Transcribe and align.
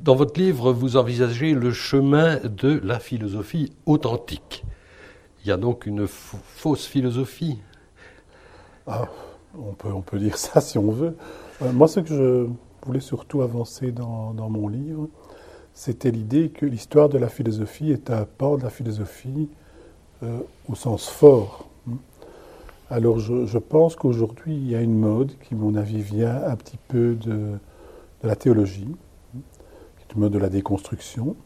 Dans 0.00 0.14
votre 0.14 0.40
livre, 0.40 0.72
vous 0.72 0.96
envisagez 0.96 1.52
le 1.52 1.72
chemin 1.72 2.38
de 2.38 2.80
la 2.82 2.98
philosophie 2.98 3.70
authentique. 3.84 4.64
Il 5.42 5.48
y 5.48 5.52
a 5.52 5.58
donc 5.58 5.84
une 5.84 6.06
fausse 6.06 6.86
philosophie. 6.86 7.58
Ah, 8.86 9.08
on, 9.54 9.74
peut, 9.74 9.92
on 9.92 10.00
peut 10.00 10.18
dire 10.18 10.38
ça 10.38 10.62
si 10.62 10.78
on 10.78 10.90
veut. 10.90 11.14
Euh, 11.60 11.72
moi, 11.72 11.86
ce 11.86 12.00
que 12.00 12.14
je 12.14 12.46
voulais 12.86 13.00
surtout 13.00 13.42
avancer 13.42 13.92
dans, 13.92 14.32
dans 14.32 14.48
mon 14.48 14.68
livre, 14.68 15.06
c'était 15.74 16.10
l'idée 16.10 16.48
que 16.48 16.64
l'histoire 16.64 17.10
de 17.10 17.18
la 17.18 17.28
philosophie 17.28 17.92
est 17.92 18.08
un 18.08 18.24
pan 18.24 18.56
de 18.56 18.62
la 18.62 18.70
philosophie 18.70 19.50
euh, 20.22 20.38
au 20.66 20.76
sens 20.76 21.10
fort. 21.10 21.68
Alors 22.88 23.18
je, 23.18 23.44
je 23.44 23.58
pense 23.58 23.96
qu'aujourd'hui, 23.96 24.56
il 24.56 24.70
y 24.70 24.74
a 24.74 24.80
une 24.80 24.98
mode 24.98 25.32
qui, 25.42 25.52
à 25.52 25.58
mon 25.58 25.74
avis, 25.74 26.00
vient 26.00 26.42
un 26.46 26.56
petit 26.56 26.78
peu 26.88 27.16
de, 27.16 27.58
de 28.22 28.26
la 28.26 28.34
théologie, 28.34 28.88
mode 30.16 30.32
de 30.32 30.38
la 30.38 30.48
déconstruction, 30.48 31.36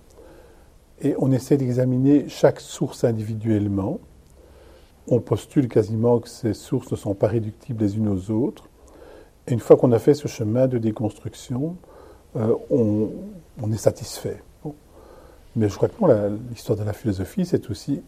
et 1.00 1.14
on 1.18 1.32
essaie 1.32 1.56
d'examiner 1.56 2.28
chaque 2.28 2.60
source 2.60 3.04
individuellement. 3.04 4.00
On 5.08 5.20
postule 5.20 5.68
quasiment 5.68 6.20
que 6.20 6.28
ces 6.28 6.54
sources 6.54 6.90
ne 6.90 6.96
sont 6.96 7.14
pas 7.14 7.26
réductibles 7.26 7.82
les 7.82 7.96
unes 7.96 8.08
aux 8.08 8.30
autres. 8.30 8.68
Et 9.46 9.52
une 9.52 9.60
fois 9.60 9.76
qu'on 9.76 9.92
a 9.92 9.98
fait 9.98 10.14
ce 10.14 10.28
chemin 10.28 10.66
de 10.66 10.78
déconstruction, 10.78 11.76
euh, 12.36 12.54
on, 12.70 13.72
est 13.72 13.76
satisfait. 13.76 14.42
Mais 15.56 15.68
je 15.68 15.76
crois 15.76 15.88
que 15.88 15.94
l'histoire 16.50 16.78
de 16.78 16.84
la 16.84 16.92
philosophie, 16.92 17.44
c'est 17.44 17.70
aussi 17.70 18.02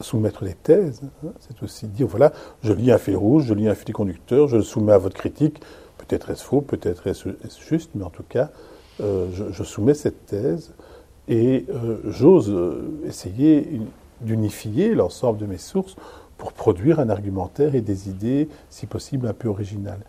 soumettre 0.00 0.44
des 0.44 0.54
thèses. 0.54 1.02
Hein. 1.24 1.32
c'est 1.40 1.62
aussi 1.62 1.86
dire, 1.88 2.06
voilà, 2.06 2.32
je 2.62 2.72
lis 2.72 2.90
un 2.90 2.98
fil 2.98 3.16
rouge, 3.16 3.44
je 3.46 3.54
lis 3.54 3.68
un 3.68 3.74
fil 3.74 3.92
conducteur, 3.92 4.48
je 4.48 4.56
le 4.56 4.62
soumets 4.62 4.92
à 4.92 4.98
votre 4.98 5.16
critique. 5.16 5.60
Peut-être 5.98 6.30
est-ce 6.30 6.44
faux, 6.44 6.62
peut-être 6.62 7.06
est-ce 7.06 7.60
juste, 7.60 7.90
mais 7.94 8.04
en 8.04 8.10
tout 8.10 8.22
cas, 8.22 8.50
euh, 9.00 9.28
je, 9.52 9.62
soumets 9.62 9.94
cette 9.94 10.26
thèse 10.26 10.72
et 11.28 11.64
euh, 11.70 11.98
j'ose 12.08 12.52
essayer 13.06 13.80
d'unifier 14.20 14.94
l'ensemble 14.94 15.38
de 15.38 15.46
mes 15.46 15.58
sources 15.58 15.96
pour 16.38 16.52
produire 16.52 17.00
un 17.00 17.10
argumentaire 17.10 17.74
et 17.74 17.80
des 17.80 18.08
idées, 18.08 18.48
si 18.70 18.86
possible, 18.86 19.26
un 19.26 19.34
peu 19.34 19.48
originales. 19.48 20.00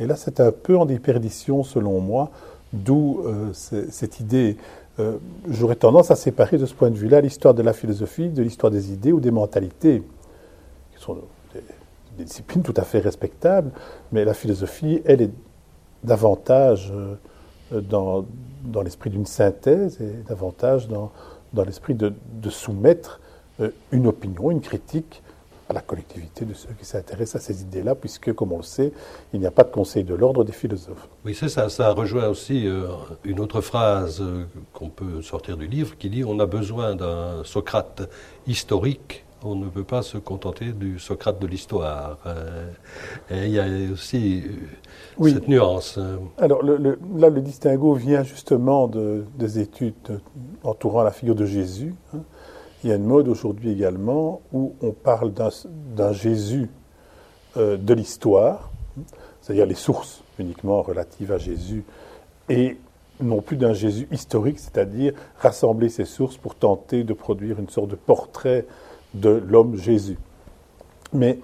Et 0.00 0.06
là, 0.06 0.16
c'est 0.16 0.40
un 0.40 0.52
peu 0.52 0.76
en 0.76 0.86
déperdition, 0.86 1.64
selon 1.64 2.00
moi, 2.00 2.30
D'où 2.72 3.22
euh, 3.26 3.52
cette 3.52 4.20
idée. 4.20 4.56
Euh, 4.98 5.18
j'aurais 5.48 5.76
tendance 5.76 6.10
à 6.10 6.16
séparer 6.16 6.58
de 6.58 6.66
ce 6.66 6.74
point 6.74 6.90
de 6.90 6.96
vue-là 6.96 7.20
l'histoire 7.20 7.54
de 7.54 7.62
la 7.62 7.72
philosophie 7.72 8.28
de 8.28 8.42
l'histoire 8.42 8.70
des 8.70 8.92
idées 8.92 9.12
ou 9.12 9.20
des 9.20 9.30
mentalités, 9.30 10.02
qui 10.94 11.02
sont 11.02 11.18
des, 11.54 12.24
disciplines 12.24 12.62
tout 12.62 12.74
à 12.76 12.82
fait 12.82 12.98
respectables, 12.98 13.70
mais 14.10 14.24
la 14.24 14.34
philosophie, 14.34 15.02
elle, 15.04 15.22
est 15.22 15.30
davantage 16.04 16.92
euh, 16.94 17.14
dans, 17.80 18.24
dans 18.64 18.82
l'esprit 18.82 19.10
d'une 19.10 19.26
synthèse 19.26 20.00
et 20.00 20.22
davantage 20.28 20.88
dans, 20.88 21.10
dans 21.52 21.64
l'esprit 21.64 21.94
de, 21.94 22.12
soumettre 22.50 23.20
une 23.90 24.06
opinion, 24.06 24.50
une 24.50 24.60
critique 24.60 25.22
à 25.68 25.74
la 25.74 25.80
collectivité 25.80 26.44
de 26.44 26.54
ceux 26.54 26.70
qui 26.78 26.84
s'intéressent 26.84 27.42
à 27.42 27.44
ces 27.44 27.62
idées-là, 27.62 27.94
puisque, 27.94 28.32
comme 28.32 28.52
on 28.52 28.58
le 28.58 28.62
sait, 28.62 28.92
il 29.32 29.40
n'y 29.40 29.46
a 29.46 29.50
pas 29.50 29.64
de 29.64 29.70
conseil 29.70 30.04
de 30.04 30.14
l'ordre 30.14 30.44
des 30.44 30.52
philosophes. 30.52 31.08
Oui, 31.24 31.34
c'est 31.34 31.48
ça. 31.48 31.68
Ça 31.68 31.92
rejoint 31.92 32.28
aussi 32.28 32.66
euh, 32.66 32.88
une 33.24 33.40
autre 33.40 33.60
phrase 33.60 34.20
euh, 34.20 34.44
qu'on 34.72 34.88
peut 34.88 35.22
sortir 35.22 35.56
du 35.56 35.66
livre 35.66 35.96
qui 35.96 36.10
dit 36.10 36.24
on 36.24 36.38
a 36.40 36.46
besoin 36.46 36.94
d'un 36.94 37.42
Socrate 37.44 38.08
historique. 38.46 39.24
On 39.44 39.56
ne 39.56 39.68
peut 39.68 39.84
pas 39.84 40.02
se 40.02 40.18
contenter 40.18 40.72
du 40.72 40.98
Socrate 40.98 41.40
de 41.40 41.46
l'histoire. 41.46 42.18
Euh, 42.26 42.70
il 43.30 43.48
y 43.48 43.58
a 43.58 43.66
aussi 43.92 44.44
cette 45.20 45.48
nuance. 45.48 45.98
Alors 46.38 46.62
le, 46.62 46.98
là, 47.16 47.28
le 47.28 47.40
distinguo 47.40 47.94
vient 47.94 48.22
justement 48.22 48.86
de, 48.86 49.24
des 49.36 49.58
études 49.58 50.20
entourant 50.62 51.02
la 51.02 51.10
figure 51.10 51.34
de 51.34 51.46
Jésus. 51.46 51.94
Hein. 52.14 52.20
Il 52.84 52.90
y 52.90 52.92
a 52.92 52.96
une 52.96 53.04
mode 53.04 53.28
aujourd'hui 53.28 53.70
également 53.70 54.40
où 54.52 54.74
on 54.82 54.90
parle 54.90 55.32
d'un 55.32 56.12
Jésus 56.12 56.68
euh, 57.56 57.76
de 57.76 57.94
l'histoire, 57.94 58.70
c'est-à-dire 59.40 59.66
les 59.66 59.74
sources 59.74 60.22
uniquement 60.38 60.82
relatives 60.82 61.30
à 61.30 61.38
Jésus, 61.38 61.84
et 62.48 62.76
non 63.20 63.40
plus 63.40 63.56
d'un 63.56 63.72
Jésus 63.72 64.08
historique, 64.10 64.58
c'est-à-dire 64.58 65.12
rassembler 65.38 65.88
ces 65.88 66.04
sources 66.04 66.36
pour 66.36 66.56
tenter 66.56 67.04
de 67.04 67.12
produire 67.12 67.60
une 67.60 67.68
sorte 67.68 67.88
de 67.88 67.94
portrait 67.94 68.66
de 69.14 69.30
l'homme 69.30 69.76
Jésus. 69.76 70.18
Mais 71.12 71.38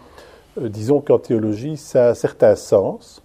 euh, 0.59 0.69
disons 0.69 1.01
qu'en 1.01 1.19
théologie, 1.19 1.77
ça 1.77 2.06
a 2.06 2.11
un 2.11 2.15
certain 2.15 2.56
sens, 2.56 3.23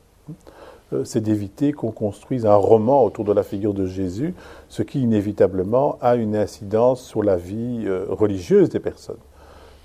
euh, 0.92 1.04
c'est 1.04 1.22
d'éviter 1.22 1.72
qu'on 1.72 1.92
construise 1.92 2.46
un 2.46 2.56
roman 2.56 3.04
autour 3.04 3.26
de 3.26 3.34
la 3.34 3.44
figure 3.44 3.74
de 3.74 3.86
Jésus, 3.86 4.34
ce 4.70 4.84
qui 4.84 5.02
inévitablement 5.02 5.98
a 6.02 6.16
une 6.16 6.36
incidence 6.36 7.02
sur 7.04 7.24
la 7.24 7.38
vie 7.38 7.84
euh, 7.86 8.06
religieuse 8.09 8.70
des 8.70 8.80
personnes. 8.80 9.18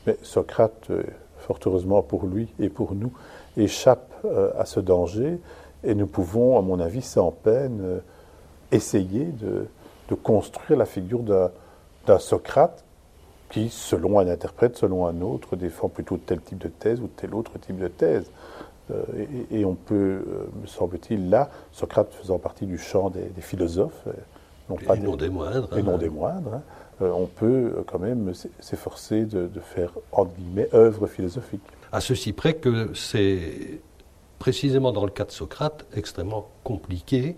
Mais 0.07 0.17
Socrate, 0.23 0.91
fort 1.39 1.59
heureusement 1.65 2.03
pour 2.03 2.27
lui 2.27 2.49
et 2.59 2.69
pour 2.69 2.95
nous, 2.95 3.13
échappe 3.57 4.15
à 4.57 4.65
ce 4.65 4.81
danger 4.81 5.39
et 5.85 5.95
nous 5.95 6.07
pouvons, 6.07 6.57
à 6.59 6.63
mon 6.63 6.81
avis, 6.81 7.03
sans 7.03 7.31
peine, 7.31 8.01
essayer 8.73 9.25
de, 9.25 9.67
de, 10.09 10.15
construire 10.15 10.79
la 10.79 10.87
figure 10.87 11.21
d'un 12.07 12.19
Socrate 12.19 12.85
qui, 13.51 13.69
selon 13.71 14.19
un 14.19 14.29
interprète, 14.29 14.77
selon 14.77 15.07
un 15.07 15.21
autre, 15.21 15.57
défend 15.57 15.89
plutôt 15.89 16.19
tel 16.19 16.41
type 16.41 16.59
de 16.59 16.69
thèse 16.69 17.01
ou 17.01 17.09
tel 17.09 17.35
autre 17.35 17.59
type 17.59 17.79
de 17.79 17.89
thèse. 17.89 18.31
Euh, 18.91 19.03
et, 19.51 19.65
on 19.65 19.75
peut, 19.75 19.95
euh, 19.95 20.47
me 20.61 20.67
semble-t-il, 20.67 21.31
là, 21.31 21.51
Socrate 21.73 22.13
faisant 22.15 22.39
partie 22.39 22.67
du 22.67 22.79
champ 22.79 23.11
des, 23.11 23.29
philosophes, 23.41 24.03
euh, 24.07 24.13
non 24.71 24.77
pas 24.77 24.97
et 24.97 25.01
non 25.01 25.17
des 25.17 25.29
moindres, 25.29 25.77
et 25.77 25.83
non 25.83 25.95
hein. 25.95 25.99
des 25.99 26.09
moindres, 26.09 26.55
hein, 26.55 26.63
on 27.01 27.27
peut 27.27 27.85
quand 27.87 27.99
même 27.99 28.33
s'efforcer 28.61 29.25
de, 29.25 29.49
faire, 29.61 29.93
entre 30.13 30.33
guillemets, 30.35 30.69
œuvre 30.75 31.07
philosophique. 31.07 31.63
À 31.93 32.01
ceci 32.01 32.33
près 32.33 32.55
que 32.55 32.93
c'est 32.95 33.81
précisément 34.39 34.93
dans 34.93 35.05
le 35.05 35.11
cas 35.11 35.25
de 35.25 35.31
Socrate 35.31 35.87
extrêmement 35.95 36.49
compliqué 36.65 37.37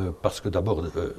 euh, 0.00 0.10
parce 0.22 0.40
que 0.40 0.48
d'abord, 0.48 0.84
euh, 0.84 1.14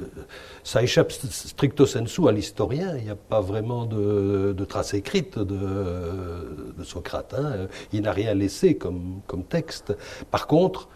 ça 0.63 0.83
échappe 0.83 1.11
stricto 1.11 1.85
sensu 1.85 2.27
à 2.27 2.31
l'historien. 2.31 2.97
Il 2.97 3.05
n'y 3.05 3.09
a 3.09 3.15
pas 3.15 3.41
vraiment 3.41 3.85
de, 3.85 4.53
de 4.57 4.65
traces 4.65 4.93
écrites 4.93 5.39
de, 5.39 6.73
de 6.77 6.83
Socrate. 6.83 7.33
Hein. 7.37 7.67
Il 7.93 8.01
n'a 8.01 8.11
rien 8.11 8.33
laissé 8.33 8.75
comme, 8.75 9.21
texte. 9.49 9.95
Par 10.31 10.47
contre, 10.47 10.89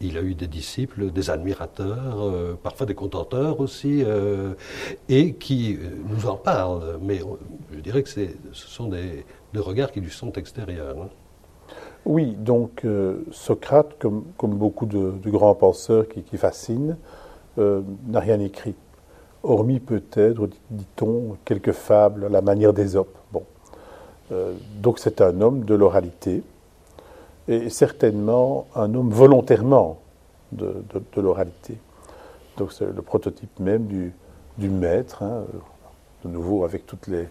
il 0.00 0.16
a 0.16 0.22
eu 0.22 0.34
des 0.34 0.46
disciples, 0.46 1.10
des 1.10 1.28
admirateurs, 1.28 2.22
euh, 2.22 2.58
parfois 2.62 2.86
des 2.86 2.94
contenteurs 2.94 3.60
aussi, 3.60 4.02
et 5.08 5.34
qui 5.34 5.78
nous 6.08 6.26
en 6.26 6.36
parlent. 6.36 6.98
Mais 7.02 7.20
je 7.72 7.80
dirais 7.80 8.02
que 8.02 8.08
ce 8.08 8.28
sont 8.52 8.88
des, 8.88 9.26
des, 9.52 9.60
regards 9.60 9.92
qui 9.92 10.00
lui 10.00 10.10
sont 10.10 10.32
extérieurs. 10.32 10.96
Hein. 11.02 11.08
Oui, 12.06 12.34
donc 12.34 12.84
euh, 12.84 13.24
Socrate, 13.30 13.96
comme, 13.98 14.24
beaucoup 14.38 14.86
de, 14.86 15.12
grands 15.26 15.54
penseurs 15.54 16.06
qui, 16.08 16.36
fascinent, 16.38 16.96
euh, 17.58 17.82
n'a 18.06 18.20
rien 18.20 18.40
écrit, 18.40 18.74
hormis 19.42 19.80
peut-être, 19.80 20.48
dit-on, 20.70 21.36
quelques 21.44 21.72
fables 21.72 22.24
à 22.24 22.28
la 22.28 22.40
manière 22.40 22.72
d'Ésope. 22.72 23.16
Bon. 23.32 23.44
Euh, 24.32 24.54
donc 24.80 24.98
c'est 24.98 25.20
un 25.20 25.40
homme 25.40 25.64
de 25.64 25.74
l'oralité, 25.74 26.42
et 27.48 27.68
certainement 27.68 28.66
un 28.74 28.94
homme 28.94 29.10
volontairement 29.10 29.98
de, 30.52 30.82
l'oralité. 31.16 31.76
Donc 32.56 32.72
c'est 32.72 32.86
le 32.86 33.02
prototype 33.02 33.58
même 33.60 33.86
du, 33.86 34.14
du 34.56 34.70
maître, 34.70 35.22
hein, 35.22 35.44
de 36.24 36.30
nouveau 36.30 36.64
avec 36.64 36.86
toutes 36.86 37.08
les 37.08 37.28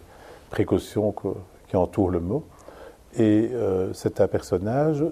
précautions 0.50 1.14
qui 1.68 1.76
entourent 1.76 2.10
le 2.10 2.20
mot. 2.20 2.44
Et 3.16 3.50
euh, 3.52 3.92
c'est 3.92 4.20
un 4.20 4.28
personnage 4.28 5.04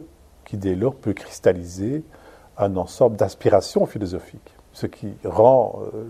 qui, 0.44 0.56
dès 0.56 0.74
lors, 0.74 0.94
peut 0.94 1.12
cristalliser 1.12 2.04
un 2.56 2.76
ensemble 2.76 3.16
d'aspirations 3.16 3.86
philosophiques, 3.86 4.54
ce 4.72 4.86
qui 4.86 5.08
rend 5.24 5.80
euh, 5.94 6.02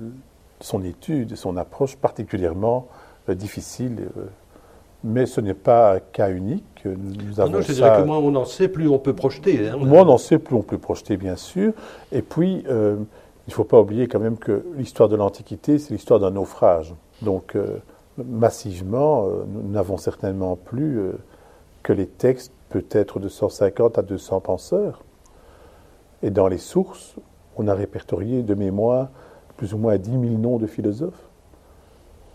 son 0.60 0.82
étude 0.82 1.36
son 1.36 1.56
approche 1.56 1.96
particulièrement 1.96 2.88
euh, 3.28 3.34
difficile. 3.34 4.08
mais 5.04 5.26
ce 5.26 5.40
n'est 5.40 5.54
pas 5.54 5.94
un 5.94 6.00
cas 6.00 6.30
unique. 6.30 6.84
Nous 6.84 7.40
avons 7.40 7.52
non, 7.52 7.60
je 7.60 7.72
dirais 7.72 8.00
que 8.00 8.06
moins 8.06 8.18
on 8.18 8.34
en 8.34 8.44
sait, 8.44 8.68
plus 8.68 8.88
on 8.88 8.98
peut 8.98 9.14
projeter. 9.14 9.68
Hein. 9.68 9.76
moins 9.76 10.02
on 10.02 10.10
en 10.10 10.18
sait, 10.18 10.38
plus 10.38 10.56
on 10.56 10.62
peut 10.62 10.78
projeter, 10.78 11.16
bien 11.16 11.36
sûr. 11.36 11.72
Et 12.12 12.22
puis, 12.22 12.64
il 12.66 12.68
ne 12.68 13.52
faut 13.52 13.64
pas 13.64 13.80
oublier 13.80 14.08
quand 14.08 14.20
même 14.20 14.36
que 14.36 14.64
l'histoire 14.76 15.08
de 15.08 15.16
l'Antiquité, 15.16 15.78
c'est 15.78 15.94
l'histoire 15.94 16.20
d'un 16.20 16.32
naufrage. 16.32 16.94
Donc, 17.22 17.56
massivement, 18.16 19.28
nous 19.46 19.70
n'avons 19.70 19.98
certainement 19.98 20.56
plus 20.56 21.12
que 21.82 21.92
les 21.92 22.06
textes 22.06 22.52
peut-être 22.68 23.18
de 23.18 23.28
150 23.28 23.98
à 23.98 24.02
200 24.02 24.40
penseurs. 24.40 25.02
Et 26.22 26.30
dans 26.30 26.48
les 26.48 26.58
sources, 26.58 27.16
on 27.56 27.68
a 27.68 27.74
répertorié 27.74 28.42
de 28.42 28.54
mémoire 28.54 29.08
plus 29.56 29.74
ou 29.74 29.78
moins 29.78 29.98
10 29.98 30.10
000 30.10 30.22
noms 30.38 30.58
de 30.58 30.66
philosophes. 30.66 31.28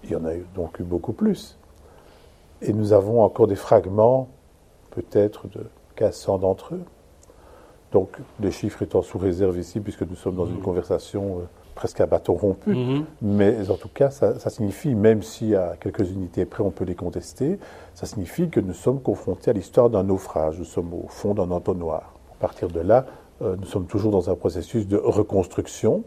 Il 0.04 0.12
y 0.12 0.16
en 0.16 0.26
a 0.26 0.34
donc 0.56 0.80
eu 0.80 0.84
beaucoup 0.84 1.14
plus. 1.14 1.58
Et 2.62 2.74
nous 2.74 2.94
avons 2.94 3.22
encore 3.22 3.48
des 3.48 3.56
fragments, 3.56 4.30
peut-être 4.92 5.48
de 5.48 5.62
1500 6.00 6.40
d'entre 6.40 6.76
eux. 6.76 6.84
Donc, 7.92 8.18
les 8.40 8.52
chiffres 8.52 8.82
étant 8.82 9.02
sous 9.02 9.18
réserve 9.18 9.58
ici, 9.58 9.80
puisque 9.80 10.02
nous 10.02 10.16
sommes 10.16 10.36
dans 10.36 10.46
une 10.46 10.58
mmh. 10.58 10.64
conversation 10.64 11.40
euh, 11.40 11.42
presque 11.76 12.02
à 12.02 12.06
bâton 12.06 12.34
rompu. 12.34 12.72
Mhm. 12.76 13.06
Mais 13.22 13.70
en 13.70 13.76
tout 13.76 13.90
cas, 13.90 14.10
ça, 14.10 14.40
ça, 14.40 14.50
signifie, 14.50 14.96
même 14.96 15.22
si 15.22 15.56
à 15.56 15.76
quelques 15.80 16.10
unités 16.12 16.46
près 16.46 16.64
on 16.64 16.72
peut 16.72 16.86
les 16.86 16.96
contester, 16.96 17.60
ça 17.94 18.06
signifie 18.06 18.50
que 18.50 18.60
nous 18.60 18.74
sommes 18.74 19.02
confrontés 19.02 19.52
à 19.52 19.54
l'histoire 19.54 19.90
d'un 19.90 20.04
naufrage. 20.04 20.60
Nous 20.60 20.66
sommes 20.66 20.94
au 20.94 21.08
fond 21.08 21.34
d'un 21.34 21.52
entonnoir. 21.52 22.14
À 22.32 22.36
partir 22.40 22.68
de 22.70 22.80
là, 22.80 23.06
euh, 23.42 23.56
nous 23.60 23.66
sommes 23.66 23.86
toujours 23.86 24.12
dans 24.12 24.30
un 24.30 24.36
processus 24.36 24.88
de 24.88 24.98
reconstruction. 24.98 26.04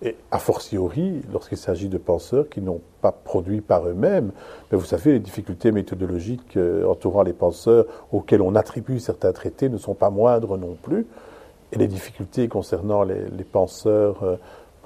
Et 0.00 0.16
a 0.30 0.38
fortiori, 0.38 1.22
lorsqu'il 1.32 1.58
s'agit 1.58 1.88
de 1.88 1.98
penseurs 1.98 2.48
qui 2.48 2.60
n'ont 2.60 2.80
pas 3.00 3.10
produit 3.10 3.60
par 3.60 3.88
eux-mêmes, 3.88 4.30
mais 4.70 4.78
vous 4.78 4.84
savez, 4.84 5.12
les 5.12 5.18
difficultés 5.18 5.72
méthodologiques 5.72 6.56
euh, 6.56 6.86
entourant 6.86 7.22
les 7.22 7.32
penseurs 7.32 7.84
auxquels 8.12 8.40
on 8.40 8.54
attribue 8.54 9.00
certains 9.00 9.32
traités 9.32 9.68
ne 9.68 9.76
sont 9.76 9.94
pas 9.94 10.10
moindres 10.10 10.56
non 10.56 10.76
plus. 10.80 11.06
Et 11.72 11.78
les 11.78 11.88
difficultés 11.88 12.46
concernant 12.46 13.02
les, 13.02 13.28
les 13.28 13.44
penseurs 13.44 14.22
euh, 14.22 14.36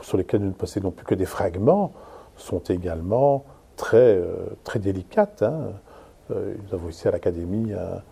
sur 0.02 0.18
lesquels 0.18 0.40
nous 0.40 0.48
ne 0.48 0.52
possédons 0.52 0.90
plus 0.90 1.06
que 1.06 1.14
des 1.14 1.26
fragments 1.26 1.92
sont 2.36 2.60
également 2.60 3.44
très, 3.76 4.16
euh, 4.16 4.56
très 4.64 4.78
délicates. 4.78 5.42
Hein. 5.42 5.72
Euh, 6.30 6.54
nous 6.66 6.74
avons 6.74 6.88
ici 6.88 7.08
à 7.08 7.10
l'Académie 7.10 7.72
un, 7.72 8.02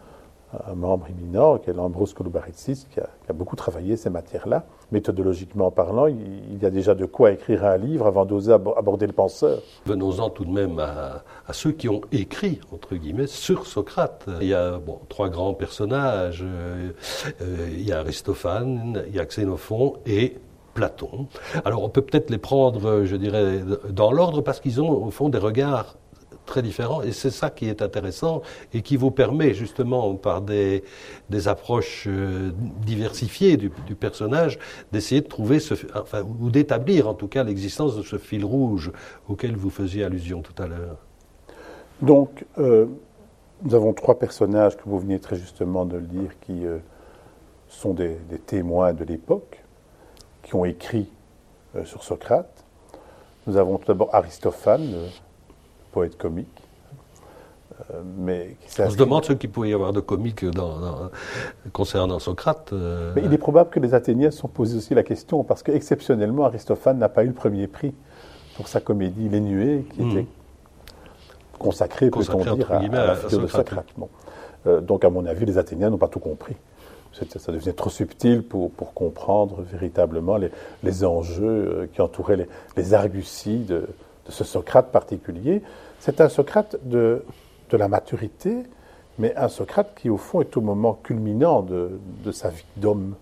membre 0.74 1.06
éminent, 1.08 1.58
qui 1.58 1.70
est 1.70 1.72
Lambros 1.72 2.06
Kolubaritsis, 2.12 2.86
qui, 2.90 2.96
qui 2.96 3.00
a, 3.00 3.32
beaucoup 3.32 3.54
travaillé 3.54 3.96
ces 3.96 4.10
matières-là. 4.10 4.64
Méthodologiquement 4.90 5.70
parlant, 5.70 6.06
il, 6.06 6.60
y 6.60 6.66
a 6.66 6.70
déjà 6.70 6.96
de 6.96 7.06
quoi 7.06 7.30
écrire 7.30 7.64
un 7.64 7.76
livre 7.76 8.08
avant 8.08 8.24
d'oser 8.24 8.52
aborder 8.52 9.06
le 9.06 9.12
penseur. 9.12 9.60
Venons-en 9.86 10.28
tout 10.30 10.44
de 10.44 10.50
même 10.50 10.80
à, 10.80 11.22
ceux 11.52 11.70
qui 11.70 11.88
ont 11.88 12.00
écrit, 12.10 12.60
entre 12.72 12.96
guillemets, 12.96 13.28
sur 13.28 13.66
Socrate. 13.66 14.26
Il 14.40 14.48
y 14.48 14.54
a 14.54 14.80
trois 15.08 15.28
grands 15.28 15.54
personnages. 15.54 16.42
Euh, 16.44 16.90
il 17.70 17.86
y 17.86 17.92
a 17.92 18.00
Aristophane, 18.00 19.04
il 19.06 19.14
y 19.14 19.20
a 19.20 19.24
Xénophon 19.24 19.98
et 20.04 20.36
Platon. 20.74 21.26
Alors 21.64 21.82
on 21.82 21.88
peut 21.88 22.02
peut-être 22.02 22.30
les 22.30 22.38
prendre, 22.38 23.04
je 23.04 23.16
dirais, 23.16 23.60
dans 23.90 24.12
l'ordre 24.12 24.40
parce 24.42 24.60
qu'ils 24.60 24.80
ont 24.80 24.90
au 24.90 25.10
fond 25.10 25.28
des 25.28 25.38
regards 25.38 25.96
très 26.50 26.62
différents 26.62 27.02
et 27.02 27.12
c'est 27.12 27.30
ça 27.30 27.48
qui 27.48 27.68
est 27.68 27.80
intéressant 27.80 28.42
et 28.74 28.82
qui 28.82 28.96
vous 28.96 29.10
permet 29.10 29.54
justement 29.54 30.14
par 30.16 30.42
des, 30.42 30.82
approches 31.46 32.06
euh, 32.08 32.50
diversifiées 32.84 33.56
du, 33.56 33.70
personnage 33.94 34.58
d'essayer 34.92 35.20
de 35.20 35.28
trouver 35.28 35.58
enfin, 35.94 36.22
ou 36.22 36.50
d'établir 36.50 37.08
en 37.08 37.14
tout 37.14 37.28
cas 37.28 37.44
l'existence 37.44 37.96
de 37.96 38.02
ce 38.02 38.18
fil 38.18 38.44
rouge 38.44 38.90
auquel 39.28 39.56
vous 39.56 39.70
faisiez 39.70 40.04
allusion 40.04 40.42
tout 40.42 40.60
à 40.60 40.66
l'heure. 40.66 40.98
Donc 42.02 42.44
euh, 42.58 42.86
nous 43.62 43.74
avons 43.74 43.92
trois 43.92 44.18
personnages 44.18 44.76
que 44.76 44.82
vous 44.86 44.98
veniez 44.98 45.20
très 45.20 45.36
justement 45.36 45.84
de 45.84 45.96
le 45.98 46.06
dire 46.06 46.30
qui 46.40 46.66
euh, 46.66 46.78
sont 47.68 47.94
des 47.94 48.18
témoins 48.46 48.92
de 48.92 49.04
l'époque 49.04 49.59
qui 50.50 50.56
ont 50.56 50.64
écrit 50.64 51.08
euh, 51.76 51.84
sur 51.84 52.02
Socrate. 52.02 52.64
Nous 53.46 53.56
avons 53.56 53.78
tout 53.78 53.86
d'abord 53.86 54.12
Aristophane, 54.12 54.90
le 54.90 55.06
poète 55.92 56.18
comique. 56.18 56.48
Euh, 57.92 58.02
mais 58.18 58.56
qui 58.66 58.80
On 58.82 58.90
se 58.90 58.96
demande 58.96 59.24
ce 59.24 59.32
qu'il 59.32 59.48
pouvait 59.48 59.70
y 59.70 59.74
avoir 59.74 59.92
de 59.92 60.00
comique 60.00 60.44
dans, 60.44 60.80
dans, 60.80 61.10
concernant 61.72 62.18
Socrate. 62.18 62.72
Euh... 62.72 63.12
Mais 63.14 63.22
il 63.24 63.32
est 63.32 63.38
probable 63.38 63.70
que 63.70 63.78
les 63.78 63.94
Athéniens 63.94 64.32
se 64.32 64.38
sont 64.38 64.48
posés 64.48 64.76
aussi 64.76 64.92
la 64.92 65.04
question, 65.04 65.44
parce 65.44 65.62
qu'exceptionnellement, 65.62 66.46
Aristophane 66.46 66.98
n'a 66.98 67.08
pas 67.08 67.22
eu 67.22 67.28
le 67.28 67.32
premier 67.32 67.68
prix 67.68 67.94
pour 68.56 68.66
sa 68.66 68.80
comédie 68.80 69.28
Les 69.28 69.40
Nuées, 69.40 69.86
qui 69.94 70.02
mmh. 70.02 70.10
était 70.10 70.26
consacrée, 71.60 72.10
peut-on 72.10 72.56
dire, 72.56 72.72
à, 72.72 72.78
à, 72.78 73.06
la 73.06 73.14
figure 73.14 73.42
de 73.42 73.46
Socrate. 73.46 73.86
Bon. 73.96 74.08
Euh, 74.66 74.80
donc, 74.80 75.04
à 75.04 75.10
mon 75.10 75.24
avis, 75.26 75.46
les 75.46 75.58
Athéniens 75.58 75.90
n'ont 75.90 75.96
pas 75.96 76.08
tout 76.08 76.18
compris 76.18 76.56
ça 77.12 77.52
devenait 77.52 77.72
trop 77.72 77.90
subtil 77.90 78.42
pour, 78.42 78.70
pour 78.70 78.94
comprendre 78.94 79.62
véritablement 79.62 80.36
les, 80.36 80.50
les, 80.82 81.04
enjeux 81.04 81.44
euh, 81.44 81.86
qui 81.92 82.00
entouraient 82.00 82.36
les, 82.36 82.46
les 82.76 82.94
arguties 82.94 83.58
de, 83.58 83.88
de, 84.26 84.30
ce 84.30 84.44
Socrate 84.44 84.90
particulier. 84.92 85.62
C'est 85.98 86.20
un 86.20 86.28
Socrate 86.28 86.76
de, 86.82 87.24
de, 87.70 87.76
la 87.76 87.88
maturité, 87.88 88.62
mais 89.18 89.34
un 89.36 89.48
Socrate 89.48 89.92
qui, 89.96 90.08
au 90.08 90.16
fond, 90.16 90.40
est 90.40 90.56
au 90.56 90.60
moment 90.60 90.94
culminant 90.94 91.62
de, 91.62 91.98
de 92.24 92.32
sa 92.32 92.50
vie 92.50 92.64
d'homme, 92.76 93.14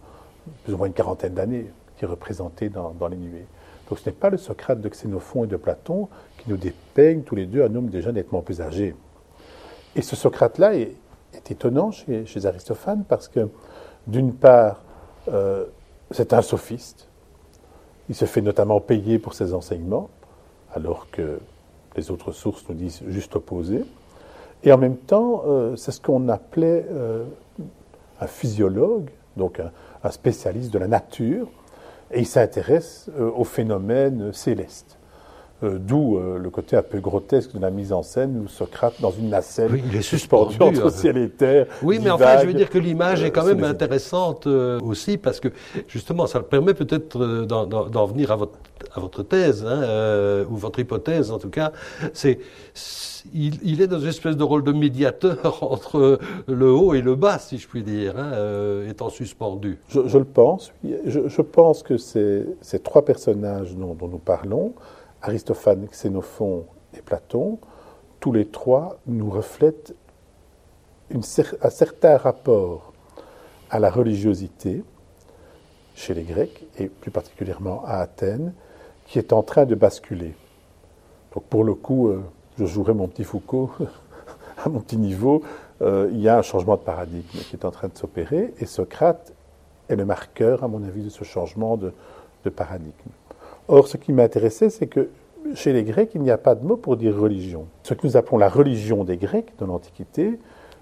plus 0.65 0.75
ou 0.75 0.77
moins 0.77 0.87
une 0.87 0.93
quarantaine 0.93 1.35
d'années, 1.35 1.67
qui 1.97 2.05
est 2.05 2.09
représenté 2.09 2.69
dans, 2.69 2.91
dans, 2.91 3.09
les 3.09 3.17
nuées. 3.17 3.47
Donc 3.89 3.99
ce 3.99 4.09
n'est 4.09 4.15
pas 4.15 4.31
le 4.31 4.37
Socrate 4.37 4.81
de 4.81 4.89
Xénophon 4.89 5.45
et 5.45 5.47
de 5.47 5.57
Platon 5.57 6.09
qui 6.39 6.51
nous 6.51 6.57
dépeignent 6.57 7.23
tous 7.23 7.35
les 7.35 7.47
deux 7.47 7.63
un 7.63 7.75
homme 7.75 7.89
déjà 7.89 8.13
nettement 8.13 8.43
plus 8.43 8.61
âgé. 8.61 8.95
Et 9.97 10.03
ce 10.03 10.15
Socrate-là 10.15 10.77
est, 10.77 10.95
étonnant 11.51 11.91
chez 11.93 12.25
Aristophane 12.45 13.05
parce 13.09 13.29
que 13.29 13.49
d'une 14.09 14.33
part, 14.33 14.83
euh, 15.29 15.67
c'est 16.11 16.33
un 16.33 16.43
sophiste. 16.43 17.07
Il 18.09 18.15
se 18.15 18.25
fait 18.25 18.41
notamment 18.41 18.81
payer 18.81 19.19
pour 19.19 19.35
ses 19.35 19.53
enseignements, 19.53 20.09
alors 20.75 21.11
que 21.11 21.39
les 21.95 22.11
autres 22.11 22.33
sources 22.33 22.67
nous 22.69 22.75
disent 22.75 23.03
juste 23.09 23.37
opposé. 23.37 23.85
Et 24.65 24.73
en 24.73 24.79
même 24.79 24.97
temps, 24.97 25.43
euh, 25.47 25.77
c'est 25.77 25.93
ce 25.93 26.01
qu'on 26.01 26.29
appelait 26.29 26.87
euh, 26.91 27.25
un 28.21 28.27
physiologue, 28.27 29.11
donc 29.37 29.61
un, 29.61 30.11
spécialiste 30.11 30.73
de 30.73 30.79
la 30.79 30.89
nature, 30.89 31.49
et 32.11 32.21
il 32.21 32.27
s'intéresse 32.27 33.11
aux 33.37 33.45
phénomènes 33.45 34.33
célestes. 34.33 34.98
Euh, 35.65 35.79
D'où 35.81 36.17
euh, 36.17 36.39
le 36.39 36.51
côté 36.51 36.77
un 36.77 36.83
peu 36.83 37.01
grotesque 37.01 37.53
de 37.53 37.59
la 37.59 37.71
mise 37.71 37.93
en 37.93 38.03
scène 38.03 38.41
où 38.45 38.49
Socrate, 38.49 39.01
dans 39.01 39.11
une 39.11 39.29
nacelle, 39.29 39.73
oui, 39.73 39.83
il 39.91 39.97
est 39.97 40.03
suspendu, 40.03 40.53
suspendu 40.53 40.79
entre 40.79 40.93
ciel 40.93 41.17
et 41.17 41.29
terre. 41.29 41.67
Oui, 41.83 41.99
mais 42.03 42.11
enfin, 42.11 42.39
je 42.41 42.47
veux 42.47 42.55
dire 42.55 42.71
que 42.71 42.79
l'image 42.79 43.25
est 43.25 43.31
quand 43.31 43.45
même 43.45 43.65
intéressante 43.65 44.47
euh, 44.47 44.79
aussi 44.81 45.19
parce 45.19 45.41
que 45.41 45.49
justement, 45.89 46.27
ça 46.27 46.41
permet 46.41 46.75
peut-être 46.75 47.19
d'en 47.19 48.07
venir 48.07 48.31
à 48.31 48.37
votre, 48.37 48.59
à 48.95 49.01
votre 49.01 49.25
thèse, 49.25 49.65
hein, 49.67 50.45
ou 50.49 50.57
votre 50.57 50.79
hypothèse 50.79 51.33
en 51.33 51.39
tout 51.39 51.51
cas. 51.51 51.73
C'est 52.13 52.39
il, 53.35 53.59
il, 53.63 53.81
est 53.83 53.87
dans 53.87 53.99
une 53.99 54.09
espèce 54.09 54.37
de 54.37 54.45
rôle 54.45 54.63
de 54.63 54.73
médiateur 54.73 55.59
entre 55.63 56.19
le 56.47 56.71
haut 56.71 56.95
et 56.95 57.03
le 57.03 57.15
bas, 57.15 57.39
si 57.39 57.59
je 57.59 57.69
puis 57.69 57.83
dire, 57.83 58.15
hein, 58.17 58.33
euh, 58.35 58.91
étant 58.91 59.11
suspendu. 59.11 59.79
Je, 59.89 60.07
je, 60.07 60.19
le 60.19 60.25
pense. 60.25 60.73
Je, 60.85 61.29
je 61.29 61.43
pense 61.43 61.83
que 61.83 61.97
ces, 61.97 62.45
ces 62.61 62.79
trois 62.79 63.05
personnages 63.05 63.75
dont, 63.75 63.95
dont 63.95 64.09
nous 64.09 64.19
parlons, 64.19 64.73
Aristophane, 65.23 65.87
Xénophon 65.87 66.67
et 66.97 67.03
Platon, 67.03 67.59
tous 68.21 68.33
les 68.33 68.47
trois 68.47 68.99
nous 69.07 69.31
reflètent 69.31 69.95
un 71.13 71.71
certain 71.71 72.17
rapport 72.17 72.93
à 73.71 73.79
la 73.79 73.91
religiosité 73.91 74.83
chez 75.95 76.15
les 76.15 76.23
Grecs, 76.23 76.65
et 76.79 76.87
plus 76.87 77.11
particulièrement 77.11 77.83
à 77.85 77.95
Athènes, 77.97 78.53
qui 79.07 79.19
est 79.19 79.33
en 79.33 79.43
train 79.43 79.65
de 79.65 79.75
basculer. 79.75 80.35
Donc 81.35 81.45
pour 81.45 81.65
le 81.65 81.75
coup, 81.75 82.09
euh, 82.09 82.23
je 82.57 82.67
jouerai 82.67 82.95
mon 82.95 83.09
petit 83.09 83.25
Foucault 83.25 83.71
à 84.65 84.69
mon 84.69 84.81
petit 84.81 84.97
niveau, 84.97 85.43
euh, 85.83 86.09
il 86.13 86.21
y 86.21 86.29
a 86.29 86.39
un 86.39 86.43
changement 86.43 86.77
de 86.77 86.83
paradigme 86.83 87.39
qui 87.51 87.57
est 87.57 87.65
en 87.65 87.71
train 87.71 87.89
de 87.89 87.97
s'opérer, 87.97 88.55
et 88.59 88.67
Socrate 88.67 89.33
est 89.89 89.97
le 89.97 90.05
marqueur, 90.05 90.63
à 90.63 90.69
mon 90.69 90.85
avis, 90.85 91.03
de 91.03 91.11
ce 91.11 91.25
changement 91.25 91.77
de 91.77 91.93
paradigme. 92.51 92.93
Or, 93.69 93.87
ce 93.87 93.99
qui 93.99 94.13
m'intéressait, 94.13 94.71
c'est 94.71 94.87
que 94.87 95.11
chez 95.55 95.73
les 95.73 95.85
Grecs, 95.85 96.11
il 96.15 96.23
n'y 96.23 96.31
a 96.31 96.39
pas 96.39 96.55
de 96.55 96.65
mot 96.65 96.77
pour 96.77 96.97
dire 96.97 97.17
religion. 97.17 97.67
Ce 97.83 97.95
que 97.95 98.07
nous 98.07 98.17
appelons 98.17 98.39
la 98.39 98.49
religion 98.49 99.05
des 99.05 99.17
Grecs 99.19 99.53
dans 99.59 99.67
l'Antiquité, 99.67 100.39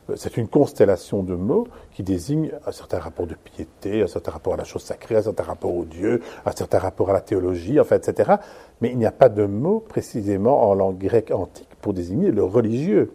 euh, 0.09 0.15
c'est 0.17 0.37
une 0.37 0.49
constellation 0.49 1.23
de 1.23 1.35
mots 1.35 1.67
qui 1.93 2.03
désignent 2.03 2.53
un 2.65 2.73
certain 2.73 2.99
rapport 2.99 3.27
de 3.27 3.35
piété, 3.35 4.03
un 4.03 4.07
certain 4.07 4.31
rapport 4.31 4.55
à 4.55 4.57
la 4.57 4.65
chose 4.65 4.83
sacrée, 4.83 5.17
un 5.17 5.23
certain 5.23 5.43
rapport 5.43 5.75
au 5.75 5.85
Dieu, 5.85 6.23
un 6.45 6.53
certain 6.53 6.79
rapport 6.79 7.11
à 7.11 7.13
la 7.13 7.21
théologie, 7.21 7.81
enfin, 7.81 7.97
etc. 7.97 8.35
Mais 8.81 8.91
il 8.91 8.99
n'y 8.99 9.07
a 9.07 9.13
pas 9.13 9.29
de 9.29 9.45
mot 9.45 9.81
précisément 9.81 10.69
en 10.69 10.75
langue 10.75 10.99
grecque 10.99 11.33
antique 11.33 11.71
pour 11.81 11.93
désigner 11.93 12.31
le 12.31 12.45
religieux. 12.45 13.13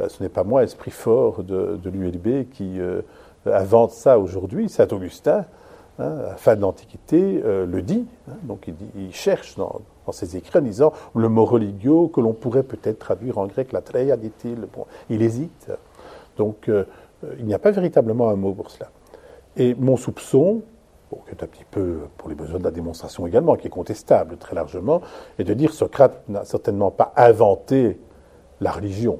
Euh, 0.00 0.08
ce 0.08 0.22
n'est 0.22 0.28
pas 0.28 0.44
moi, 0.44 0.62
esprit 0.62 0.92
fort 0.92 1.42
de, 1.42 1.76
de 1.82 1.90
l'ULB, 1.90 2.48
qui 2.50 2.80
euh, 2.80 3.02
invente 3.46 3.90
ça 3.90 4.18
aujourd'hui. 4.18 4.68
Saint 4.68 4.88
Augustin, 4.88 5.46
hein, 5.98 6.18
à 6.18 6.22
la 6.22 6.36
fin 6.36 6.56
de 6.56 6.60
l'Antiquité, 6.60 7.40
euh, 7.44 7.66
le 7.66 7.82
dit. 7.82 8.06
Hein, 8.28 8.34
donc 8.44 8.70
il, 8.96 9.12
cherche 9.12 9.56
dans, 9.56 9.80
ses 10.12 10.36
écrits 10.36 10.58
en 10.58 10.62
disant 10.62 10.92
le 11.14 11.28
mot 11.28 11.44
religio 11.44 12.08
que 12.08 12.20
l'on 12.20 12.32
pourrait 12.32 12.62
peut-être 12.62 12.98
traduire 12.98 13.38
en 13.38 13.46
grec, 13.46 13.72
la 13.72 13.80
treia, 13.80 14.16
dit-il. 14.16 14.66
Il 15.10 15.22
hésite. 15.22 15.70
Donc 16.36 16.68
euh, 16.68 16.84
il 17.38 17.46
n'y 17.46 17.54
a 17.54 17.58
pas 17.58 17.70
véritablement 17.70 18.28
un 18.28 18.36
mot 18.36 18.52
pour 18.52 18.70
cela. 18.70 18.90
Et 19.56 19.74
mon 19.74 19.96
soupçon, 19.96 20.62
bon, 21.10 21.18
qui 21.26 21.30
est 21.30 21.42
un 21.42 21.46
petit 21.46 21.64
peu 21.70 22.00
pour 22.16 22.28
les 22.28 22.34
besoins 22.34 22.58
de 22.58 22.64
la 22.64 22.70
démonstration 22.70 23.26
également, 23.26 23.56
qui 23.56 23.68
est 23.68 23.70
contestable 23.70 24.36
très 24.36 24.54
largement, 24.54 25.00
est 25.38 25.44
de 25.44 25.54
dire 25.54 25.72
Socrate 25.72 26.28
n'a 26.28 26.44
certainement 26.44 26.90
pas 26.90 27.12
inventé 27.16 27.98
la 28.60 28.72
religion. 28.72 29.18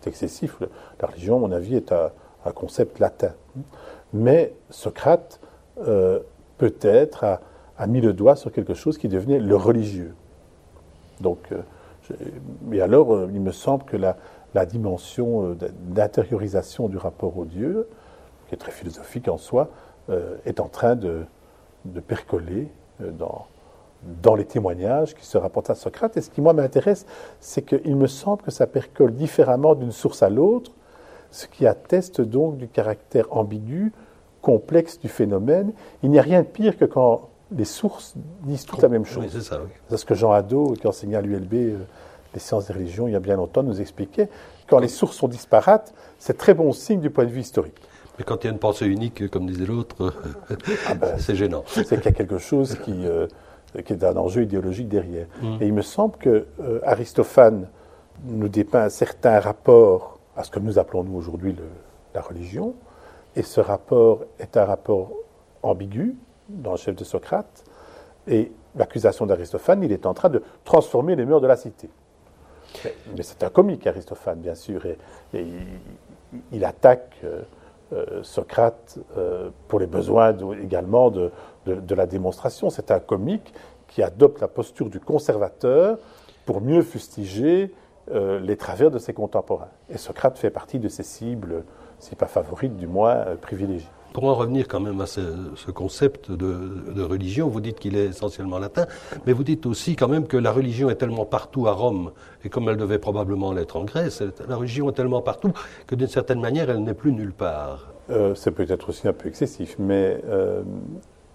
C'est 0.00 0.08
excessif. 0.08 0.56
La 1.00 1.08
religion, 1.08 1.36
à 1.36 1.38
mon 1.40 1.52
avis, 1.52 1.76
est 1.76 1.92
un 1.92 2.52
concept 2.52 2.98
latin. 3.00 3.32
Mais 4.12 4.54
Socrate 4.70 5.40
euh, 5.86 6.20
peut-être 6.58 7.24
a, 7.24 7.86
mis 7.86 8.00
le 8.00 8.12
doigt 8.12 8.36
sur 8.36 8.52
quelque 8.52 8.74
chose 8.74 8.98
qui 8.98 9.08
devenait 9.08 9.38
le 9.38 9.56
religieux. 9.56 10.14
Donc, 11.20 11.38
euh, 11.52 11.60
je, 12.02 12.12
et 12.74 12.82
alors, 12.82 13.14
euh, 13.14 13.30
il 13.32 13.40
me 13.40 13.52
semble 13.52 13.84
que 13.84 13.96
la, 13.96 14.16
dimension 14.66 15.56
d'intériorisation 15.84 16.88
du 16.88 16.96
rapport 16.96 17.38
au 17.38 17.44
Dieu, 17.44 17.88
qui 18.48 18.54
est 18.54 18.58
très 18.58 18.72
philosophique 18.72 19.28
en 19.28 19.38
soi, 19.38 19.68
est 20.44 20.58
en 20.58 20.66
train 20.66 20.96
de, 20.96 21.24
percoler 22.08 22.66
dans, 22.98 23.46
dans 24.22 24.34
les 24.34 24.44
témoignages 24.44 25.14
qui 25.14 25.24
se 25.24 25.38
rapportent 25.38 25.70
à 25.70 25.76
Socrate. 25.76 26.16
Et 26.16 26.20
ce 26.20 26.30
qui, 26.30 26.40
moi, 26.40 26.52
m'intéresse, 26.52 27.06
c'est 27.38 27.62
qu'il 27.62 27.94
me 27.94 28.08
semble 28.08 28.42
que 28.42 28.50
ça 28.50 28.66
percole 28.66 29.14
différemment 29.14 29.76
d'une 29.76 29.92
source 29.92 30.24
à 30.24 30.30
l'autre, 30.30 30.72
ce 31.30 31.46
qui 31.46 31.64
atteste 31.64 32.20
donc 32.20 32.56
du 32.56 32.66
caractère 32.66 33.26
ambigu, 33.30 33.92
complexe 34.42 34.98
du 34.98 35.08
phénomène. 35.08 35.72
Il 36.02 36.10
n'y 36.10 36.18
a 36.18 36.22
rien 36.22 36.42
de 36.42 36.46
pire 36.46 36.76
que 36.76 36.84
quand 36.84 37.28
les 37.56 37.64
sources 37.64 38.14
disent 38.42 38.64
toute 38.64 38.82
la 38.82 38.88
même 38.88 39.04
chose. 39.04 39.26
c'est 39.30 39.40
ça, 39.40 39.60
C'est 39.88 39.96
ce 39.96 40.04
que 40.04 40.14
Jean 40.14 40.32
Hadot, 40.32 40.74
qui 40.80 40.86
enseignait 40.86 41.16
à 41.16 41.20
l'ULB 41.20 41.54
euh, 41.54 41.78
les 42.32 42.40
sciences 42.40 42.66
des 42.66 42.74
religions 42.74 43.08
il 43.08 43.12
y 43.12 43.16
a 43.16 43.20
bien 43.20 43.36
longtemps, 43.36 43.62
nous 43.62 43.80
expliquait. 43.80 44.28
Quand 44.68 44.78
les 44.78 44.88
sources 44.88 45.16
sont 45.16 45.28
disparates, 45.28 45.92
c'est 46.18 46.38
très 46.38 46.54
bon 46.54 46.72
signe 46.72 47.00
du 47.00 47.10
point 47.10 47.24
de 47.24 47.30
vue 47.30 47.40
historique. 47.40 47.80
Mais 48.18 48.24
quand 48.24 48.44
il 48.44 48.46
y 48.46 48.50
a 48.50 48.52
une 48.52 48.58
pensée 48.58 48.86
unique, 48.86 49.28
comme 49.30 49.46
disait 49.46 49.66
l'autre, 49.66 50.14
ah 50.86 50.94
ben, 50.94 51.14
c'est 51.18 51.34
gênant. 51.34 51.64
C'est 51.66 51.86
qu'il 51.86 52.04
y 52.04 52.08
a 52.08 52.12
quelque 52.12 52.38
chose 52.38 52.76
qui, 52.84 53.06
euh, 53.06 53.26
qui 53.84 53.92
est 53.92 54.04
un 54.04 54.16
enjeu 54.16 54.42
idéologique 54.42 54.88
derrière. 54.88 55.26
Mm. 55.42 55.56
Et 55.60 55.66
il 55.66 55.72
me 55.72 55.82
semble 55.82 56.16
que 56.18 56.46
euh, 56.60 56.80
Aristophane 56.84 57.66
nous 58.24 58.48
dépeint 58.48 58.82
un 58.82 58.90
certain 58.90 59.40
rapport 59.40 60.18
à 60.36 60.44
ce 60.44 60.50
que 60.50 60.60
nous 60.60 60.78
appelons 60.78 61.02
nous 61.02 61.16
aujourd'hui 61.16 61.56
la 62.14 62.20
religion, 62.20 62.74
et 63.36 63.42
ce 63.42 63.60
rapport 63.60 64.24
est 64.38 64.56
un 64.56 64.64
rapport 64.64 65.10
ambigu 65.62 66.16
dans 66.48 66.72
le 66.72 66.76
chef 66.76 66.96
de 66.96 67.04
Socrate, 67.04 67.64
et 68.26 68.52
l'accusation 68.76 69.26
d'Aristophane, 69.26 69.82
il 69.82 69.92
est 69.92 70.06
en 70.06 70.14
train 70.14 70.28
de 70.28 70.42
transformer 70.64 71.16
les 71.16 71.24
mœurs 71.24 71.40
de 71.40 71.46
la 71.46 71.56
cité. 71.56 71.88
Mais, 73.16 73.22
c'est 73.22 73.42
un 73.42 73.48
comique, 73.50 73.86
Aristophane, 73.86 74.38
bien 74.38 74.54
sûr, 74.54 74.86
et, 74.86 74.96
il, 76.52 76.64
attaque 76.64 77.16
euh, 77.24 77.42
euh, 77.92 78.22
Socrate 78.22 78.98
euh, 79.16 79.50
pour 79.66 79.80
les 79.80 79.88
besoins 79.88 80.36
également 80.62 81.10
de, 81.10 81.32
de, 81.66 81.94
la 81.94 82.06
démonstration. 82.06 82.70
C'est 82.70 82.92
un 82.92 83.00
comique 83.00 83.52
qui 83.88 84.02
adopte 84.02 84.40
la 84.40 84.46
posture 84.46 84.88
du 84.88 85.00
conservateur 85.00 85.98
pour 86.46 86.60
mieux 86.60 86.82
fustiger 86.82 87.74
les 88.12 88.56
travers 88.56 88.90
de 88.90 88.98
ses 88.98 89.12
contemporains. 89.12 89.68
Et 89.88 89.96
Socrate 89.96 90.36
fait 90.36 90.50
partie 90.50 90.80
de 90.80 90.88
ses 90.88 91.04
cibles, 91.04 91.62
si 92.00 92.16
pas 92.16 92.26
favorites, 92.26 92.76
du 92.76 92.86
moins 92.86 93.24
privilégiées. 93.40 93.88
Pour 94.12 94.24
en 94.24 94.34
revenir 94.34 94.66
quand 94.66 94.80
même 94.80 95.00
à 95.00 95.06
ce, 95.06 95.70
concept 95.70 96.32
de, 96.32 97.02
religion, 97.02 97.48
vous 97.48 97.60
dites 97.60 97.78
qu'il 97.78 97.96
est 97.96 98.06
essentiellement 98.06 98.58
latin, 98.58 98.86
mais 99.24 99.32
vous 99.32 99.44
dites 99.44 99.66
aussi 99.66 99.94
quand 99.94 100.08
même 100.08 100.26
que 100.26 100.36
la 100.36 100.50
religion 100.50 100.90
est 100.90 100.96
tellement 100.96 101.24
partout 101.24 101.68
à 101.68 101.72
Rome, 101.72 102.10
et 102.44 102.48
comme 102.48 102.68
elle 102.68 102.76
devait 102.76 102.98
probablement 102.98 103.52
l'être 103.52 103.76
en 103.76 103.84
Grèce, 103.84 104.22
la 104.48 104.56
religion 104.56 104.88
est 104.90 104.94
tellement 104.94 105.22
partout 105.22 105.52
que 105.86 105.94
d'une 105.94 106.08
certaine 106.08 106.40
manière, 106.40 106.70
elle 106.70 106.82
n'est 106.82 106.94
plus 106.94 107.12
nulle 107.12 107.32
part. 107.32 107.92
Euh, 108.10 108.34
c'est 108.34 108.50
peut-être 108.50 108.88
aussi 108.88 109.06
un 109.06 109.12
peu 109.12 109.28
excessif, 109.28 109.76
mais 109.78 110.20
euh, 110.28 110.62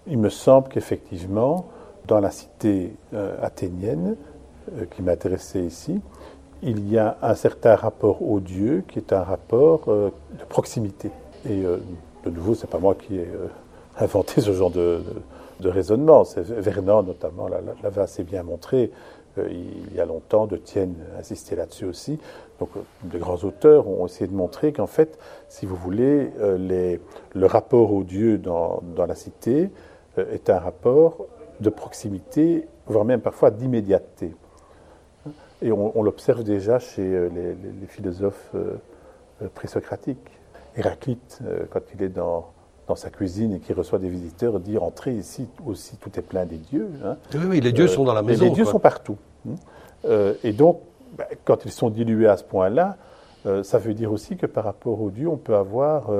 il 0.06 0.18
me 0.18 0.28
semble 0.28 0.68
qu'effectivement, 0.68 1.68
dans 2.06 2.20
la 2.20 2.30
cité 2.30 2.94
euh, 3.14 3.36
athénienne, 3.40 4.16
qui 4.90 5.00
m'intéressait 5.00 5.62
ici, 5.62 6.00
il 6.62 6.90
y 6.90 6.98
a 6.98 7.18
un 7.22 7.34
certain 7.34 7.74
rapport 7.74 8.22
au 8.22 8.40
Dieu 8.40 8.84
qui 8.88 8.98
est 8.98 9.12
un 9.12 9.22
rapport 9.22 9.86
de 9.86 10.44
proximité. 10.48 11.10
Et 11.48 11.64
de 12.26 12.30
nouveau, 12.30 12.54
c'est 12.54 12.68
pas 12.68 12.78
moi 12.78 12.94
qui 12.94 13.16
ai 13.16 13.26
euh, 13.26 13.46
inventé 13.98 14.40
ce 14.40 14.52
genre 14.52 14.70
de, 14.70 15.00
raisonnement. 15.62 16.24
Vernon, 16.36 17.02
notamment, 17.02 17.48
l'avait 17.48 18.02
assez 18.02 18.24
bien 18.24 18.42
montré 18.42 18.90
euh, 19.38 19.48
il 19.50 19.94
y 19.94 20.00
a 20.00 20.04
longtemps. 20.04 20.46
De 20.46 20.56
Tienne 20.56 20.94
insisté 21.18 21.56
là-dessus 21.56 21.86
aussi. 21.86 22.18
Donc, 22.58 22.70
euh, 22.76 22.80
de 23.04 23.18
grands 23.18 23.42
auteurs 23.44 23.88
ont 23.88 24.06
essayé 24.06 24.26
de 24.26 24.34
montrer 24.34 24.72
qu'en 24.72 24.86
fait, 24.86 25.18
si 25.48 25.66
vous 25.66 25.76
voulez, 25.76 26.30
le 26.38 27.46
rapport 27.46 27.92
au 27.92 28.02
Dieu 28.02 28.38
dans, 28.38 28.82
la 28.96 29.14
cité 29.14 29.70
est 30.18 30.50
un 30.50 30.58
rapport 30.58 31.26
de 31.60 31.70
proximité, 31.70 32.66
voire 32.86 33.04
même 33.04 33.20
parfois 33.20 33.50
d'immédiateté. 33.50 34.34
Et 35.62 35.72
on, 35.72 36.02
l'observe 36.02 36.44
déjà 36.44 36.78
chez 36.78 37.02
les, 37.02 37.86
philosophes 37.86 38.54
présocratiques. 39.54 40.36
Héraclite, 40.76 41.38
euh, 41.46 41.64
quand 41.70 41.80
il 41.94 42.02
est 42.02 42.10
dans, 42.10 42.50
dans 42.86 42.96
sa 42.96 43.08
cuisine 43.10 43.54
et 43.54 43.60
qu'il 43.60 43.74
reçoit 43.74 43.98
des 43.98 44.08
visiteurs, 44.10 44.60
dit 44.60 44.76
Entrez 44.76 45.14
ici 45.14 45.48
aussi, 45.64 45.96
tout 45.96 46.10
est 46.18 46.22
plein 46.22 46.44
des 46.44 46.58
dieux. 46.58 46.90
Hein. 47.04 47.16
Oui, 47.34 47.60
les 47.60 47.72
dieux 47.72 47.88
sont 47.88 48.04
dans 48.04 48.14
la 48.14 48.22
maison. 48.22 48.44
les 48.44 48.50
dieux 48.50 48.66
sont 48.66 48.78
partout. 48.78 49.16
Hein. 49.48 49.54
Euh, 50.04 50.34
et 50.44 50.52
donc, 50.52 50.80
bah, 51.16 51.26
quand 51.44 51.64
ils 51.64 51.72
sont 51.72 51.88
dilués 51.88 52.28
à 52.28 52.36
ce 52.36 52.44
point-là, 52.44 52.96
euh, 53.46 53.62
ça 53.62 53.78
veut 53.78 53.94
dire 53.94 54.12
aussi 54.12 54.36
que 54.36 54.46
par 54.46 54.64
rapport 54.64 55.00
aux 55.00 55.10
dieux, 55.10 55.28
on 55.28 55.38
peut 55.38 55.56
avoir 55.56 56.10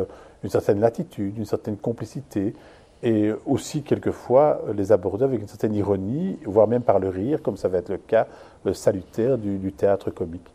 une 0.42 0.50
certaine 0.50 0.80
latitude, 0.80 1.36
une 1.36 1.44
certaine 1.44 1.76
complicité, 1.76 2.54
et 3.02 3.30
aussi 3.44 3.82
quelquefois 3.82 4.62
les 4.74 4.90
aborder 4.92 5.24
avec 5.24 5.40
une 5.40 5.48
certaine 5.48 5.74
ironie, 5.74 6.38
voire 6.44 6.66
même 6.66 6.82
par 6.82 6.98
le 6.98 7.08
rire, 7.08 7.42
comme 7.42 7.56
ça 7.56 7.68
va 7.68 7.78
être 7.78 7.90
le 7.90 7.98
cas 7.98 8.26
salutaire 8.72 9.38
du, 9.38 9.72
théâtre 9.72 10.10
comique. 10.10 10.46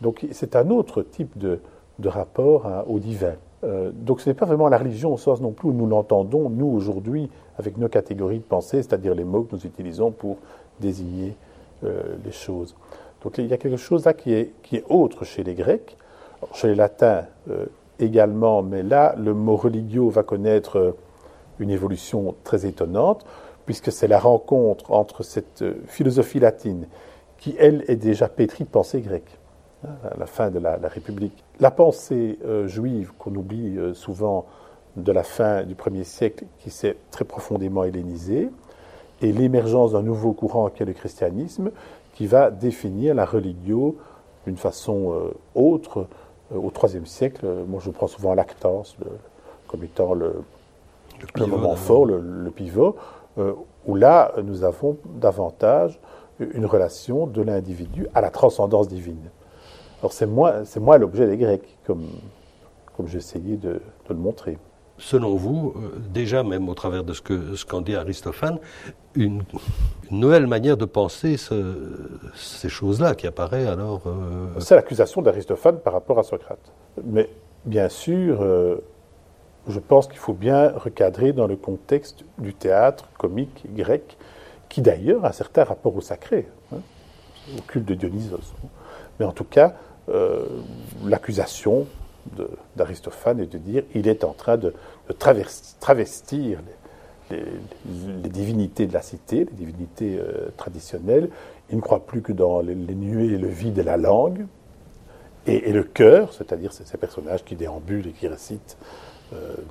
Donc 0.00 0.26
c'est 0.32 0.56
un 0.56 0.70
autre 0.70 1.02
type 1.02 1.36
de, 1.36 1.60
rapport 2.04 2.66
au 2.88 2.98
divin. 2.98 3.34
Euh, 3.62 3.90
donc 3.92 4.22
ce 4.22 4.30
n'est 4.30 4.34
pas 4.34 4.46
vraiment 4.46 4.68
la 4.68 4.78
religion 4.78 5.12
au 5.12 5.18
sens 5.18 5.42
non 5.42 5.50
plus 5.50 5.68
où 5.68 5.72
nous 5.72 5.86
l'entendons, 5.86 6.48
nous 6.48 6.66
aujourd'hui, 6.66 7.28
avec 7.58 7.76
nos 7.76 7.88
catégories 7.88 8.38
de 8.38 8.44
pensée, 8.44 8.78
c'est-à-dire 8.82 9.14
les 9.14 9.24
mots 9.24 9.42
que 9.42 9.54
nous 9.54 9.66
utilisons 9.66 10.10
pour 10.10 10.38
désigner 10.80 11.36
euh, 11.84 12.16
les 12.24 12.32
choses. 12.32 12.74
Donc 13.22 13.36
il 13.36 13.46
y 13.46 13.52
a 13.52 13.58
quelque 13.58 13.76
chose 13.76 14.06
là 14.06 14.14
qui 14.14 14.32
est, 14.32 14.52
qui 14.62 14.76
est 14.76 14.84
autre 14.88 15.24
chez 15.24 15.44
les 15.44 15.54
Grecs, 15.54 15.98
chez 16.54 16.68
les 16.68 16.74
Latins 16.74 17.24
euh, 17.50 17.66
également, 17.98 18.62
mais 18.62 18.82
là 18.82 19.14
le 19.18 19.34
mot 19.34 19.56
religio 19.56 20.08
va 20.08 20.22
connaître 20.22 20.94
une 21.60 21.70
évolution 21.70 22.34
très 22.42 22.66
étonnante, 22.66 23.24
puisque 23.66 23.92
c'est 23.92 24.08
la 24.08 24.18
rencontre 24.18 24.90
entre 24.90 25.22
cette 25.22 25.64
philosophie 25.86 26.40
latine, 26.40 26.88
qui 27.38 27.54
elle 27.58 27.84
est 27.88 27.96
déjà 27.96 28.28
pétrie 28.28 28.64
de 28.64 28.68
pensée 28.68 29.00
grecque, 29.00 29.38
à 29.84 29.88
hein, 29.88 30.10
la 30.18 30.26
fin 30.26 30.50
de 30.50 30.58
la 30.58 30.76
République, 30.88 31.44
la 31.60 31.70
pensée 31.70 32.38
euh, 32.44 32.66
juive 32.66 33.12
qu'on 33.18 33.34
oublie 33.34 33.76
euh, 33.78 33.94
souvent 33.94 34.46
de 34.96 35.12
la 35.12 35.22
fin 35.22 35.62
du 35.62 35.74
1er 35.74 36.04
siècle, 36.04 36.44
qui 36.58 36.70
s'est 36.70 36.96
très 37.10 37.24
profondément 37.24 37.84
hellénisée, 37.84 38.50
et 39.22 39.32
l'émergence 39.32 39.92
d'un 39.92 40.02
nouveau 40.02 40.32
courant 40.32 40.68
qui 40.70 40.82
est 40.82 40.86
le 40.86 40.94
christianisme, 40.94 41.70
qui 42.14 42.26
va 42.26 42.50
définir 42.50 43.14
la 43.14 43.24
religio 43.24 43.96
d'une 44.46 44.56
façon 44.56 45.12
euh, 45.12 45.30
autre 45.54 46.06
au 46.52 46.72
IIIe 46.82 47.06
siècle. 47.06 47.46
Moi, 47.68 47.80
je 47.84 47.90
prends 47.90 48.08
souvent 48.08 48.34
Lactance 48.34 48.96
comme 49.68 49.84
étant 49.84 50.14
le, 50.14 50.42
moment 51.46 51.76
fort, 51.76 52.06
le 52.06 52.50
pivot, 52.50 52.96
où 53.86 53.94
là, 53.94 54.32
nous 54.42 54.64
avons 54.64 54.98
davantage 55.16 56.00
une 56.40 56.66
relation 56.66 57.26
de 57.26 57.42
l'individu 57.42 58.06
à 58.14 58.20
la 58.20 58.30
transcendance 58.30 58.88
divine. 58.88 59.30
Alors 60.00 60.12
c'est 60.12 60.26
moi, 60.26 60.64
c'est 60.64 60.80
moi 60.80 60.98
l'objet 60.98 61.26
des 61.26 61.36
Grecs, 61.36 61.78
comme, 61.86 62.06
comme 62.96 63.06
essayé 63.14 63.56
de, 63.56 63.80
le 64.08 64.14
montrer. 64.14 64.58
Selon 64.98 65.34
vous, 65.34 65.74
euh, 65.76 65.98
déjà 66.12 66.42
même 66.42 66.68
au 66.68 66.74
travers 66.74 67.04
de 67.04 67.12
ce 67.14 67.22
qu'en 67.22 67.78
ce 67.78 67.82
dit 67.82 67.94
Aristophane, 67.94 68.58
une, 69.14 69.42
nouvelle 70.10 70.46
manière 70.46 70.76
de 70.76 70.84
penser 70.84 71.36
ces 71.36 72.68
choses-là 72.68 73.14
qui 73.14 73.26
apparaît 73.26 73.66
alors. 73.66 74.02
Euh, 74.06 74.58
c'est 74.58 74.74
l'accusation 74.74 75.22
d'Aristophane 75.22 75.78
par 75.78 75.92
rapport 75.92 76.18
à 76.18 76.22
Socrate. 76.22 76.72
Mais 77.04 77.30
bien 77.64 77.88
sûr, 77.88 78.42
euh, 78.42 78.76
je 79.70 79.80
pense 79.80 80.06
qu'il 80.06 80.18
faut 80.18 80.32
bien 80.32 80.70
recadrer 80.70 81.32
dans 81.32 81.46
le 81.46 81.56
contexte 81.56 82.24
du 82.38 82.54
théâtre 82.54 83.08
comique 83.18 83.64
grec, 83.74 84.16
qui 84.68 84.82
d'ailleurs 84.82 85.24
a 85.24 85.28
un 85.28 85.32
certain 85.32 85.64
rapport 85.64 85.94
au 85.96 86.00
sacré, 86.00 86.46
hein, 86.72 86.78
au 87.56 87.62
culte 87.62 87.86
de 87.86 87.94
Dionysos. 87.94 88.54
Mais 89.18 89.26
en 89.26 89.32
tout 89.32 89.44
cas, 89.44 89.74
euh, 90.08 90.46
l'accusation 91.04 91.86
d'Aristophane 92.76 93.40
est 93.40 93.46
de 93.46 93.58
dire 93.58 93.82
il 93.94 94.08
est 94.08 94.24
en 94.24 94.32
train 94.32 94.56
de, 94.56 94.74
travestir 95.80 96.60
les, 97.30 98.28
divinités 98.28 98.86
de 98.86 98.92
la 98.92 99.02
cité, 99.02 99.38
les 99.38 99.56
divinités 99.56 100.18
euh, 100.18 100.50
traditionnelles. 100.56 101.30
Il 101.70 101.76
ne 101.76 101.80
croit 101.80 102.06
plus 102.06 102.22
que 102.22 102.32
dans 102.32 102.60
les, 102.60 102.74
nuées 102.74 103.34
et 103.34 103.38
le 103.38 103.48
vide 103.48 103.78
et 103.78 103.82
la 103.82 103.96
langue. 103.96 104.46
Et, 105.46 105.72
le 105.72 105.82
cœur, 105.82 106.32
c'est-à-dire 106.32 106.72
ces, 106.72 106.98
personnages 106.98 107.44
qui 107.44 107.56
déambulent 107.56 108.08
et 108.08 108.12
qui 108.12 108.28
récitent 108.28 108.76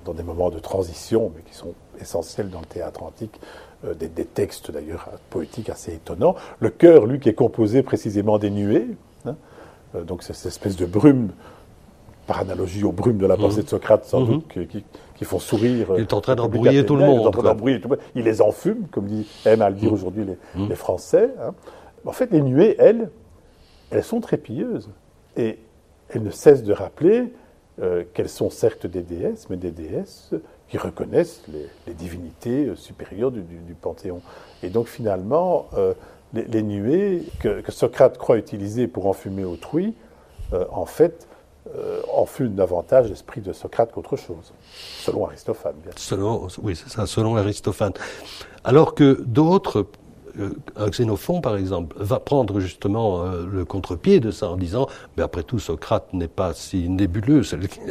dans 0.06 0.14
des 0.14 0.24
moments 0.24 0.50
de 0.50 0.60
transition, 0.60 1.32
mais 1.36 1.42
qui 1.42 1.54
sont 1.54 1.74
essentiels 2.00 2.50
dans 2.50 2.62
le 2.62 2.66
théâtre 2.66 3.04
antique, 3.04 3.40
des, 3.84 4.08
des, 4.08 4.26
textes 4.26 4.72
d'ailleurs 4.72 5.10
poétiques 5.30 5.70
assez 5.70 5.94
étonnants. 5.94 6.36
Le 6.60 6.70
cœur, 6.70 7.06
lui, 7.06 7.20
qui 7.20 7.30
est 7.30 7.34
composé 7.34 7.84
précisément 7.84 8.38
des 8.38 8.50
nuées, 8.50 8.88
euh, 9.96 10.04
donc 10.04 10.24
cette 10.24 10.46
espèce 10.46 10.76
de 10.76 10.86
brume, 10.86 11.30
par 12.28 12.42
analogie 12.42 12.84
aux 12.84 12.92
brumes 12.92 13.18
de 13.18 13.26
la 13.26 13.38
pensée 13.38 13.64
de 13.64 13.70
Socrate, 13.70 14.06
sans 14.06 14.22
mhm. 14.22 14.28
doute, 14.28 14.68
qui, 15.16 15.26
font 15.26 15.40
sourire. 15.40 15.88
Il 15.98 16.02
est 16.02 16.14
en 16.14 16.22
train 16.22 16.36
d'embrouiller 16.36 16.86
tout 16.86 16.96
le 16.96 17.04
monde. 17.04 17.22
Il 17.22 17.24
est 17.24 17.28
en 17.28 17.32
train 17.32 17.44
d'embrouiller 17.44 17.82
tout 17.82 17.90
le 17.90 17.96
monde. 17.96 18.06
Il 18.14 18.24
les 18.24 18.42
enfume, 18.42 18.86
comme 18.92 19.08
dit, 19.08 19.28
aiment 19.46 19.64
à 19.64 19.70
le 19.70 19.76
dire 19.76 19.90
mhm. 19.90 19.96
aujourd'hui 19.96 20.26
les, 20.26 20.62
mhm. 20.62 20.76
Français. 20.76 21.32
Hein. 21.42 21.54
En 22.06 22.12
fait, 22.12 22.32
les 22.32 22.42
nuées, 22.42 22.76
elles, 22.78 23.10
elles 23.90 24.04
sont 24.04 24.22
très 24.22 24.38
pieuses. 24.38 24.90
Et 25.38 25.58
elles 26.10 26.22
ne 26.22 26.30
cessent 26.30 26.64
de 26.64 26.74
rappeler 26.74 27.34
euh, 27.82 28.04
qu'elles 28.14 28.30
sont 28.30 28.50
certes 28.50 28.88
des 28.88 29.02
déesses, 29.02 29.48
mais 29.50 29.58
des 29.58 29.72
déesses 29.72 30.32
qui 30.70 30.78
reconnaissent 30.78 31.44
les, 31.88 31.94
divinités 31.94 32.72
supérieures 32.76 33.32
du, 33.32 33.44
Panthéon. 33.82 34.22
Et 34.62 34.70
donc 34.70 34.88
finalement, 34.88 35.68
les, 36.34 36.62
nuées 36.62 37.24
que, 37.40 37.64
Socrate 37.72 38.20
croit 38.20 38.38
utiliser 38.38 38.88
pour 38.88 39.08
enfumer 39.08 39.46
autrui, 39.46 39.96
en 40.52 40.86
fait, 40.86 41.28
enfument 42.14 42.54
davantage 42.54 43.10
l'esprit 43.10 43.42
de 43.42 43.52
Socrate 43.52 43.92
qu'autre 43.92 44.16
chose, 44.16 44.54
selon 45.00 45.26
Aristophane. 45.26 45.74
Bien 45.82 45.92
selon, 45.96 46.48
oui, 46.62 46.76
c'est 46.76 46.90
ça, 46.90 47.08
selon 47.08 47.36
Aristophane. 47.36 47.94
Alors 48.64 48.94
que 48.94 49.22
d'autres 49.26 49.80
euh, 49.80 49.88
un 50.76 50.90
Xénophon, 50.90 51.42
par 51.42 51.56
exemple, 51.56 51.96
va 52.00 52.20
prendre 52.20 52.60
justement 52.60 53.24
euh, 53.24 53.46
le 53.52 53.66
contre-pied 53.66 54.20
de 54.20 54.32
ça 54.32 54.50
en 54.50 54.58
disant, 54.58 54.88
mais 55.18 55.24
après 55.24 55.44
tout, 55.44 55.60
Socrate 55.60 56.14
n'est 56.14 56.28
pas 56.28 56.54
si 56.54 56.90
nébuleux 56.90 57.42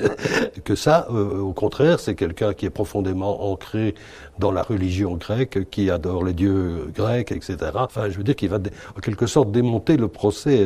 que 0.64 0.74
ça. 0.74 1.06
Euh, 1.10 1.40
au 1.40 1.52
contraire, 1.52 2.00
c'est 2.00 2.14
quelqu'un 2.14 2.54
qui 2.54 2.66
est 2.66 2.70
profondément 2.70 3.50
ancré 3.50 3.94
dans 4.38 4.52
la 4.52 4.62
religion 4.62 5.16
grecque, 5.16 5.68
qui 5.70 5.90
adore 5.90 6.24
les 6.24 6.32
dieux 6.32 6.90
grecs, 6.94 7.32
etc. 7.32 7.56
Enfin, 7.74 8.08
je 8.08 8.16
veux 8.16 8.24
dire 8.24 8.36
qu'il 8.36 8.50
va 8.50 8.58
en 8.96 9.00
quelque 9.00 9.26
sorte 9.26 9.50
démonter 9.50 9.96
le 9.96 10.08
procès 10.08 10.64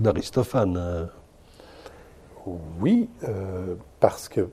d'Aristophane. 0.00 1.08
Oui, 2.80 3.08
parce 4.00 4.28
que 4.28 4.48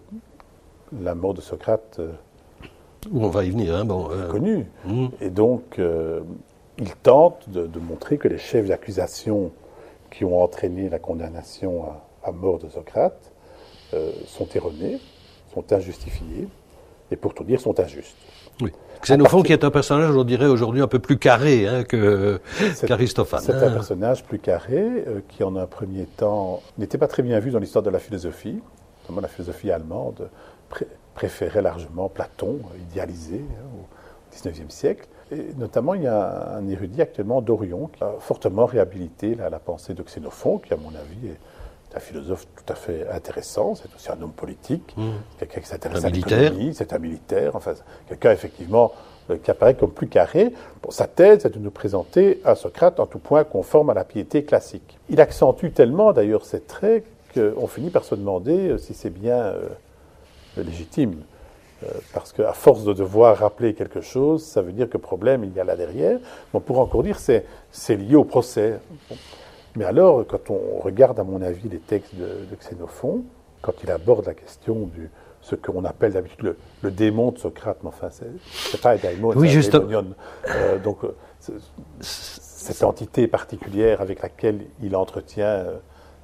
la 1.02 1.16
mort 1.16 1.34
de 1.34 1.42
Socrate 1.42 2.00
on 3.12 3.30
va 3.30 3.44
y 3.44 3.50
venir, 3.50 3.76
hein, 3.76 3.86
bon. 3.86 4.10
Connu. 4.30 4.68
Hmm. 4.86 5.08
Et 5.20 5.30
donc, 5.30 5.80
il 6.82 6.96
tente 6.96 7.48
de, 7.48 7.80
montrer 7.80 8.18
que 8.18 8.28
les 8.28 8.40
chefs 8.40 8.68
d'accusation 8.68 9.52
qui 10.10 10.26
ont 10.26 10.42
entraîné 10.42 10.90
la 10.90 11.00
condamnation 11.00 11.86
à, 12.24 12.32
mort 12.32 12.60
de 12.60 12.68
Socrate 12.68 13.32
euh, 13.94 14.12
sont 14.26 14.48
erronés, 14.56 15.00
sont 15.54 15.72
injustifiés, 15.72 16.48
et 17.12 17.16
pour 17.16 17.34
tout 17.34 17.44
dire, 17.44 17.62
sont 17.62 17.80
injustes. 17.80 18.16
Oui. 18.62 18.72
Xénophon, 19.02 19.42
qui 19.44 19.54
est 19.54 19.64
un 19.64 19.72
personnage, 19.72 20.16
on 20.16 20.24
dirait 20.24 20.48
aujourd'hui, 20.48 20.82
un 20.82 20.88
peu 20.88 21.00
plus 21.00 21.18
carré 21.18 21.68
hein, 21.68 21.84
qu'Aristophane. 21.84 23.42
C'est 23.42 23.54
un 23.54 23.68
hein. 23.68 23.72
personnage 23.72 24.24
plus 24.24 24.40
carré 24.40 24.80
euh, 24.80 25.22
qui, 25.28 25.44
en 25.44 25.56
un 25.56 25.68
premier 25.68 26.06
temps, 26.06 26.62
n'était 26.78 26.98
pas 26.98 27.08
très 27.08 27.24
bien 27.24 27.40
vu 27.40 27.52
dans 27.52 27.60
l'histoire 27.60 27.84
de 27.84 27.90
la 27.90 28.00
philosophie, 28.00 28.60
notamment 29.04 29.22
la 29.22 29.28
philosophie 29.28 29.72
allemande 29.72 30.30
préférait 31.14 31.62
largement 31.62 32.10
Platon, 32.10 32.60
idéalisé 32.90 33.42
hein, 33.42 33.66
au 33.76 34.36
XIXe 34.36 34.74
siècle. 34.74 35.08
Et 35.32 35.54
notamment, 35.58 35.94
il 35.94 36.04
y 36.04 36.08
a 36.08 36.56
un 36.56 36.68
érudit 36.68 37.02
actuellement 37.02 37.42
d'Orion 37.42 37.88
qui 37.88 38.04
a 38.04 38.16
fortement 38.20 38.66
réhabilité 38.66 39.36
la, 39.36 39.50
pensée 39.60 39.94
de 39.94 40.04
Xénophon, 40.04 40.58
qui, 40.58 40.74
à 40.74 40.78
mon 40.78 40.90
avis, 40.90 41.30
est 41.30 41.96
un 41.96 42.00
philosophe 42.00 42.48
tout 42.56 42.72
à 42.72 42.76
fait 42.76 43.08
intéressant. 43.10 43.76
C'est 43.76 43.94
aussi 43.96 44.12
un 44.12 44.22
homme 44.22 44.34
politique, 44.34 44.94
mmh. 44.98 45.10
quelqu'un 45.40 45.62
qui 45.62 45.68
s'intéresse 45.68 46.04
à 46.04 46.10
l'économie, 46.10 46.74
c'est 46.74 46.92
un 46.92 47.00
militaire, 47.00 47.56
enfin, 47.56 47.74
quelqu'un, 48.10 48.32
effectivement, 48.32 48.92
euh, 49.30 49.38
qui 49.38 49.52
apparaît 49.52 49.76
comme 49.76 49.92
plus 49.92 50.08
carré. 50.08 50.54
sa 50.90 51.08
thèse 51.08 51.46
est 51.46 51.50
de 51.50 51.60
nous 51.60 51.72
présenter 51.72 52.42
un 52.44 52.56
Socrate 52.56 53.00
en 53.00 53.06
tout 53.06 53.20
point 53.20 53.44
conforme 53.44 53.90
à 53.90 53.94
la 53.94 54.04
piété 54.04 54.44
classique. 54.44 54.98
Il 55.10 55.22
accentue 55.22 55.72
tellement, 55.72 56.12
d'ailleurs, 56.12 56.44
ces 56.44 56.60
traits 56.62 57.06
qu'on 57.34 57.68
finit 57.68 57.90
par 57.90 58.04
se 58.04 58.16
demander 58.16 58.70
euh, 58.70 58.78
si 58.78 58.94
c'est 58.94 59.10
bien 59.10 59.38
euh, 59.38 59.70
légitime. 60.58 61.16
Euh, 61.84 61.88
parce 62.14 62.32
qu'à 62.32 62.54
force 62.54 62.84
de 62.84 62.94
devoir 62.94 63.38
rappeler 63.38 63.74
quelque 63.74 64.02
chose, 64.02 64.44
ça 64.44 64.62
veut 64.62 64.72
dire 64.72 64.90
que 64.90 64.98
problème 64.98 65.44
il 65.44 65.54
y 65.54 65.60
a 65.60 65.64
là 65.64 65.76
derrière. 65.76 66.20
On 66.54 66.60
pourrait 66.60 66.82
encore 66.82 67.04
dire 67.04 67.18
que 67.18 67.42
c'est 67.72 67.96
lié 67.96 68.16
au 68.16 68.24
procès. 68.24 68.80
Mais 69.76 69.86
alors, 69.86 70.26
quand 70.28 70.50
on 70.50 70.80
regarde, 70.80 71.20
à 71.20 71.24
mon 71.24 71.42
avis, 71.42 71.70
les 71.70 71.80
textes 71.80 72.14
de, 72.16 72.56
Xénophon, 72.56 73.24
quand 73.62 73.74
il 73.84 73.92
aborde 73.92 74.26
la 74.26 74.34
question 74.34 74.90
du 74.94 75.10
ce 75.44 75.56
qu'on 75.56 75.86
appelle 75.86 76.14
d'habitude 76.14 76.56
le, 76.84 76.92
démon 76.92 77.32
de 77.32 77.40
Socrate, 77.40 77.78
mais 77.82 77.90
enfin, 77.90 78.10
c'est 78.12 78.80
pas 78.80 78.92
un 78.92 78.98
démon, 78.98 79.34
oui, 79.36 79.50
c'est 79.64 79.74
un 79.74 79.82
euh, 79.90 80.78
donc, 80.78 81.04
euh, 81.04 81.16
cette 82.00 82.84
entité 82.84 83.26
particulière 83.26 84.02
avec 84.02 84.22
laquelle 84.22 84.60
il 84.84 84.96
entretient 84.96 85.66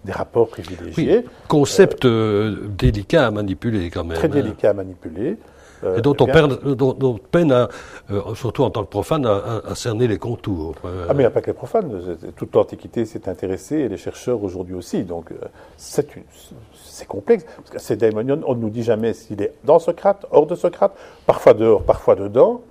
des 0.08 0.12
rapports 0.12 0.48
privilégiés. 0.48 1.26
concept 1.48 2.06
euh, 2.06 2.68
délicat 2.70 3.28
à 3.28 3.32
manipuler 3.32 3.90
quand 3.90 4.04
même. 4.04 4.18
Très 4.18 4.28
hein. 4.28 4.32
délicat 4.32 4.72
à 4.72 4.74
manipuler. 4.74 5.38
Euh, 5.84 5.98
et 5.98 6.02
dont 6.02 6.16
on, 6.20 6.26
perd, 6.26 6.64
dont, 6.76 7.18
peine, 7.18 7.52
à, 7.52 7.70
euh, 8.12 8.36
surtout 8.36 8.64
en 8.64 8.70
tant 8.70 8.84
que 8.84 8.90
profane, 8.90 9.26
à, 9.26 9.76
cerner 9.76 10.08
les 10.08 10.18
contours. 10.18 10.76
ah 10.84 11.14
mais 11.14 11.16
il 11.16 11.18
n'y 11.20 11.26
a 11.26 11.30
pas 11.30 11.42
que 11.42 11.48
les 11.48 11.54
profanes. 11.54 12.18
Toute 12.36 12.56
l'Antiquité 12.56 13.06
s'est 13.06 13.30
intéressée, 13.30 13.78
et 13.78 13.90
les 13.90 13.98
chercheurs 13.98 14.44
aujourd'hui 14.44 14.76
aussi. 14.76 15.04
Donc 15.04 15.32
c'est 15.78 17.08
complexe. 17.08 17.46
Parce 17.58 17.70
que 17.70 17.80
ces 17.80 17.96
daimonion, 17.96 18.42
on 18.48 18.56
ne 18.56 18.62
nous 18.62 18.70
dit 18.70 18.84
jamais 18.84 19.14
s'il 19.14 19.42
est 19.42 19.54
dans 19.64 19.80
Socrate, 19.80 20.26
hors 20.32 20.48
de 20.48 20.56
Socrate, 20.56 20.94
parfois 21.26 21.54
dehors, 21.54 21.84
parfois 21.84 22.16
dedans. 22.16 22.62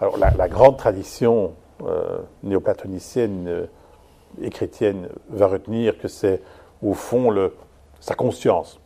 alors 0.00 0.18
la, 0.18 0.30
la, 0.30 0.48
grande 0.48 0.76
tradition 0.76 1.52
néoplatonicienne 2.42 3.68
et 4.42 4.50
chrétienne 4.50 5.08
va 5.30 5.46
retenir 5.46 5.98
que 5.98 6.08
c'est 6.08 6.42
au 6.82 6.94
fond 6.94 7.30
le, 7.30 7.54
sa 8.00 8.14
conscience. 8.14 8.80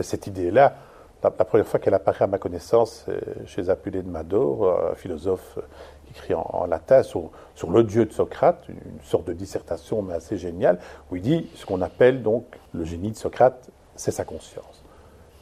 cette 0.00 0.26
idée-là, 0.26 0.76
la, 1.22 1.30
première 1.30 1.66
fois 1.66 1.80
qu'elle 1.80 1.94
apparaît 1.94 2.24
à 2.24 2.28
ma 2.28 2.38
connaissance, 2.38 3.06
c'est 3.06 3.46
chez 3.46 3.68
Apulé 3.68 4.02
de 4.02 4.08
Mador, 4.08 4.90
un 4.92 4.94
philosophe 4.94 5.58
qui 6.06 6.12
écrit 6.12 6.34
en, 6.34 6.66
latin 6.66 7.02
sur, 7.02 7.30
sur, 7.54 7.70
le 7.70 7.84
Dieu 7.84 8.06
de 8.06 8.12
Socrate, 8.12 8.64
une, 8.68 8.78
sorte 9.02 9.26
de 9.26 9.32
dissertation 9.32 10.02
mais 10.02 10.14
assez 10.14 10.36
géniale, 10.36 10.78
où 11.10 11.16
il 11.16 11.22
dit 11.22 11.50
ce 11.54 11.66
qu'on 11.66 11.82
appelle 11.82 12.22
donc 12.22 12.44
le 12.72 12.84
génie 12.84 13.10
de 13.10 13.16
Socrate, 13.16 13.70
c'est 13.96 14.10
sa 14.10 14.24
conscience. 14.24 14.84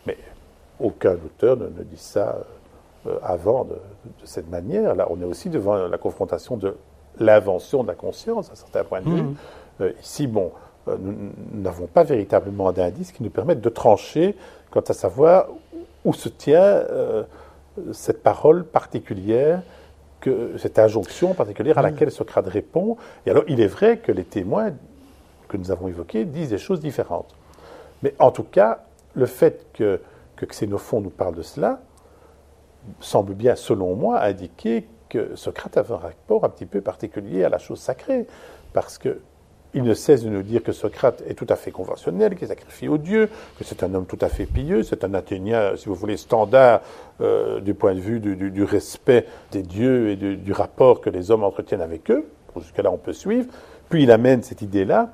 Mais 0.06 0.16
aucun 0.80 1.14
auteur 1.14 1.56
ne, 1.56 1.68
dit 1.68 1.96
ça 1.96 2.38
euh, 3.06 3.18
avant 3.22 3.64
de, 3.64 3.74
de, 3.74 4.26
cette 4.26 4.50
manière. 4.50 4.94
Là, 4.94 5.06
on 5.10 5.20
est 5.20 5.24
aussi 5.24 5.48
devant 5.48 5.86
la 5.86 5.98
confrontation 5.98 6.56
de 6.56 6.76
l'invention 7.20 7.82
de 7.82 7.88
la 7.88 7.94
conscience, 7.94 8.50
à 8.50 8.54
certains 8.54 8.84
points 8.84 9.00
de 9.00 9.10
vue. 9.10 9.22
Mmh. 9.22 9.36
Euh, 9.80 9.92
ici, 10.02 10.26
bon, 10.26 10.52
euh, 10.88 10.96
nous 11.00 11.32
n'avons 11.54 11.86
pas 11.86 12.02
véritablement 12.02 12.72
d'indices 12.72 13.12
qui 13.12 13.22
nous 13.22 13.30
permettent 13.30 13.60
de 13.60 13.68
trancher 13.68 14.36
quant 14.78 14.92
à 14.92 14.94
savoir 14.94 15.48
où 16.04 16.12
se 16.12 16.28
tient 16.28 16.62
euh, 16.62 17.24
cette 17.92 18.22
parole 18.22 18.64
particulière, 18.64 19.62
que, 20.20 20.56
cette 20.56 20.78
injonction 20.78 21.34
particulière 21.34 21.78
à 21.78 21.82
laquelle 21.82 22.12
Socrate 22.12 22.46
répond. 22.46 22.96
Et 23.26 23.30
alors, 23.30 23.42
il 23.48 23.60
est 23.60 23.66
vrai 23.66 23.98
que 23.98 24.12
les 24.12 24.24
témoins 24.24 24.72
que 25.48 25.56
nous 25.56 25.72
avons 25.72 25.88
évoqués 25.88 26.24
disent 26.24 26.50
des 26.50 26.58
choses 26.58 26.80
différentes. 26.80 27.34
Mais 28.02 28.14
en 28.20 28.30
tout 28.30 28.44
cas, 28.44 28.84
le 29.14 29.26
fait 29.26 29.66
que, 29.72 30.00
que 30.36 30.46
Xénophon 30.46 31.00
nous 31.00 31.10
parle 31.10 31.34
de 31.34 31.42
cela 31.42 31.80
semble 33.00 33.34
bien, 33.34 33.56
selon 33.56 33.96
moi, 33.96 34.22
indiquer 34.22 34.86
que 35.08 35.34
Socrate 35.34 35.76
avait 35.76 35.94
un 35.94 35.98
rapport 35.98 36.44
un 36.44 36.48
petit 36.48 36.66
peu 36.66 36.80
particulier 36.80 37.42
à 37.42 37.48
la 37.48 37.58
chose 37.58 37.80
sacrée, 37.80 38.26
parce 38.72 38.96
que 38.96 39.20
il 39.74 39.82
ne 39.82 39.94
cesse 39.94 40.24
de 40.24 40.30
nous 40.30 40.42
dire 40.42 40.62
que 40.62 40.72
Socrate 40.72 41.22
est 41.26 41.34
tout 41.34 41.46
à 41.48 41.56
fait 41.56 41.70
conventionnel, 41.70 42.36
qu'il 42.36 42.48
sacrifie 42.48 42.88
aux 42.88 42.98
dieux, 42.98 43.28
que 43.58 43.64
c'est 43.64 43.82
un 43.82 43.94
homme 43.94 44.06
tout 44.06 44.18
à 44.20 44.28
fait 44.28 44.46
pieux, 44.46 44.82
c'est 44.82 45.04
un 45.04 45.12
Athénien, 45.14 45.76
si 45.76 45.86
vous 45.86 45.94
voulez, 45.94 46.16
standard 46.16 46.80
euh, 47.20 47.60
du 47.60 47.74
point 47.74 47.94
de 47.94 48.00
vue 48.00 48.20
du, 48.20 48.64
respect 48.64 49.26
des 49.52 49.62
dieux 49.62 50.10
et 50.10 50.16
du, 50.16 50.52
rapport 50.52 51.00
que 51.00 51.10
les 51.10 51.30
hommes 51.30 51.44
entretiennent 51.44 51.82
avec 51.82 52.10
eux. 52.10 52.26
Jusqu'à 52.56 52.82
là, 52.82 52.90
on 52.90 52.96
peut 52.96 53.12
suivre. 53.12 53.46
Puis 53.88 54.02
il 54.02 54.10
amène 54.10 54.42
cette 54.42 54.62
idée-là, 54.62 55.10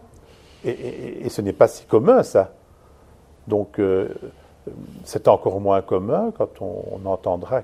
et, 0.65 1.29
ce 1.29 1.43
n'est 1.43 1.53
pas 1.53 1.69
si 1.69 1.85
commun, 1.85 2.23
ça. 2.23 2.53
Donc, 3.49 3.79
euh, 3.79 4.09
c'est 5.05 5.29
encore 5.29 5.61
moins 5.61 5.83
commun 5.83 6.33
quand 6.37 6.63
on 6.63 7.05
entendra 7.05 7.63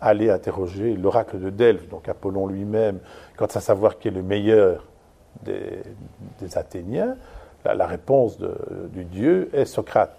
aller 0.00 0.30
interroger 0.30 0.94
l'oracle 0.94 1.40
de 1.40 1.50
Delphes, 1.50 1.88
donc 1.88 2.08
Apollon 2.08 2.46
lui-même, 2.46 2.98
quant 3.36 3.46
à 3.46 3.60
savoir 3.60 3.98
qui 3.98 4.08
est 4.08 4.12
le 4.12 4.22
meilleur 4.22 4.84
des, 5.42 5.82
Athéniens, 6.56 7.16
la, 7.64 7.86
réponse 7.86 8.38
du 8.92 9.04
dieu 9.04 9.50
est 9.52 9.64
Socrate. 9.64 10.16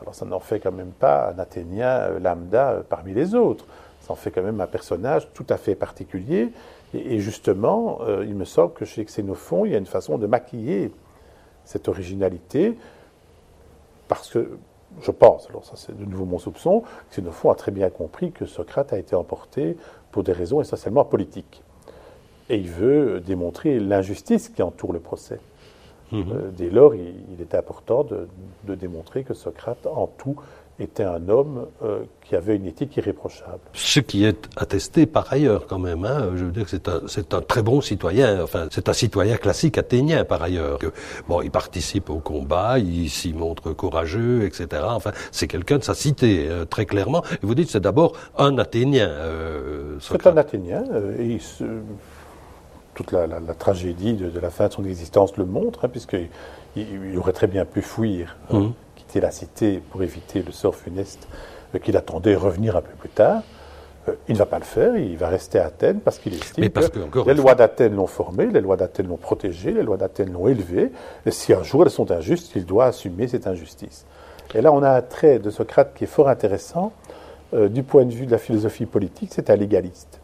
Alors 0.00 0.14
ça 0.14 0.24
n'en 0.24 0.40
fait 0.40 0.60
quand 0.60 0.72
même 0.72 0.92
pas 0.92 1.30
un 1.30 1.38
Athénien 1.38 1.88
euh, 1.88 2.18
lambda 2.20 2.70
euh, 2.70 2.82
parmi 2.88 3.12
les 3.14 3.34
autres. 3.34 3.66
Ça 4.00 4.12
en 4.12 4.16
fait 4.16 4.30
quand 4.30 4.42
même 4.42 4.60
un 4.60 4.66
personnage 4.66 5.28
tout 5.34 5.46
à 5.48 5.56
fait 5.56 5.74
particulier. 5.74 6.52
Et, 6.94 7.18
justement, 7.18 7.98
euh, 8.02 8.24
il 8.26 8.34
me 8.34 8.46
semble 8.46 8.72
que 8.72 8.86
chez 8.86 9.04
Xénophon, 9.04 9.66
il 9.66 9.72
y 9.72 9.74
a 9.74 9.78
une 9.78 9.86
façon 9.86 10.16
de 10.16 10.26
maquiller 10.26 10.90
cette 11.64 11.86
originalité, 11.86 12.78
parce 14.08 14.30
que 14.30 14.56
je 15.02 15.10
pense, 15.10 15.50
alors 15.50 15.66
ça 15.66 15.72
c'est 15.76 15.94
de 15.94 16.06
nouveau 16.06 16.24
mon 16.24 16.38
soupçon, 16.38 16.82
Xénophon 17.10 17.50
a 17.50 17.54
très 17.54 17.72
bien 17.72 17.90
compris 17.90 18.32
que 18.32 18.46
Socrate 18.46 18.94
a 18.94 18.98
été 18.98 19.14
emporté 19.14 19.76
pour 20.10 20.22
des 20.22 20.32
raisons 20.32 20.62
essentiellement 20.62 21.04
politiques. 21.04 21.62
Et 22.50 22.56
il 22.56 22.70
veut 22.70 23.20
démontrer 23.20 23.78
l'injustice 23.78 24.48
qui 24.48 24.62
entoure 24.62 24.92
le 24.92 25.00
procès. 25.00 25.40
Mhm. 26.12 26.24
Euh, 26.32 26.50
dès 26.56 26.70
lors, 26.70 26.94
il, 26.94 27.40
est 27.40 27.54
important 27.54 28.04
de, 28.04 28.74
démontrer 28.74 29.24
que 29.24 29.34
Socrate, 29.34 29.86
en 29.86 30.06
tout, 30.06 30.36
était 30.80 31.04
un 31.04 31.28
homme 31.28 31.66
euh, 31.82 32.04
qui 32.22 32.36
avait 32.36 32.54
une 32.54 32.66
éthique 32.66 32.96
irréprochable. 32.96 33.58
Ce 33.72 33.98
qui 33.98 34.24
est 34.24 34.48
attesté 34.56 35.06
par 35.06 35.32
ailleurs 35.32 35.66
quand 35.66 35.78
même. 35.78 36.04
Hein. 36.04 36.30
Je 36.36 36.44
veux 36.44 36.52
dire 36.52 36.64
que 36.64 36.70
c'est 36.70 36.88
un, 36.88 37.00
c'est 37.08 37.34
un 37.34 37.40
très 37.40 37.62
bon 37.62 37.80
citoyen. 37.80 38.42
Enfin, 38.42 38.68
c'est 38.70 38.88
un 38.88 38.92
citoyen 38.92 39.36
classique 39.36 39.76
athénien 39.76 40.24
par 40.24 40.42
ailleurs. 40.42 40.78
Que, 40.78 40.92
bon, 41.28 41.42
il 41.42 41.50
participe 41.50 42.10
au 42.10 42.20
combat, 42.20 42.78
il 42.78 43.10
s'y 43.10 43.32
montre 43.32 43.72
courageux, 43.72 44.44
etc. 44.44 44.82
Enfin, 44.84 45.10
c'est 45.32 45.48
quelqu'un 45.48 45.78
de 45.78 45.84
sa 45.84 45.94
cité 45.94 46.46
euh, 46.48 46.64
très 46.64 46.86
clairement. 46.86 47.24
Et 47.42 47.46
vous 47.46 47.56
dites 47.56 47.70
c'est 47.70 47.80
d'abord 47.80 48.12
un 48.36 48.56
athénien. 48.58 49.08
Euh, 49.08 49.96
c'est 50.00 50.26
un 50.26 50.36
athénien. 50.36 50.84
et 51.18 51.38
toute 52.98 53.12
la, 53.12 53.28
la, 53.28 53.38
la 53.38 53.54
tragédie 53.54 54.14
de, 54.14 54.28
de, 54.28 54.40
la 54.40 54.50
fin 54.50 54.66
de 54.66 54.72
son 54.72 54.84
existence 54.84 55.36
le 55.36 55.44
montre, 55.44 55.84
hein, 55.84 55.88
puisqu'il 55.88 56.28
il 56.74 57.16
aurait 57.16 57.32
très 57.32 57.46
bien 57.46 57.64
pu 57.64 57.80
fuir. 57.80 58.36
Hein. 58.50 58.58
Mmh 58.58 58.72
la 59.14 59.30
cité 59.30 59.82
pour 59.90 60.02
éviter 60.02 60.42
le 60.42 60.52
sort 60.52 60.74
funeste 60.74 61.28
euh, 61.74 61.78
qu'il 61.78 61.96
attendait 61.96 62.34
revenir 62.34 62.76
un 62.76 62.82
peu 62.82 62.92
plus 62.98 63.08
tard. 63.08 63.42
Euh, 64.06 64.12
il 64.28 64.34
ne 64.34 64.38
va 64.38 64.44
pas 64.44 64.58
le 64.58 64.66
faire, 64.66 64.96
il 64.96 65.16
va 65.16 65.28
rester 65.28 65.58
à 65.58 65.66
Athènes 65.66 66.00
parce 66.00 66.18
qu'il 66.18 66.34
estime 66.34 66.68
que, 66.68 67.26
les 67.26 67.34
lois 67.34 67.54
d'Athènes 67.54 67.94
l'ont 67.94 68.06
formé, 68.06 68.46
les 68.46 68.60
lois 68.60 68.76
d'Athènes 68.76 69.08
l'ont 69.08 69.16
protégé, 69.16 69.72
les 69.72 69.82
lois 69.82 69.96
d'Athènes 69.96 70.30
l'ont 70.30 70.46
élevé, 70.46 70.92
et 71.24 71.30
si 71.30 71.54
un 71.54 71.62
jour 71.62 71.84
elles 71.84 71.90
sont 71.90 72.10
injustes, 72.10 72.52
il 72.54 72.66
doit 72.66 72.84
assumer 72.84 73.28
cette 73.28 73.46
injustice. 73.46 74.04
Et 74.54 74.60
là, 74.60 74.72
on 74.72 74.82
a 74.82 74.90
un 74.90 75.02
trait 75.02 75.38
de 75.38 75.48
Socrate 75.48 75.94
qui 75.94 76.04
est 76.04 76.08
fort 76.08 76.28
intéressant. 76.28 76.92
Euh, 77.54 77.68
du 77.68 77.82
point 77.82 78.04
de 78.04 78.12
vue 78.12 78.26
de 78.26 78.30
la 78.30 78.38
philosophie 78.38 78.84
politique, 78.84 79.30
c'est 79.32 79.48
un 79.48 79.56
légaliste. 79.56 80.20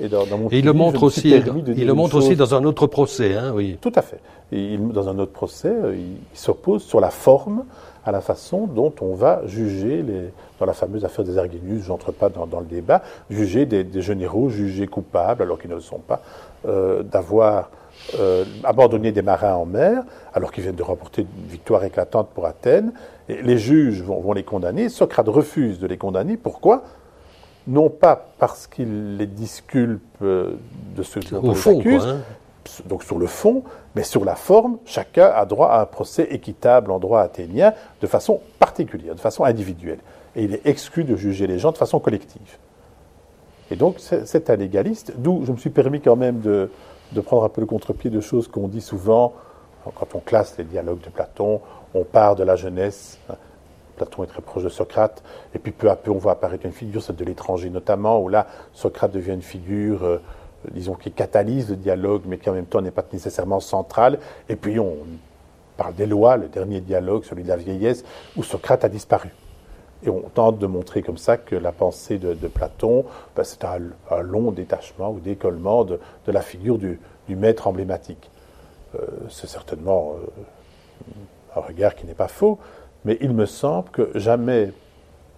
Et, 0.00 0.08
dans, 0.08 0.24
mon 0.26 0.48
il 0.50 0.64
le 0.64 0.72
montre 0.72 1.02
aussi. 1.02 1.30
Il 1.30 1.86
le 1.86 1.94
montre 1.94 2.16
aussi 2.16 2.36
dans 2.36 2.54
un 2.54 2.64
autre 2.64 2.86
procès, 2.86 3.34
hein, 3.34 3.52
oui. 3.54 3.78
Tout 3.80 3.92
à 3.94 4.02
fait. 4.02 4.20
il, 4.52 4.88
dans 4.88 5.08
un 5.08 5.18
autre 5.18 5.32
procès, 5.32 5.72
il 5.94 6.38
s'oppose 6.38 6.82
sur 6.84 7.00
la 7.00 7.10
forme 7.10 7.64
à 8.08 8.12
la 8.12 8.20
façon 8.22 8.66
dont 8.66 8.92
on 9.02 9.14
va 9.14 9.42
juger, 9.46 10.02
les, 10.02 10.30
dans 10.58 10.64
la 10.64 10.72
fameuse 10.72 11.04
affaire 11.04 11.26
des 11.26 11.36
Argénius, 11.36 11.84
j'entre 11.84 12.10
pas 12.10 12.30
dans, 12.30 12.60
le 12.60 12.66
débat, 12.66 13.02
juger 13.28 13.66
des, 13.66 14.00
généraux 14.00 14.48
jugés 14.48 14.86
coupables 14.86 15.42
alors 15.42 15.58
qu'ils 15.58 15.70
ne 15.70 15.74
le 15.74 15.82
sont 15.82 15.98
pas, 15.98 16.22
euh, 16.66 17.02
d'avoir 17.02 17.70
euh, 18.18 18.44
abandonné 18.64 19.12
des 19.12 19.20
marins 19.20 19.54
en 19.54 19.66
mer 19.66 20.04
alors 20.32 20.52
qu'ils 20.52 20.62
viennent 20.62 20.74
de 20.74 20.82
remporter 20.82 21.22
une 21.22 21.50
victoire 21.50 21.84
éclatante 21.84 22.28
pour 22.34 22.46
Athènes. 22.46 22.92
Et 23.28 23.42
les 23.42 23.58
juges 23.58 24.02
vont, 24.02 24.32
les 24.32 24.42
condamner. 24.42 24.88
Socrate 24.88 25.28
refuse 25.28 25.78
de 25.78 25.86
les 25.86 25.98
condamner. 25.98 26.38
Pourquoi? 26.38 26.84
Non 27.68 27.90
pas 27.90 28.30
parce 28.38 28.66
qu'il 28.66 29.18
les 29.18 29.26
disculpe 29.26 30.02
euh, 30.22 30.54
de 30.96 31.02
ce 31.02 31.20
dont 31.20 31.42
on 31.42 31.52
les 31.52 31.68
accuse, 31.68 32.16
donc 32.86 33.04
sur 33.04 33.18
le 33.18 33.26
fond, 33.26 33.62
mais 33.94 34.02
sur 34.02 34.24
la 34.24 34.36
forme, 34.36 34.78
chacun 34.86 35.26
a 35.26 35.44
droit 35.44 35.68
à 35.68 35.82
un 35.82 35.84
procès 35.84 36.28
équitable 36.30 36.90
en 36.90 36.98
droit 36.98 37.20
athénien 37.20 37.74
de 38.00 38.06
façon 38.06 38.40
particulière, 38.58 39.14
de 39.14 39.20
façon 39.20 39.44
individuelle. 39.44 39.98
Et 40.34 40.44
il 40.44 40.54
est 40.54 40.66
exclu 40.66 41.04
de 41.04 41.14
juger 41.14 41.46
les 41.46 41.58
gens 41.58 41.70
de 41.70 41.76
façon 41.76 42.00
collective. 42.00 42.56
Et 43.70 43.76
donc 43.76 43.96
c'est 43.98 44.48
un 44.48 44.56
légaliste, 44.56 45.12
d'où 45.18 45.44
je 45.44 45.52
me 45.52 45.58
suis 45.58 45.68
permis 45.68 46.00
quand 46.00 46.16
même 46.16 46.40
de, 46.40 46.70
prendre 47.20 47.44
un 47.44 47.50
peu 47.50 47.60
le 47.60 47.66
contre-pied 47.66 48.08
de 48.08 48.20
choses 48.20 48.48
qu'on 48.48 48.68
dit 48.68 48.80
souvent, 48.80 49.34
quand 49.94 50.14
on 50.14 50.20
classe 50.20 50.56
les 50.56 50.64
dialogues 50.64 51.00
de 51.00 51.10
Platon, 51.10 51.60
on 51.92 52.04
part 52.04 52.34
de 52.34 52.44
la 52.44 52.56
jeunesse, 52.56 53.18
Platon 53.98 54.24
est 54.24 54.28
très 54.28 54.42
proche 54.42 54.62
de 54.62 54.68
Socrate, 54.68 55.22
et 55.54 55.58
puis 55.58 55.72
peu 55.72 55.90
à 55.90 55.96
peu 55.96 56.10
on 56.10 56.18
voit 56.18 56.32
apparaître 56.32 56.64
une 56.64 56.72
figure, 56.72 57.02
celle 57.02 57.16
de 57.16 57.24
l'étranger 57.24 57.68
notamment, 57.68 58.20
où 58.20 58.28
là 58.28 58.46
Socrate 58.72 59.12
devient 59.12 59.34
une 59.34 59.42
figure 59.42 60.04
euh, 60.04 60.18
disons, 60.72 60.94
qui 60.94 61.12
catalyse 61.12 61.70
le 61.70 61.76
dialogue, 61.76 62.22
mais 62.26 62.38
qui 62.38 62.50
en 62.50 62.54
même 62.54 62.66
temps 62.66 62.80
n'est 62.80 62.90
pas 62.90 63.04
nécessairement 63.12 63.60
central. 63.60 64.18
Et 64.48 64.56
puis 64.56 64.78
on 64.78 64.96
parle 65.76 65.94
des 65.94 66.06
lois, 66.06 66.36
le 66.36 66.48
dernier 66.48 66.80
dialogue, 66.80 67.24
celui 67.24 67.44
de 67.44 67.48
la 67.48 67.56
vieillesse, 67.56 68.04
où 68.36 68.42
Socrate 68.42 68.84
a 68.84 68.88
disparu. 68.88 69.30
Et 70.04 70.10
on 70.10 70.20
tente 70.20 70.58
de 70.58 70.66
montrer 70.66 71.02
comme 71.02 71.18
ça 71.18 71.36
que 71.36 71.56
la 71.56 71.72
pensée 71.72 72.18
de, 72.18 72.34
Platon, 72.48 73.04
ben, 73.34 73.42
c'est 73.42 73.64
un, 73.64 73.80
long 74.22 74.52
détachement 74.52 75.10
ou 75.10 75.18
décollement 75.18 75.84
de, 75.84 75.98
la 76.26 76.42
figure 76.42 76.78
du, 76.78 77.00
maître 77.28 77.66
emblématique. 77.66 78.30
Euh, 78.94 79.06
c'est 79.28 79.48
certainement 79.48 80.14
euh, 80.16 81.58
un 81.58 81.60
regard 81.60 81.94
qui 81.94 82.06
n'est 82.06 82.14
pas 82.14 82.28
faux, 82.28 82.58
mais 83.08 83.16
il 83.22 83.32
me 83.32 83.46
semble 83.46 83.88
que 83.88 84.10
jamais 84.16 84.70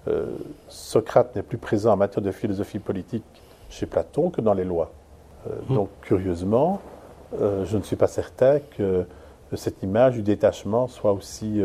euh, 0.09 0.27
Socrate 0.69 1.37
n'est 1.37 1.45
plus 1.45 1.57
présent 1.57 1.93
en 1.93 1.97
matière 1.97 2.21
de 2.21 2.33
philosophie 2.33 2.81
politique 2.81 3.23
chez 3.69 3.87
Platon 3.87 4.31
que 4.31 4.41
dans 4.41 4.55
les 4.55 4.65
lois. 4.65 4.91
Euh, 5.47 5.53
donc, 5.73 5.89
curieusement, 6.03 6.81
euh, 7.41 7.65
je 7.65 7.77
ne 7.77 7.85
suis 7.85 7.95
pas 7.95 8.09
certain 8.09 8.59
que 8.77 9.07
cette 9.55 9.85
image 9.85 10.15
du 10.15 10.23
détachement 10.23 10.89
soit 10.89 11.13
aussi 11.13 11.61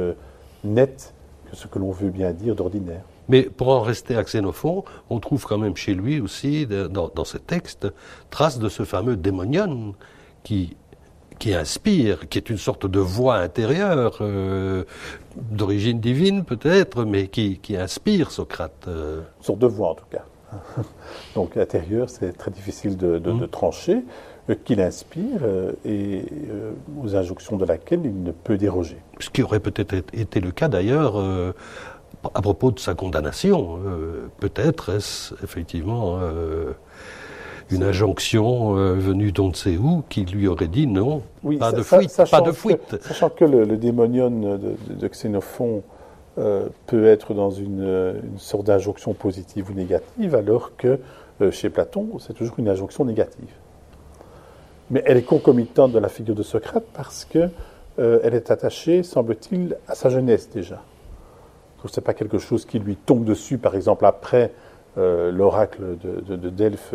nette 0.64 1.12
que 1.50 1.56
ce 1.56 1.66
que 1.66 1.80
l'on 1.80 1.90
veut 1.90 2.12
bien 2.12 2.34
dire 2.34 2.56
d'ordinaire. 2.56 3.02
Mais 3.28 3.42
pour 3.42 3.70
en 3.70 3.82
rester 3.82 4.16
à 4.16 4.24
Xénophon, 4.24 4.84
on 5.10 5.20
trouve 5.20 5.44
quand 5.48 5.58
même 5.58 5.76
chez 5.76 5.96
lui 5.96 6.22
aussi, 6.22 6.68
dans, 6.68 7.10
dans 7.10 7.26
ses 7.26 7.40
textes, 7.40 7.88
traces 8.30 8.60
de 8.60 8.70
ce 8.70 8.84
fameux 8.84 9.18
démonion 9.18 9.96
qui, 10.44 10.78
qui 11.40 11.54
inspire, 11.54 12.28
qui 12.30 12.38
est 12.38 12.50
une 12.50 12.58
sorte 12.58 12.86
de 12.86 13.00
voix 13.00 13.36
intérieure, 13.36 14.22
d'origine 15.36 16.00
divine 16.00 16.44
peut-être, 16.44 17.06
mais 17.06 17.28
qui, 17.28 17.60
qui, 17.60 17.78
inspire 17.78 18.32
Socrate. 18.32 18.88
Une 18.88 19.24
sorte 19.42 19.60
de 19.60 19.68
voix 19.68 19.90
en 19.90 19.96
tout 19.96 20.06
cas. 20.10 20.24
Donc 21.36 21.58
intérieur, 21.58 22.10
c'est 22.10 22.38
très 22.38 22.52
difficile 22.52 22.98
de, 22.98 23.18
mmh. 23.18 23.48
trancher, 23.48 24.04
euh, 24.50 24.56
qu'il 24.64 24.82
inspire 24.82 25.40
euh, 25.44 25.72
et 25.84 26.26
euh, 26.50 26.72
aux 27.02 27.16
injonctions 27.16 27.58
de 27.58 27.66
laquelle 27.66 28.02
il 28.04 28.24
ne 28.24 28.32
peut 28.32 28.58
déroger. 28.58 28.98
Ce 29.20 29.30
qui 29.30 29.44
aurait 29.44 29.60
peut-être 29.60 29.94
été 30.14 30.40
le 30.40 30.52
cas 30.52 30.68
d'ailleurs 30.68 31.16
à 32.34 32.42
propos 32.42 32.72
de 32.72 32.80
sa 32.80 32.96
condamnation. 32.96 33.80
peut-être 34.40 34.96
est-ce 34.96 35.34
effectivement 35.44 36.20
une 37.72 37.84
injonction 37.84 38.74
venue 38.74 39.32
d'on 39.32 39.50
ne 39.50 39.54
sait 39.54 39.78
où 39.78 40.04
qui 40.10 40.26
lui 40.26 40.48
aurait 40.48 40.68
dit 40.68 40.88
non, 40.88 41.24
pas, 41.60 41.72
de 41.72 41.82
fuite, 41.82 42.16
pas 42.30 42.42
de 42.42 42.52
fuite. 42.52 43.02
sachant 43.02 43.30
que 43.30 43.46
le, 43.46 43.78
démonion 43.78 44.30
de, 44.30 44.76
de 44.90 45.08
Xénophon 45.08 45.82
euh, 46.38 46.68
peut 46.88 47.06
être 47.06 47.34
dans 47.34 47.50
une, 47.50 48.22
sorte 48.36 48.66
d'injonction 48.66 49.14
positive 49.14 49.72
ou 49.72 49.74
négative, 49.74 50.36
alors 50.36 50.76
que 50.76 51.00
euh, 51.42 51.50
chez 51.50 51.70
Platon, 51.70 52.20
c'est 52.20 52.34
toujours 52.34 52.56
une 52.60 52.68
injonction 52.68 53.06
négative. 53.06 53.48
Mais 54.92 55.02
elle 55.06 55.16
est 55.16 55.24
concomitante 55.24 55.94
de 55.94 56.00
la 56.00 56.10
figure 56.10 56.36
de 56.36 56.44
Socrate 56.44 56.84
parce 56.94 57.24
qu'elle 57.24 57.52
euh, 58.00 58.22
est 58.22 58.52
attachée, 58.52 59.02
semble-t-il, 59.02 59.78
à 59.88 59.96
sa 59.96 60.10
jeunesse 60.10 60.50
déjà. 60.50 60.82
Donc 61.82 61.90
ce 61.90 62.02
n'est 62.02 62.04
pas 62.04 62.14
quelque 62.14 62.38
chose 62.38 62.66
qui 62.66 62.80
lui 62.80 62.98
tombe 62.98 63.24
dessus, 63.24 63.58
par 63.58 63.74
exemple, 63.74 64.06
après 64.06 64.52
l'oracle 64.98 65.98
de, 66.02 66.36
de, 66.36 66.50
Delphes 66.50 66.94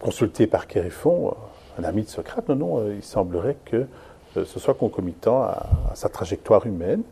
consulté 0.00 0.46
par 0.46 0.66
Chéréphon, 0.70 1.34
un 1.78 1.84
ami 1.84 2.02
de 2.02 2.08
Socrate. 2.08 2.48
Non, 2.48 2.56
non, 2.56 2.90
il 2.90 3.02
semblerait 3.02 3.56
que 3.64 3.86
ce 4.34 4.60
soit 4.60 4.74
concomitant 4.74 5.42
à 5.42 5.92
sa 5.94 6.08
trajectoire 6.08 6.66
humaine. 6.66 7.02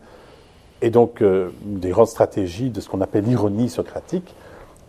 Et 0.83 0.91
donc, 0.91 1.23
euh, 1.23 1.51
une 1.65 1.81
des 1.81 1.91
grandes 1.91 2.09
stratégies 2.09 2.71
de 2.71 2.81
ce 2.81 2.89
qu'on 2.89 3.01
appelle 3.01 3.25
l'ironie 3.25 3.69
socratique, 3.69 4.35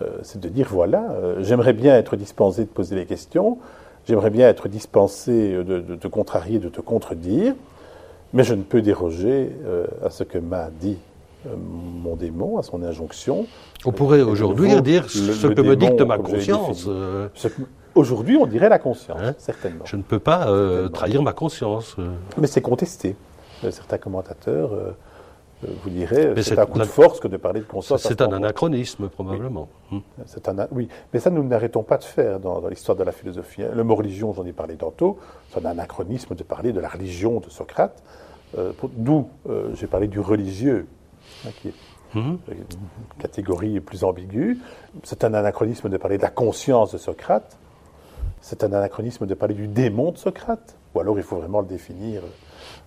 euh, 0.02 0.10
c'est 0.22 0.40
de 0.40 0.50
dire 0.50 0.68
voilà, 0.70 1.12
euh, 1.12 1.44
j'aimerais 1.44 1.74
bien 1.74 1.96
être 1.96 2.18
dispensé 2.18 2.62
de 2.64 2.70
poser 2.70 2.96
des 2.96 3.06
questions, 3.06 3.58
j'aimerais 4.06 4.30
bien 4.30 4.50
être 4.50 4.68
dispensé 4.68 5.54
de, 5.64 5.96
te 5.96 6.08
contrarier, 6.08 6.60
de 6.60 6.70
te 6.70 6.82
contredire, 6.82 7.56
mais 8.34 8.44
je 8.44 8.54
ne 8.54 8.64
peux 8.64 8.82
déroger 8.82 9.52
à 10.04 10.10
ce 10.10 10.24
que 10.24 10.38
m'a 10.38 10.70
dit 10.70 10.98
mon 11.56 12.16
démon, 12.16 12.58
à 12.58 12.64
son 12.64 12.84
injonction. 12.84 13.46
On 13.86 13.92
pourrait 13.92 14.22
aujourd'hui 14.22 14.82
dire 14.82 15.10
ce 15.10 15.48
que 15.48 15.62
me 15.62 15.76
dicte 15.76 16.02
ma 16.02 16.18
conscience. 16.18 16.88
Aujourd'hui, 17.96 18.38
on 18.38 18.46
dirait 18.46 18.70
la 18.70 18.80
conscience, 18.80 19.20
hein 19.20 19.34
certainement. 19.38 19.86
Je 19.86 19.96
ne 19.96 20.04
peux 20.04 20.20
pas 20.20 20.48
trahir 20.94 21.22
ma 21.22 21.34
conscience. 21.34 21.96
Mais 22.38 22.48
c'est 22.48 22.62
contesté. 22.62 23.16
Certains 23.72 23.98
commentateurs 23.98 24.72
euh, 25.64 25.70
vous 25.84 25.90
direz, 25.90 26.40
c'est 26.44 26.60
un 26.60 26.68
coup 26.68 26.78
de 26.78 26.84
force 26.84 27.20
que 27.20 27.28
de 27.28 27.38
parler 27.38 27.62
de 27.62 27.66
conscience. 27.66 28.04
C'est 28.04 28.22
un 28.22 28.32
anachronisme, 28.32 29.10
probablement. 29.10 29.70
Oui. 29.92 30.04
Hmm. 30.18 30.60
Un, 30.60 30.68
oui, 30.72 30.88
mais 31.12 31.20
ça, 31.20 31.32
nous 31.32 31.44
n'arrêtons 31.44 31.82
pas 31.82 31.98
de 31.98 32.04
faire 32.04 32.40
dans, 32.40 32.68
l'histoire 32.68 32.96
de 32.96 33.04
la 33.04 33.12
philosophie. 33.12 33.64
Le 33.74 33.84
mot 33.84 33.96
religion, 33.96 34.34
j'en 34.34 34.46
ai 34.46 34.54
parlé 34.54 34.76
tantôt, 34.76 35.18
c'est 35.50 35.66
un 35.66 35.70
anachronisme 35.70 36.36
de 36.36 36.44
parler 36.44 36.74
de 36.74 36.80
la 36.80 36.90
religion 36.90 37.40
de 37.40 37.50
Socrate, 37.50 38.04
euh, 38.58 38.72
d'où 38.94 39.30
euh, 39.50 39.70
j'ai 39.74 39.88
parlé 39.88 40.08
du 40.08 40.20
religieux, 40.20 40.86
hein, 41.46 41.50
qui 41.62 41.70
est 41.70 41.74
hmm? 42.16 42.38
une 42.50 42.66
catégorie 43.20 43.80
plus 43.80 44.04
ambiguë. 44.04 44.58
C'est 45.04 45.24
un 45.24 45.34
anachronisme 45.34 45.90
de 45.90 45.98
parler 45.98 46.18
de 46.18 46.24
la 46.24 46.30
conscience 46.30 46.92
de 46.92 46.98
Socrate. 46.98 47.58
C'est 48.42 48.64
un 48.64 48.72
anachronisme 48.74 49.26
de 49.26 49.34
parler 49.34 49.56
du 49.56 49.68
démon 49.68 50.12
de 50.12 50.18
Socrate. 50.18 50.76
Ou 50.94 51.00
alors 51.00 51.18
il 51.18 51.24
faut 51.24 51.38
vraiment 51.38 51.62
le 51.62 51.68
définir 51.68 52.22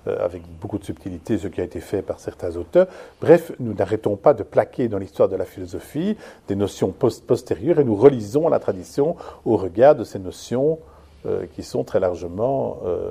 euh, 0.07 0.24
avec 0.24 0.42
beaucoup 0.61 0.79
de 0.79 0.85
subtilité, 0.85 1.37
ce 1.37 1.48
qui 1.48 1.61
a 1.61 1.64
été 1.64 1.81
fait 1.81 2.00
par 2.00 2.20
certains 2.20 2.57
auteurs. 2.57 2.87
Bref, 3.20 3.53
nous 3.61 3.74
n'arrêtons 3.74 4.16
pas 4.16 4.33
de 4.33 4.42
plaquer 4.42 4.88
dans 4.88 4.96
l'histoire 4.96 5.29
de 5.29 5.37
la 5.37 5.44
philosophie 5.44 6.16
des 6.48 6.57
notions 6.57 6.90
postérieures 6.90 7.79
et 7.79 7.85
nous 7.85 7.94
relisons 7.94 8.48
la 8.48 8.59
tradition 8.59 9.16
au 9.44 9.59
regard 9.59 9.94
de 9.94 10.05
ces 10.05 10.18
notions 10.18 10.79
euh, 11.26 11.44
qui 11.55 11.62
sont 11.62 11.85
très 11.85 12.00
largement 12.00 12.79
euh, 12.87 13.11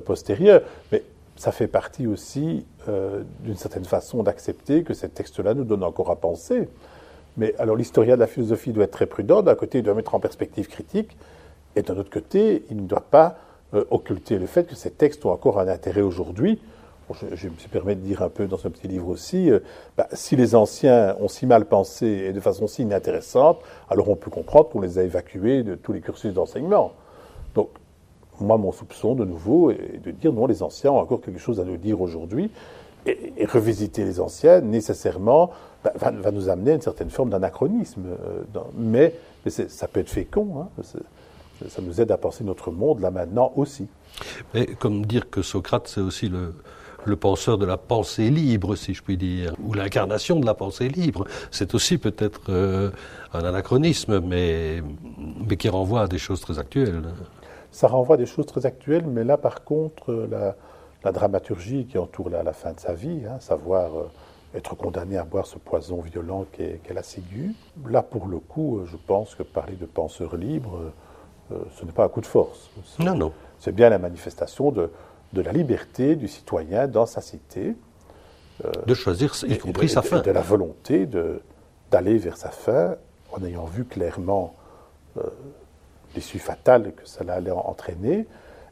postérieures. 0.00 0.62
Mais 0.92 1.02
ça 1.40 1.52
fait 1.52 1.68
partie 1.68 2.06
aussi, 2.06 2.66
euh, 2.86 3.22
d'une 3.40 3.56
certaine 3.56 3.86
façon, 3.86 4.22
d'accepter 4.22 4.82
que 4.82 4.92
ces 4.92 5.08
textes-là 5.08 5.54
nous 5.54 5.64
donnent 5.64 5.84
encore 5.84 6.10
à 6.10 6.16
penser. 6.16 6.68
Mais 7.38 7.54
alors 7.58 7.76
l'historien 7.76 8.16
de 8.16 8.20
la 8.20 8.26
philosophie 8.26 8.72
doit 8.72 8.84
être 8.84 8.90
très 8.90 9.06
prudent. 9.06 9.40
D'un 9.40 9.54
côté, 9.54 9.78
il 9.78 9.84
doit 9.84 9.94
mettre 9.94 10.14
en 10.14 10.20
perspective 10.20 10.68
critique, 10.68 11.16
et 11.76 11.82
d'un 11.82 11.96
autre 11.96 12.10
côté, 12.10 12.66
il 12.68 12.76
ne 12.76 12.86
doit 12.86 13.06
pas 13.10 13.38
euh, 13.72 13.84
occulter 13.90 14.38
le 14.38 14.44
fait 14.44 14.64
que 14.64 14.74
ces 14.74 14.90
textes 14.90 15.24
ont 15.24 15.30
encore 15.30 15.58
un 15.58 15.68
intérêt 15.68 16.02
aujourd'hui. 16.02 16.60
je, 17.10 17.48
me 17.48 17.56
suis 17.56 17.70
permis 17.70 17.96
de 17.96 18.02
dire 18.02 18.20
un 18.20 18.28
peu 18.28 18.46
dans 18.46 18.58
ce 18.58 18.68
petit 18.68 18.88
livre 18.88 19.08
aussi, 19.08 19.50
euh, 19.50 19.60
bah, 19.96 20.08
si 20.12 20.36
les 20.36 20.54
anciens 20.54 21.16
ont 21.20 21.28
si 21.28 21.46
mal 21.46 21.64
pensé 21.64 22.06
et 22.06 22.32
de 22.34 22.40
façon 22.40 22.66
si 22.66 22.82
inintéressante, 22.82 23.60
alors 23.88 24.10
on 24.10 24.14
peut 24.14 24.30
comprendre 24.30 24.68
qu'on 24.68 24.82
les 24.82 24.98
a 24.98 25.04
évacués 25.04 25.62
de 25.62 25.74
tous 25.74 25.94
les 25.94 26.02
cursus 26.02 26.34
d'enseignement. 26.34 26.92
Donc, 27.54 27.70
moi, 28.40 28.56
mon 28.56 28.72
soupçon, 28.72 29.14
de 29.14 29.24
nouveau, 29.24 29.70
est 29.70 30.00
de 30.02 30.10
dire 30.10 30.32
non, 30.32 30.46
les 30.46 30.62
anciens 30.62 30.92
ont 30.92 30.98
encore 30.98 31.20
quelque 31.20 31.38
chose 31.38 31.60
à 31.60 31.64
nous 31.64 31.76
dire 31.76 32.00
aujourd'hui. 32.00 32.50
Et, 33.06 33.46
revisiter 33.46 34.04
les 34.04 34.20
anciens, 34.20 34.60
nécessairement, 34.60 35.50
bah, 35.82 35.92
va, 35.96 36.30
nous 36.30 36.50
amener 36.50 36.72
à 36.72 36.74
une 36.74 36.82
certaine 36.82 37.08
forme 37.08 37.30
d'anachronisme. 37.30 38.02
Euh, 38.06 38.60
mais, 38.76 39.14
ça 39.46 39.88
peut 39.88 40.00
être 40.00 40.10
fécond. 40.10 40.60
Hein, 40.60 40.82
ça 41.68 41.82
nous 41.82 42.00
aide 42.00 42.10
à 42.10 42.18
penser 42.18 42.44
notre 42.44 42.70
monde 42.70 43.00
là 43.00 43.10
maintenant 43.10 43.52
aussi. 43.56 43.86
Mais 44.54 44.66
comme 44.66 45.06
dire 45.06 45.30
que 45.30 45.42
Socrate, 45.42 45.88
c'est 45.88 46.00
aussi 46.00 46.28
le, 46.28 47.16
penseur 47.16 47.58
de 47.58 47.64
la 47.64 47.76
pensée 47.76 48.28
libre, 48.28 48.76
si 48.76 48.92
je 48.92 49.02
puis 49.02 49.16
dire, 49.16 49.54
ou 49.64 49.72
l'incarnation 49.72 50.38
de 50.38 50.46
la 50.46 50.54
pensée 50.54 50.88
libre. 50.88 51.26
C'est 51.50 51.74
aussi 51.74 51.96
peut-être 51.96 52.42
euh, 52.50 52.90
un 53.32 53.44
anachronisme, 53.44 54.20
mais 54.20 54.82
qui 55.58 55.68
renvoie 55.68 56.02
à 56.02 56.06
des 56.06 56.18
choses 56.18 56.40
très 56.40 56.58
actuelles. 56.58 57.02
Ça 57.72 57.88
renvoie 57.88 58.14
à 58.14 58.18
des 58.18 58.26
choses 58.26 58.46
très 58.46 58.66
actuelles, 58.66 59.06
mais 59.06 59.24
là, 59.24 59.36
par 59.36 59.64
contre, 59.64 60.12
la, 60.12 60.56
la 61.04 61.12
dramaturgie 61.12 61.86
qui 61.86 61.98
entoure 61.98 62.30
la, 62.30 62.42
la, 62.42 62.52
fin 62.52 62.72
de 62.72 62.80
sa 62.80 62.92
vie, 62.92 63.22
hein, 63.28 63.38
savoir 63.40 63.96
euh, 63.96 64.10
être 64.54 64.74
condamné 64.74 65.16
à 65.16 65.24
boire 65.24 65.46
ce 65.46 65.58
poison 65.58 66.00
violent 66.00 66.46
qu'est 66.50 66.80
qu 66.82 66.92
la 66.92 67.02
ciguë, 67.02 67.54
là, 67.88 68.02
pour 68.02 68.26
le 68.26 68.38
coup, 68.38 68.80
je 68.86 68.96
pense 68.96 69.34
que 69.34 69.42
parler 69.42 69.76
de 69.76 69.86
penseur 69.86 70.36
libre, 70.36 70.92
euh, 71.52 71.58
ce 71.76 71.84
n'est 71.84 71.92
pas 71.92 72.04
un 72.04 72.08
coup 72.08 72.20
de 72.20 72.26
force. 72.26 72.70
Non, 72.98 73.14
non. 73.14 73.32
C'est 73.58 73.74
bien 73.74 73.88
la 73.88 73.98
manifestation 73.98 74.70
de, 74.70 74.90
de, 75.32 75.42
la 75.42 75.52
liberté 75.52 76.16
du 76.16 76.28
citoyen 76.28 76.86
dans 76.86 77.06
sa 77.06 77.20
cité. 77.20 77.76
Euh, 78.64 78.70
de 78.86 78.94
choisir, 78.94 79.32
y 79.46 79.58
compris 79.58 79.88
sa 79.88 80.02
fin. 80.02 80.20
De 80.20 80.30
la 80.30 80.42
volonté 80.42 81.08
d'aller 81.90 82.18
vers 82.18 82.36
sa 82.36 82.50
fin 82.50 82.96
en 83.32 83.44
ayant 83.44 83.64
vu 83.64 83.84
clairement 83.84 84.54
euh, 85.16 85.22
l'issue 86.14 86.38
fatale 86.38 86.92
que 86.94 87.06
cela 87.06 87.34
allait 87.34 87.50
entraîner. 87.50 88.26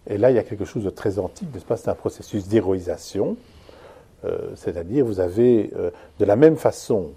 Et 0.06 0.18
là, 0.18 0.30
il 0.30 0.36
y 0.36 0.38
a 0.38 0.42
quelque 0.42 0.64
chose 0.64 0.84
de 0.84 0.90
très 0.90 1.18
antique, 1.18 1.52
n'est-ce 1.52 1.64
pas? 1.64 1.76
C'est 1.76 1.90
un 1.90 1.94
processus 1.94 2.48
d'héroïsation. 2.48 3.36
C'est-à-dire, 4.56 5.04
vous 5.04 5.20
avez, 5.20 5.70
de 6.18 6.24
la 6.24 6.34
même 6.34 6.56
façon 6.56 7.12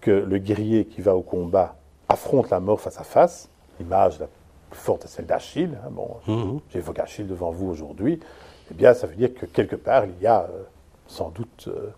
que 0.00 0.10
le 0.10 0.38
guerrier 0.38 0.84
qui 0.84 1.00
va 1.00 1.16
au 1.16 1.22
combat 1.22 1.76
affronte 2.08 2.50
la 2.50 2.60
mort 2.60 2.80
face 2.80 2.98
à 2.98 3.04
face, 3.04 3.48
l'image 3.78 4.18
la 4.20 4.28
forte 4.70 5.04
est 5.04 5.08
celle 5.08 5.26
d'Achille. 5.26 5.76
Hein, 5.84 5.90
bon, 5.90 6.16
mhm. 6.26 6.60
j'évoque 6.70 6.98
Achille 6.98 7.26
devant 7.26 7.50
vous 7.50 7.68
aujourd'hui. 7.68 8.20
Eh 8.70 8.74
bien, 8.74 8.94
ça 8.94 9.06
veut 9.06 9.16
dire 9.16 9.34
que 9.34 9.46
quelque 9.46 9.76
part, 9.76 10.04
il 10.06 10.22
y 10.22 10.26
a 10.26 10.42
euh, 10.42 10.62
sans 11.06 11.30
doute 11.30 11.68
euh, 11.68 11.90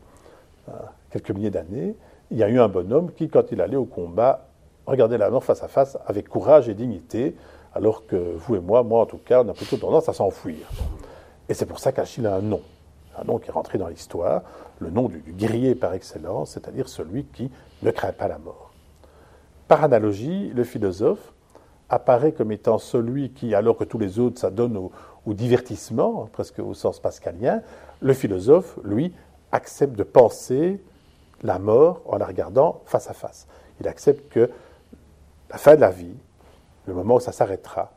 euh, 0.68 0.72
quelques 1.11 1.31
milliers 1.31 1.50
d'années, 1.50 1.94
il 2.31 2.37
y 2.37 2.42
a 2.42 2.48
eu 2.48 2.61
un 2.61 2.68
bonhomme 2.68 3.12
qui, 3.12 3.28
quand 3.28 3.52
il 3.52 3.61
allait 3.61 3.76
au 3.76 3.87
combat, 3.87 4.47
regardait 4.88 5.18
la 5.18 5.31
mort 5.31 5.44
face 5.44 5.62
à 5.62 5.68
face 5.68 5.98
avec 6.07 6.29
courage 6.29 6.68
et 6.68 6.74
dignité, 6.74 7.37
alors 7.74 8.07
que 8.07 8.16
vous 8.16 8.57
et 8.57 8.61
moi, 8.61 8.83
moi 8.83 9.03
en 9.03 9.07
tout 9.07 9.18
cas, 9.18 9.42
on 9.44 9.48
a 9.48 9.53
plutôt 9.53 9.77
tendance 9.77 10.09
à 10.09 10.12
s'enfuir. 10.12 10.68
Et 11.48 11.55
c'est 11.55 11.66
pour 11.66 11.79
ça 11.79 11.92
qu'Achille 11.92 12.27
a 12.27 12.35
un 12.35 12.40
nom, 12.40 12.62
un 13.18 13.24
nom 13.24 13.38
qui 13.38 13.48
est 13.48 13.53
rentré 13.53 13.79
dans 13.79 13.88
l'histoire, 13.88 14.42
le 14.79 14.90
nom 14.90 15.09
du 15.09 15.18
guerrier 15.18 15.74
par 15.74 15.94
excellence, 15.94 16.51
c'est-à-dire 16.51 16.88
celui 16.88 17.24
qui 17.24 17.51
ne 17.83 17.90
craint 17.90 18.12
pas 18.12 18.29
la 18.29 18.38
mort. 18.38 18.72
Par 19.66 19.85
analogie, 19.85 20.51
le 20.55 20.64
philosophe, 20.64 21.33
apparaît 21.90 22.33
comme 22.33 22.53
étant 22.53 22.79
celui 22.79 23.31
qui, 23.31 23.55
alors 23.55 23.77
que 23.77 23.85
tous 23.85 23.98
les 23.98 24.18
autres 24.18 24.38
s'adonnent 24.38 24.77
au, 24.77 24.92
au 25.27 25.35
divertissement, 25.35 26.29
presque 26.33 26.59
au 26.59 26.74
sens 26.74 27.01
pascalien, 27.01 27.62
le 28.01 28.12
philosophe, 28.12 28.79
lui, 28.85 29.14
accepte 29.53 29.96
de 29.96 30.03
penser 30.03 30.81
la 31.42 31.59
mort 31.59 32.03
en 32.07 32.18
la 32.18 32.27
regardant 32.27 32.83
face 32.85 33.09
à 33.09 33.14
face. 33.14 33.46
Il 33.81 33.88
accepte 33.88 34.31
que 34.33 34.51
la 35.50 35.58
fin 35.58 35.74
de 35.74 35.80
la 35.80 35.90
vie, 35.90 36.16
le 36.87 36.94
moment 36.94 37.16
où 37.16 37.20
ça 37.20 37.32
s'arrêtera, 37.32 37.92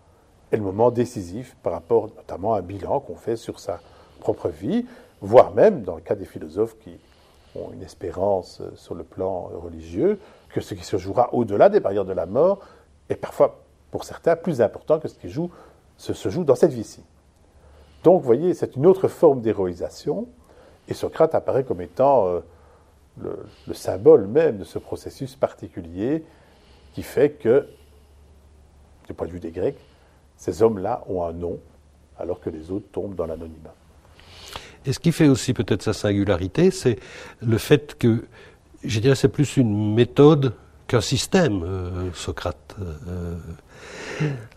est 0.51 0.57
le 0.57 0.63
moment 0.63 0.91
décisif 0.91 1.55
par 1.63 1.73
rapport 1.73 2.09
notamment 2.15 2.53
à 2.53 2.59
un 2.59 2.61
bilan 2.61 2.99
qu'on 2.99 3.15
fait 3.15 3.35
sur 3.35 3.59
sa 3.59 3.79
propre 4.19 4.49
vie, 4.49 4.85
voire 5.21 5.53
même, 5.53 5.83
dans 5.83 5.95
le 5.95 6.01
cas 6.01 6.15
des 6.15 6.25
philosophes 6.25 6.77
qui 6.79 6.99
ont 7.55 7.71
une 7.73 7.83
espérance 7.83 8.61
sur 8.75 8.95
le 8.95 9.03
plan 9.03 9.49
religieux, 9.53 10.19
que 10.49 10.61
ce 10.61 10.73
qui 10.73 10.83
se 10.83 10.97
jouera 10.97 11.33
au-delà 11.33 11.69
des 11.69 11.79
barrières 11.79 12.05
de 12.05 12.13
la 12.13 12.25
mort 12.25 12.59
est 13.09 13.15
parfois 13.15 13.61
pour 13.91 14.03
certains, 14.03 14.35
plus 14.35 14.61
important 14.61 14.99
que 14.99 15.07
ce 15.07 15.17
qui 15.17 15.29
joue, 15.29 15.51
se, 15.97 16.13
se 16.13 16.29
joue 16.29 16.43
dans 16.43 16.55
cette 16.55 16.71
vie-ci. 16.71 17.03
Donc, 18.03 18.21
vous 18.21 18.25
voyez, 18.25 18.53
c'est 18.53 18.75
une 18.75 18.85
autre 18.85 19.07
forme 19.07 19.41
d'héroïsation, 19.41 20.27
et 20.87 20.93
Socrate 20.93 21.35
apparaît 21.35 21.63
comme 21.63 21.81
étant 21.81 22.27
euh, 22.27 22.39
le, 23.17 23.73
symbole 23.73 24.27
même 24.27 24.57
de 24.57 24.63
ce 24.63 24.79
processus 24.79 25.35
particulier 25.35 26.23
qui 26.93 27.03
fait 27.03 27.31
que, 27.31 27.67
du 29.07 29.13
point 29.13 29.27
de 29.27 29.31
vue 29.31 29.39
des 29.39 29.51
Grecs, 29.51 29.77
ces 30.37 30.61
hommes-là 30.61 31.03
ont 31.07 31.23
un 31.23 31.33
nom, 31.33 31.59
alors 32.17 32.39
que 32.39 32.49
les 32.49 32.71
autres 32.71 32.87
tombent 32.91 33.15
dans 33.15 33.25
l'anonymat. 33.25 33.73
Et 34.85 34.93
ce 34.93 34.99
qui 34.99 35.11
fait 35.11 35.27
aussi 35.27 35.53
peut-être 35.53 35.83
sa 35.83 35.93
singularité, 35.93 36.71
c'est 36.71 36.97
le 37.41 37.57
fait 37.57 37.97
que, 37.97 38.25
je 38.83 38.99
dirais, 38.99 39.15
c'est 39.15 39.27
plus 39.27 39.57
une 39.57 39.93
méthode 39.93 40.53
qu'un 40.87 41.01
système, 41.01 41.63
euh, 41.63 42.11
Socrate. 42.13 42.75
Euh, 42.81 43.37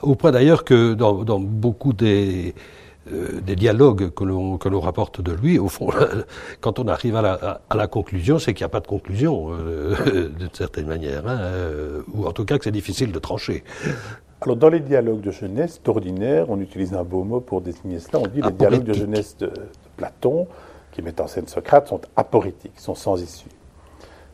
au 0.03 0.15
point 0.15 0.33
d'ailleurs 0.33 0.65
que 0.65 0.95
dans, 0.95 1.39
beaucoup 1.39 1.93
des, 1.93 2.55
euh, 3.13 3.41
des 3.43 3.55
dialogues 3.55 4.11
que 4.11 4.25
l'on 4.25 4.81
rapporte 4.81 5.21
de 5.21 5.33
lui, 5.33 5.59
au 5.59 5.69
fond, 5.69 5.91
quand 6.61 6.79
on 6.79 6.89
arrive 6.89 7.17
à 7.17 7.23
la, 7.23 7.61
à 7.69 7.77
la 7.77 7.87
conclusion, 7.87 8.39
c'est 8.39 8.55
qu'il 8.55 8.65
n'y 8.65 8.67
a 8.67 8.71
pas 8.71 8.81
de 8.81 8.87
conclusion, 8.87 9.49
euh, 9.51 10.31
d'une 10.39 10.53
certaine 10.55 10.87
manière, 10.87 11.27
hein, 11.27 11.39
euh, 11.43 12.03
ou 12.15 12.27
en 12.27 12.33
tout 12.33 12.47
cas 12.47 12.57
que 12.57 12.65
c'est 12.65 12.71
difficile 12.71 13.13
de 13.13 13.19
trancher. 13.19 13.63
Alors, 14.41 14.57
dans 14.57 14.71
les 14.71 14.81
dialogues 14.81 15.21
de 15.21 15.31
jeunesse, 15.31 15.83
d'ordinaire, 15.85 16.47
on 16.49 16.59
utilise 16.61 16.95
un 16.95 17.05
beau 17.05 17.25
mot 17.25 17.41
pour 17.41 17.61
désigner 17.61 17.99
cela. 17.99 18.21
On 18.21 18.27
dit 18.27 18.41
les 18.41 18.53
dialogues 18.53 18.85
de 18.85 18.95
jeunesse 18.95 19.37
de, 19.39 19.47
de, 19.47 19.53
Platon, 19.97 20.47
qui 20.93 21.03
mettent 21.03 21.21
en 21.21 21.27
scène 21.27 21.47
Socrate, 21.47 21.89
sont 21.89 22.01
aporétiques, 22.17 22.79
sont 22.79 22.95
sans 22.95 23.23
issue. 23.23 23.49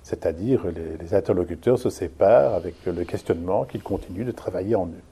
C'est-à-dire, 0.04 0.62
les, 0.66 0.96
les 0.96 1.14
interlocuteurs 1.14 1.78
se 1.78 1.90
séparent 1.90 2.54
avec 2.54 2.74
le 2.86 3.04
questionnement 3.04 3.64
qu'ils 3.64 3.82
continuent 3.82 4.24
de 4.24 4.32
travailler 4.32 4.76
en 4.76 4.86
eux. 4.86 5.09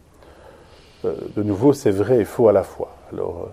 Euh, 1.04 1.14
de 1.36 1.42
nouveau, 1.42 1.72
c'est 1.72 1.90
vrai 1.90 2.20
et 2.20 2.24
faux 2.24 2.48
à 2.48 2.52
la 2.52 2.62
fois. 2.62 2.96
Alors, 3.12 3.50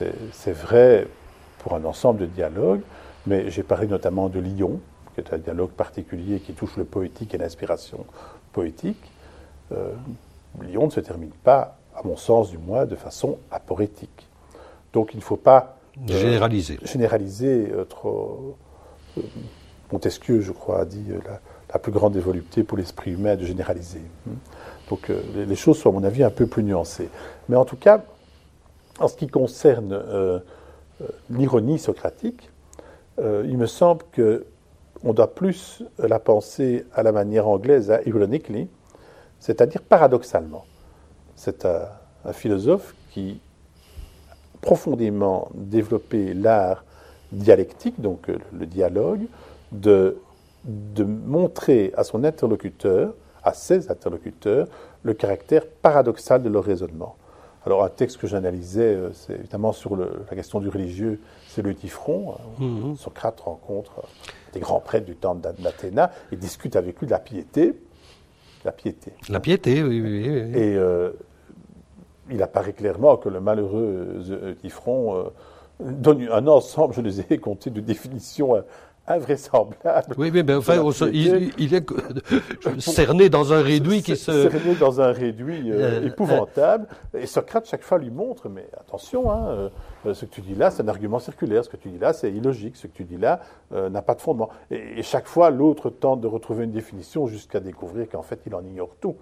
euh, 0.00 0.10
c'est 0.32 0.52
vrai 0.52 1.06
pour 1.58 1.74
un 1.74 1.84
ensemble 1.84 2.20
de 2.20 2.26
dialogues, 2.26 2.82
mais 3.26 3.50
j'ai 3.50 3.62
parlé 3.62 3.86
notamment 3.86 4.28
de 4.28 4.38
Lyon, 4.38 4.80
qui 5.14 5.20
est 5.20 5.32
un 5.32 5.38
dialogue 5.38 5.70
particulier 5.70 6.40
qui 6.40 6.52
touche 6.52 6.76
le 6.76 6.84
poétique 6.84 7.34
et 7.34 7.38
l'inspiration 7.38 8.04
poétique. 8.52 9.10
Euh, 9.72 9.92
Lyon 10.60 10.86
ne 10.86 10.90
se 10.90 11.00
termine 11.00 11.30
pas, 11.30 11.78
à 11.96 12.02
mon 12.04 12.16
sens 12.16 12.50
du 12.50 12.58
moins, 12.58 12.86
de 12.86 12.96
façon 12.96 13.38
aporétique. 13.50 14.28
Donc 14.92 15.14
il 15.14 15.18
ne 15.18 15.22
faut 15.22 15.36
pas 15.36 15.78
généraliser. 16.06 16.78
Généraliser 16.84 17.72
trop. 17.88 18.56
Montesquieu, 19.90 20.40
je 20.40 20.52
crois, 20.52 20.80
a 20.80 20.84
dit 20.84 21.04
la, 21.24 21.40
la 21.72 21.78
plus 21.78 21.92
grande 21.92 22.12
des 22.12 22.20
voluptés 22.20 22.62
pour 22.62 22.78
l'esprit 22.78 23.12
humain 23.12 23.36
de 23.36 23.44
généraliser. 23.44 24.02
Donc 24.88 25.10
euh, 25.10 25.20
les 25.34 25.56
choses 25.56 25.78
sont, 25.78 25.90
à 25.90 25.92
mon 25.92 26.04
avis, 26.04 26.22
un 26.22 26.30
peu 26.30 26.46
plus 26.46 26.62
nuancées. 26.62 27.08
Mais 27.48 27.56
en 27.56 27.64
tout 27.64 27.76
cas, 27.76 28.02
en 28.98 29.08
ce 29.08 29.16
qui 29.16 29.26
concerne 29.26 29.92
euh, 29.92 30.38
euh, 31.00 31.06
l'ironie 31.30 31.78
socratique, 31.78 32.50
il 33.20 33.58
me 33.58 33.66
semble 33.66 34.04
qu'on 34.14 35.12
doit 35.12 35.34
plus 35.34 35.82
la 35.98 36.20
penser 36.20 36.86
à 36.94 37.02
la 37.02 37.10
manière 37.10 37.48
anglaise, 37.48 37.92
ironically, 38.06 38.68
c'est-à-dire 39.40 39.82
paradoxalement. 39.82 40.64
C'est 41.34 41.64
un, 41.64 41.88
philosophe 42.32 42.94
qui 43.10 43.40
profondément 44.60 45.48
développé 45.52 46.32
l'art 46.32 46.84
dialectique, 47.32 48.00
donc 48.00 48.28
le 48.52 48.66
dialogue, 48.66 49.26
de 49.72 50.14
montrer 51.02 51.92
à 51.96 52.04
son 52.04 52.22
interlocuteur 52.22 53.14
à 53.42 53.52
ses 53.52 53.90
interlocuteurs 53.90 54.66
le 55.02 55.14
caractère 55.14 55.66
paradoxal 55.66 56.42
de 56.42 56.48
leur 56.48 56.64
raisonnement. 56.64 57.16
Alors 57.66 57.84
un 57.84 57.88
texte 57.88 58.18
que 58.18 58.26
j'analysais, 58.26 58.94
euh, 58.94 59.12
c'est 59.12 59.34
évidemment 59.34 59.72
sur 59.72 59.96
la 59.96 60.06
question 60.34 60.60
du 60.60 60.68
religieux, 60.68 61.20
c'est 61.48 61.62
le 61.62 61.74
Tifron. 61.74 62.36
Mm 62.58 62.94
Socrate 62.96 63.40
rencontre 63.40 64.02
des 64.52 64.60
grands 64.60 64.80
prêtres 64.80 65.06
du 65.06 65.16
temps 65.16 65.34
d'Athéna 65.34 66.10
et 66.32 66.36
discute 66.36 66.76
avec 66.76 66.98
lui 67.00 67.06
de 67.06 67.10
la 67.10 67.18
piété. 67.18 67.74
La 68.64 68.72
piété. 68.72 69.12
La 69.28 69.40
piété, 69.40 69.82
oui, 69.82 70.00
oui. 70.00 70.28
oui. 70.28 70.58
Et 70.58 70.76
euh, 70.76 71.10
il 72.30 72.42
apparaît 72.42 72.72
clairement 72.72 73.16
que 73.16 73.28
le 73.28 73.40
malheureux 73.40 74.56
Tifron 74.60 75.30
donne 75.80 76.28
un 76.30 76.46
ensemble, 76.46 76.94
je 76.94 77.00
les 77.00 77.20
ai 77.20 77.38
comptés, 77.38 77.70
de 77.70 77.80
définitions 77.80 78.62
invraisemblable. 79.08 80.14
Oui, 80.16 80.30
mais, 80.30 80.54
enfin, 80.54 80.82
il, 81.12 81.74
est 81.74 82.80
cerné 82.80 83.28
dans 83.28 83.52
un 83.52 83.62
réduit 83.62 84.02
qui 84.02 84.16
se... 84.16 84.48
Cerné 84.50 84.74
dans 84.78 85.00
un 85.00 85.12
réduit 85.12 85.70
euh, 85.70 86.00
euh, 86.00 86.06
épouvantable. 86.06 86.86
Et 87.18 87.26
Socrate, 87.26 87.68
chaque 87.68 87.82
fois, 87.82 87.98
lui 87.98 88.10
montre, 88.10 88.48
mais 88.48 88.68
attention, 88.78 89.32
hein, 89.32 89.70
euh, 90.06 90.14
ce 90.14 90.24
que 90.24 90.30
tu 90.30 90.40
dis 90.40 90.54
là, 90.54 90.70
c'est 90.70 90.82
un 90.82 90.88
argument 90.88 91.18
circulaire, 91.18 91.64
ce 91.64 91.68
que 91.68 91.76
tu 91.76 91.88
dis 91.88 91.98
là, 91.98 92.12
c'est 92.12 92.32
illogique, 92.32 92.76
ce 92.76 92.86
que 92.86 92.92
tu 92.92 93.04
dis 93.04 93.18
là 93.18 93.40
n'a 93.70 94.00
pas 94.00 94.14
de 94.14 94.20
fondement. 94.20 94.48
Et, 94.70 95.02
chaque 95.02 95.26
fois, 95.26 95.50
l'autre 95.50 95.90
tente 95.90 96.20
de 96.20 96.26
retrouver 96.26 96.64
une 96.64 96.72
définition 96.72 97.26
jusqu'à 97.26 97.60
découvrir 97.60 98.08
qu'en 98.08 98.22
fait, 98.22 98.40
il 98.46 98.54
en 98.54 98.62
ignore 98.62 98.90
tout. 99.00 99.16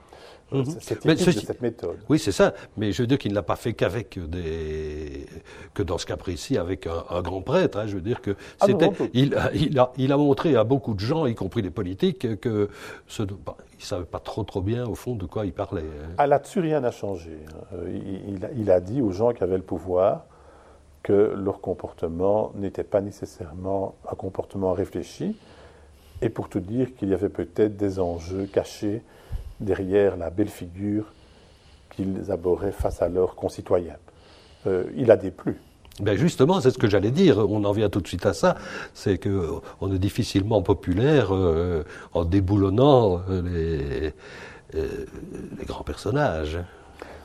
Mhm. 0.52 0.64
C'est 0.80 1.00
typique 1.00 1.26
de 1.26 1.32
cette 1.32 1.60
méthode. 1.60 1.98
Oui, 2.08 2.20
c'est 2.20 2.32
ça. 2.32 2.54
Mais 2.76 2.92
je 2.92 3.02
veux 3.02 3.08
dire 3.08 3.18
qu'il 3.18 3.32
ne 3.32 3.34
l'a 3.34 3.42
pas 3.42 3.56
fait 3.56 3.72
qu'avec 3.72 4.18
des... 4.30 5.26
que 5.74 5.82
dans 5.82 5.98
ce 5.98 6.06
cas 6.06 6.16
précis, 6.16 6.56
avec 6.56 6.86
un, 6.86 7.20
grand 7.22 7.42
prêtre. 7.42 7.78
Hein. 7.78 7.86
Je 7.86 7.96
veux 7.96 8.00
dire 8.00 8.20
que 8.20 8.36
ah 8.60 8.66
c'était... 8.66 8.90
il, 9.12 9.36
il 9.54 9.80
il 9.98 10.12
a, 10.12 10.16
montré 10.16 10.56
à 10.56 10.64
beaucoup 10.64 10.94
de 10.94 11.00
gens, 11.00 11.26
y 11.26 11.34
compris 11.34 11.62
les 11.62 11.70
politiques, 11.70 12.40
que 12.40 12.68
ce, 13.06 13.22
ne 13.22 13.28
savait 13.78 14.04
pas 14.04 14.20
trop 14.20 14.44
trop 14.44 14.60
bien 14.60 14.86
au 14.86 14.94
fond 14.94 15.16
de 15.16 15.26
quoi 15.26 15.46
il 15.46 15.52
parlait. 15.52 15.82
Hein. 15.82 16.14
Ah, 16.18 16.26
là-dessus, 16.26 16.60
rien 16.60 16.80
n'a 16.80 16.90
changé. 16.90 17.38
Euh, 17.72 18.48
il, 18.56 18.70
a 18.70 18.80
dit 18.80 19.02
aux 19.02 19.10
gens 19.10 19.32
qui 19.32 19.42
avaient 19.42 19.56
le 19.56 19.62
pouvoir 19.62 20.26
que 21.06 21.34
leur 21.36 21.60
comportement 21.60 22.50
n'était 22.56 22.82
pas 22.82 23.00
nécessairement 23.00 23.94
un 24.10 24.16
comportement 24.16 24.72
réfléchi, 24.72 25.36
et 26.20 26.28
pour 26.28 26.48
tout 26.48 26.58
dire 26.58 26.96
qu'il 26.96 27.10
y 27.10 27.14
avait 27.14 27.28
peut-être 27.28 27.76
des 27.76 28.00
enjeux 28.00 28.46
cachés 28.52 29.02
derrière 29.60 30.16
la 30.16 30.30
belle 30.30 30.48
figure 30.48 31.04
qu'ils 31.94 32.32
abhorraient 32.32 32.72
face 32.72 33.02
à 33.02 33.08
leurs 33.08 33.36
concitoyens. 33.36 33.98
Euh, 34.66 34.90
il 34.96 35.12
a 35.12 35.16
déplu. 35.16 35.60
Ben 36.00 36.18
justement, 36.18 36.60
c'est 36.60 36.72
ce 36.72 36.78
que 36.78 36.88
j'allais 36.88 37.12
dire. 37.12 37.38
On 37.38 37.62
en 37.62 37.70
vient 37.70 37.88
tout 37.88 38.00
de 38.00 38.08
suite 38.08 38.26
à 38.26 38.34
ça. 38.34 38.56
C'est 38.92 39.16
que 39.16 39.60
on 39.80 39.94
est 39.94 39.98
difficilement 40.00 40.60
populaire 40.60 41.32
euh, 41.32 41.84
en 42.14 42.24
déboulonnant 42.24 43.22
euh, 43.30 44.10
euh, 44.74 44.88
les, 45.56 45.64
grands 45.66 45.84
personnages. 45.84 46.58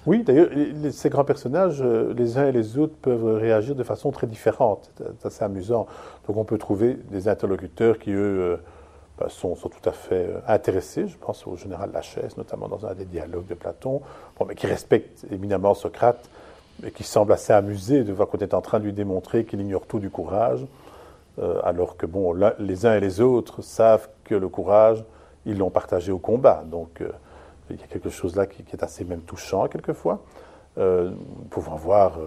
Oui, 0.08 0.24
d'ailleurs, 0.24 0.50
ces 0.92 1.10
grands 1.10 1.24
personnages, 1.24 1.84
les 1.84 2.38
uns 2.38 2.48
et 2.48 2.52
les 2.52 2.78
autres 2.78 2.96
peuvent 3.02 3.36
réagir 3.36 3.76
de 3.76 3.84
façon 3.84 4.12
très 4.12 4.26
différente. 4.26 4.90
C'est 4.98 5.28
assez 5.28 5.44
amusant. 5.44 5.86
Donc, 6.28 6.38
on 6.38 6.44
peut 6.44 6.58
trouver 6.58 6.98
des 7.12 7.28
interlocuteurs 7.28 8.00
qui, 8.00 8.12
eux, 8.12 8.60
ben, 9.20 9.30
sont, 9.30 9.56
sont, 9.56 9.70
tout 9.70 9.88
à 9.88 9.92
fait 9.92 10.28
intéressés. 10.48 11.08
Je 11.08 11.18
pense 11.18 11.46
au 11.46 11.56
général 11.56 11.92
Lachaise, 11.94 12.36
notamment 12.38 12.68
dans 12.68 12.88
un 12.88 12.96
des 12.96 13.06
dialogues 13.06 13.46
de 13.46 13.54
Platon, 13.54 14.02
bon, 14.40 14.46
mais 14.46 14.56
qui 14.56 14.66
respectent 14.66 15.26
éminemment 15.32 15.76
Socrate 15.76 16.28
et 16.84 16.92
qui 16.92 17.04
semble 17.04 17.34
assez 17.34 17.54
amusé 17.54 18.04
de 18.04 18.12
voir 18.12 18.28
qu'on 18.28 18.40
est 18.40 18.54
en 18.54 18.62
train 18.62 18.80
de 18.80 18.86
lui 18.86 18.94
démontrer 18.94 19.46
qu'il 19.46 19.62
ignore 19.62 19.86
tout 19.86 20.00
du 20.00 20.10
courage, 20.10 20.66
euh, 21.40 21.60
alors 21.64 21.98
que 21.98 22.06
bon, 22.06 22.34
les 22.60 22.86
uns 22.86 22.96
et 22.96 23.00
les 23.00 23.22
autres 23.22 23.62
savent 23.62 24.10
que 24.24 24.36
le 24.36 24.50
courage, 24.50 25.04
ils 25.46 25.58
l'ont 25.58 25.70
partagé 25.70 26.12
au 26.12 26.20
combat. 26.20 26.64
Donc 26.70 27.02
euh, 27.02 27.10
il 27.74 27.80
y 27.80 27.84
a 27.84 27.88
quelque 27.88 28.10
chose 28.10 28.36
là 28.36 28.46
qui, 28.46 28.64
est 28.72 28.84
assez 28.84 29.04
même 29.04 29.22
touchant 29.22 29.68
quelquefois. 29.68 30.24
Euh, 30.78 31.10
nous 31.10 31.46
pouvons 31.50 31.76
voir 31.76 32.18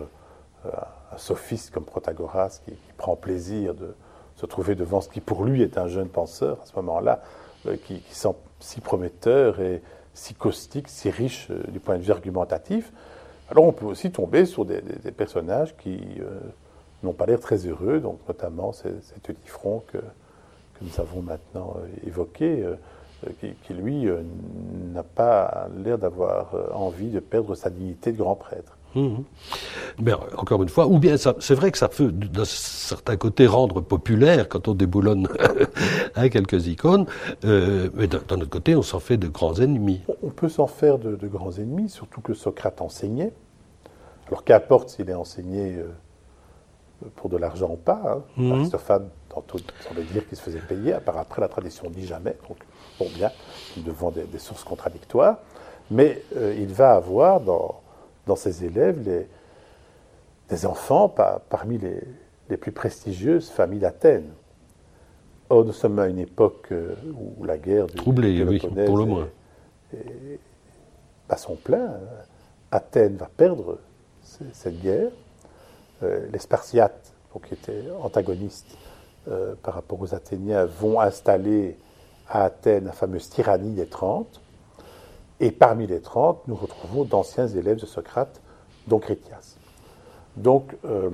un 0.64 1.18
sophiste 1.18 1.72
comme 1.72 1.85
Protagoras 1.85 2.61
qui, 2.64 2.72
prend 2.96 3.16
plaisir 3.16 3.74
de 3.74 3.94
se 4.37 4.46
trouver 4.46 4.74
devant 4.74 5.00
ce 5.00 5.09
qui 5.09 5.20
pour 5.20 5.44
lui 5.44 5.62
est 5.62 5.78
un 5.78 5.88
jeune 5.88 6.09
penseur 6.09 6.59
à 6.62 6.66
ce 6.66 6.74
moment-là, 6.76 7.22
qui, 7.85 8.00
qui 8.00 8.14
semble 8.14 8.38
si 8.61 8.80
prometteur 8.80 9.61
et 9.61 9.83
si 10.14 10.35
caustique, 10.35 10.88
si 10.88 11.11
riche 11.11 11.50
du 11.68 11.80
point 11.80 11.98
de 11.98 12.02
vue 12.02 12.12
argumentatif. 12.12 12.92
Alors 13.50 13.64
on 13.64 13.72
peut 13.72 13.85
aussi 13.85 14.11
tomber 14.11 14.46
sur 14.46 14.64
des, 14.64 14.80
personnages 15.16 15.76
qui 15.76 16.00
euh, 16.20 16.40
n'ont 17.02 17.12
pas 17.12 17.26
l'air 17.26 17.40
très 17.40 17.66
heureux, 17.66 18.00
donc 18.00 18.20
notamment 18.26 18.72
cet 18.72 19.28
Eudifron 19.28 19.83
que, 19.92 19.98
que 19.98 20.83
nous 20.83 20.98
avons 20.98 21.20
maintenant 21.20 21.76
euh, 21.78 22.07
évoqué, 22.07 22.64
euh, 23.27 23.49
qui, 23.67 23.75
lui 23.75 24.07
n'a 24.93 25.03
pas 25.03 25.69
l'air 25.85 25.99
d'avoir 25.99 26.55
envie 26.75 27.09
de 27.09 27.21
perdre 27.21 27.55
sa 27.55 27.71
dignité 27.71 28.13
de 28.13 28.19
grand 28.19 28.37
prêtre. 28.37 28.77
Mmh. 28.95 29.17
Mais 30.01 30.13
encore 30.37 30.63
une 30.63 30.69
fois, 30.69 30.87
ou 30.87 30.99
bien 30.99 31.17
c'est 31.17 31.55
vrai 31.55 31.73
que 31.73 31.79
ça 31.79 31.89
peut 31.89 32.13
d'un 32.13 32.45
certain 32.45 33.17
côté 33.17 33.49
rendre 33.49 33.81
populaire 33.81 34.49
quand 34.49 34.69
on 34.69 34.75
déboulonne 34.75 35.29
hein, 36.15 36.29
quelques 36.29 36.69
icônes, 36.69 37.07
mais 37.43 38.07
d'un 38.07 38.41
autre 38.41 38.51
côté 38.51 38.77
on 38.77 38.83
s'en 38.83 39.01
fait 39.01 39.17
de 39.17 39.27
grands 39.27 39.55
ennemis. 39.55 40.03
On 40.23 40.31
peut 40.31 40.49
s'en 40.49 40.69
faire 40.69 40.99
de, 40.99 41.17
de, 41.17 41.27
grands 41.27 41.53
ennemis, 41.53 41.89
surtout 41.89 42.21
que 42.21 42.35
Socrate 42.35 42.81
enseignait. 42.81 43.33
Alors 44.29 44.45
qu'importe 44.45 44.91
s'il 44.91 45.11
est 45.11 45.15
enseigné 45.15 45.77
euh, 45.77 45.89
pour 47.17 47.29
de 47.29 47.37
l'argent 47.37 47.71
ou 47.73 47.77
pas. 47.77 48.01
Hein. 48.07 48.23
Mmh. 48.37 48.53
Aristophane, 48.53 49.09
tantôt, 49.29 49.59
semble 49.81 50.05
dire 50.07 50.27
qu'il 50.27 50.37
se 50.37 50.43
faisait 50.43 50.61
payer, 50.61 50.93
à 50.93 51.01
part 51.01 51.19
après 51.19 51.41
la 51.41 51.49
tradition 51.49 51.91
dit 51.91 52.07
jamais. 52.07 52.37
Donc, 52.49 52.59
bon, 52.98 53.09
bien, 53.14 53.30
devant 53.76 54.11
des, 54.11 54.24
des 54.24 54.38
sources 54.38 54.64
contradictoires. 54.64 55.38
Mais 55.90 56.22
euh, 56.37 56.54
il 56.59 56.72
va 56.72 56.94
avoir 56.94 57.40
dans, 57.40 57.80
dans 58.26 58.37
ses 58.37 58.64
élèves 58.64 59.00
les, 59.04 59.26
des 60.48 60.66
enfants 60.66 61.09
parmi 61.48 61.78
les, 61.78 62.00
les, 62.48 62.57
plus 62.57 62.72
prestigieuses 62.72 63.50
familles 63.50 63.80
d'Athènes. 63.80 64.33
Or, 65.50 65.64
nous 65.64 65.72
sommes 65.72 65.98
à 65.98 66.07
une 66.07 66.18
époque 66.18 66.68
euh, 66.72 66.94
où 67.38 67.44
la 67.44 67.59
guerre 67.59 67.87
du 67.87 67.96
Troublée, 67.96 68.42
oui, 68.44 68.59
pour 68.59 68.96
le 68.96 69.04
moins. 69.04 69.28
Pas 71.28 71.37
son 71.37 71.57
plein. 71.57 71.94
Athènes 72.70 73.16
va 73.16 73.28
perdre 73.37 73.78
cette 74.22 74.80
guerre. 74.80 75.11
Euh, 76.02 76.26
les 76.33 76.38
Spartiates, 76.38 77.12
qui 77.46 77.54
étaient 77.54 77.85
antagonistes 78.02 78.76
euh, 79.28 79.54
par 79.62 79.74
rapport 79.74 80.00
aux 80.00 80.14
Athéniens, 80.14 80.64
vont 80.64 81.00
installer 81.00 81.76
à 82.29 82.45
Athènes 82.45 82.87
la 82.87 82.93
fameuse 82.93 83.29
tyrannie 83.29 83.75
des 83.75 83.87
Trente. 83.87 84.41
Et 85.41 85.51
parmi 85.51 85.87
les 85.87 86.01
Trente, 86.01 86.47
nous 86.47 86.55
retrouvons 86.55 87.05
d'anciens 87.05 87.49
élèves 87.49 87.81
de 87.81 87.87
Socrate, 87.87 88.41
dont 88.87 88.99
Critias. 88.99 89.57
Donc, 90.37 90.77
euh, 90.85 91.11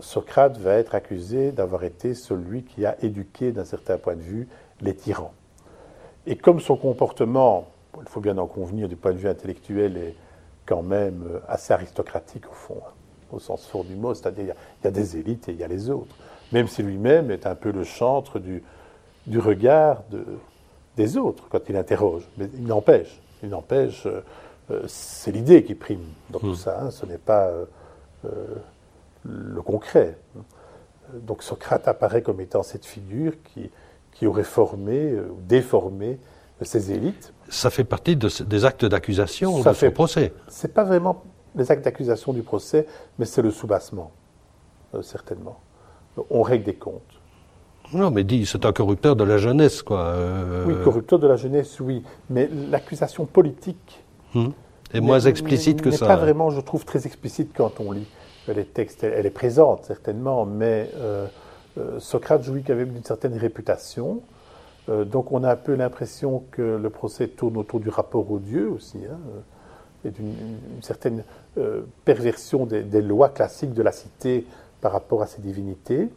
Socrate 0.00 0.56
va 0.58 0.74
être 0.74 0.94
accusé 0.94 1.52
d'avoir 1.52 1.84
été 1.84 2.14
celui 2.14 2.62
qui 2.62 2.86
a 2.86 2.96
éduqué, 3.02 3.52
d'un 3.52 3.64
certain 3.64 3.98
point 3.98 4.14
de 4.14 4.20
vue, 4.20 4.48
les 4.80 4.94
tyrans. 4.94 5.32
Et 6.26 6.36
comme 6.36 6.60
son 6.60 6.76
comportement, 6.76 7.66
il 8.00 8.08
faut 8.08 8.20
bien 8.20 8.38
en 8.38 8.46
convenir 8.46 8.88
du 8.88 8.96
point 8.96 9.12
de 9.12 9.18
vue 9.18 9.28
intellectuel, 9.28 9.96
est 9.96 10.14
quand 10.66 10.82
même 10.82 11.24
euh, 11.28 11.40
assez 11.48 11.72
aristocratique 11.72 12.48
au 12.48 12.54
fond, 12.54 12.78
hein, 12.86 12.92
au 13.32 13.38
sens 13.38 13.66
fort 13.66 13.84
du 13.84 13.96
mot, 13.96 14.14
c'est-à-dire 14.14 14.54
il 14.80 14.84
y, 14.84 14.88
a 14.88 14.90
des 14.90 15.16
élites 15.16 15.48
et 15.48 15.52
il 15.52 15.58
y 15.58 15.64
a 15.64 15.68
les 15.68 15.90
autres. 15.90 16.14
Même 16.52 16.68
si 16.68 16.82
lui-même 16.82 17.30
est 17.30 17.46
un 17.46 17.54
peu 17.54 17.72
le 17.72 17.84
chantre 17.84 18.38
du, 18.38 18.62
du 19.26 19.38
regard 19.38 20.02
de, 20.10 20.24
des 20.96 21.16
autres 21.16 21.44
quand 21.48 21.68
il 21.68 21.76
interroge. 21.76 22.22
Mais 22.38 22.48
il 22.54 22.64
n'empêche, 22.64 23.20
il 23.42 23.50
n'empêche, 23.50 24.06
euh, 24.06 24.24
euh, 24.70 24.82
c'est 24.86 25.32
l'idée 25.32 25.64
qui 25.64 25.74
prime 25.74 26.04
dans 26.30 26.38
tout 26.38 26.52
hmm. 26.52 26.56
ça, 26.56 26.80
hein, 26.82 26.90
ce 26.90 27.06
n'est 27.06 27.18
pas 27.18 27.50
le 29.24 29.62
concret. 29.62 30.16
Donc 31.14 31.42
Socrate 31.42 31.88
apparaît 31.88 32.22
comme 32.22 32.40
étant 32.40 32.62
cette 32.62 32.86
figure 32.86 33.32
qui, 33.42 33.70
qui 34.12 34.26
aurait 34.26 34.44
formé 34.44 35.14
ou 35.14 35.38
déformé 35.48 36.18
ces 36.62 36.92
élites. 36.92 37.32
Ça 37.48 37.70
fait 37.70 37.84
partie 37.84 38.16
des 38.16 38.64
actes 38.64 38.84
d'accusation 38.84 39.62
de 39.62 39.72
son 39.72 39.90
procès. 39.90 40.32
C'est 40.48 40.72
pas 40.72 40.84
vraiment 40.84 41.24
les 41.56 41.70
actes 41.70 41.84
d'accusation 41.84 42.32
du 42.32 42.42
procès, 42.42 42.86
mais 43.18 43.24
c'est 43.24 43.42
le 43.42 43.50
soubassement, 43.50 44.12
euh, 44.94 45.02
certainement. 45.02 45.58
On 46.30 46.42
règle 46.42 46.64
des 46.64 46.74
comptes. 46.74 47.19
Non, 47.92 48.10
mais 48.10 48.24
dit, 48.24 48.46
c'est 48.46 48.64
un 48.64 48.72
corrupteur 48.72 49.16
de 49.16 49.24
la 49.24 49.38
jeunesse, 49.38 49.82
quoi. 49.82 50.00
Euh. 50.00 50.64
Oui, 50.66 50.74
corrupteur 50.84 51.18
de 51.18 51.26
la 51.26 51.36
jeunesse, 51.36 51.80
oui. 51.80 52.02
Mais 52.28 52.48
l'accusation 52.70 53.26
politique 53.26 54.02
hum. 54.34 54.52
est 54.92 55.00
moins 55.00 55.20
explicite 55.20 55.82
que 55.82 55.90
ça. 55.90 56.04
n'est 56.04 56.14
pas 56.14 56.16
vraiment, 56.16 56.50
je 56.50 56.60
trouve, 56.60 56.84
très 56.84 57.06
explicite 57.06 57.50
quand 57.54 57.80
on 57.80 57.92
lit 57.92 58.08
les 58.48 58.64
textes. 58.64 59.04
Elle, 59.04 59.26
est 59.26 59.30
présente, 59.30 59.84
certainement, 59.84 60.44
mais 60.44 60.90
euh, 60.96 61.26
Socrate 61.98 62.42
jouit 62.42 62.62
quand 62.62 62.74
même 62.74 62.90
d'une 62.90 63.04
certaine 63.04 63.36
réputation. 63.36 64.22
Euh, 64.88 65.04
donc 65.04 65.32
on 65.32 65.44
a 65.44 65.52
un 65.52 65.56
peu 65.56 65.74
l'impression 65.74 66.44
que 66.50 66.62
le 66.62 66.90
procès 66.90 67.28
tourne 67.28 67.56
autour 67.56 67.80
du 67.80 67.88
rapport 67.88 68.30
au 68.30 68.38
Dieu 68.38 68.68
aussi, 68.70 68.98
hein, 68.98 69.18
euh, 70.04 70.08
et 70.08 70.10
d'une 70.10 70.32
certaine 70.80 71.24
euh, 71.58 71.82
perversion 72.04 72.64
des, 72.66 73.02
lois 73.02 73.28
classiques 73.28 73.74
de 73.74 73.82
la 73.82 73.92
cité 73.92 74.46
par 74.80 74.92
rapport 74.92 75.22
à 75.22 75.26
ces 75.26 75.42
divinités. 75.42 76.08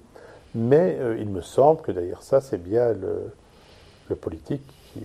Mais 0.55 0.97
il 1.19 1.29
me 1.29 1.41
semble 1.41 1.81
que 1.81 1.91
d'ailleurs 1.91 2.21
ça, 2.21 2.39
c'est 2.41 2.61
bien 2.61 2.93
le, 2.93 4.15
politique 4.15 4.61
qui 4.93 4.99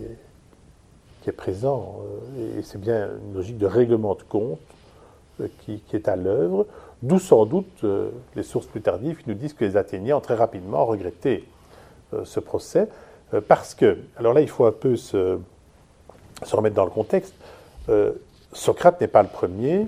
est, 1.24 1.32
présent, 1.32 2.00
et 2.58 2.62
c'est 2.62 2.80
bien 2.80 3.08
une 3.26 3.34
logique 3.34 3.58
de 3.58 3.66
règlement 3.66 4.14
de 4.14 4.22
compte 4.22 4.60
qui, 5.60 5.80
qui, 5.80 5.96
est 5.96 6.08
à 6.08 6.16
l'œuvre, 6.16 6.66
d'où 7.02 7.18
sans 7.18 7.44
doute 7.44 7.84
les 8.34 8.42
sources 8.42 8.66
plus 8.66 8.80
tardives 8.80 9.16
qui 9.16 9.28
nous 9.28 9.34
disent 9.34 9.52
que 9.52 9.64
les 9.64 9.76
Athéniens 9.76 10.16
ont 10.16 10.20
très 10.20 10.34
rapidement 10.34 10.86
regretté 10.86 11.46
ce 12.24 12.40
procès, 12.40 12.88
euh, 13.34 13.40
parce 13.46 13.74
que, 13.74 13.98
alors 14.16 14.32
là, 14.32 14.40
il 14.40 14.48
faut 14.48 14.64
un 14.64 14.72
peu 14.72 14.96
se, 14.96 15.38
remettre 16.50 16.76
dans 16.76 16.84
le 16.84 16.90
contexte. 16.90 17.34
Euh, 17.88 18.12
Socrate 18.52 19.00
n'est 19.00 19.08
pas 19.08 19.22
le 19.22 19.28
premier 19.28 19.86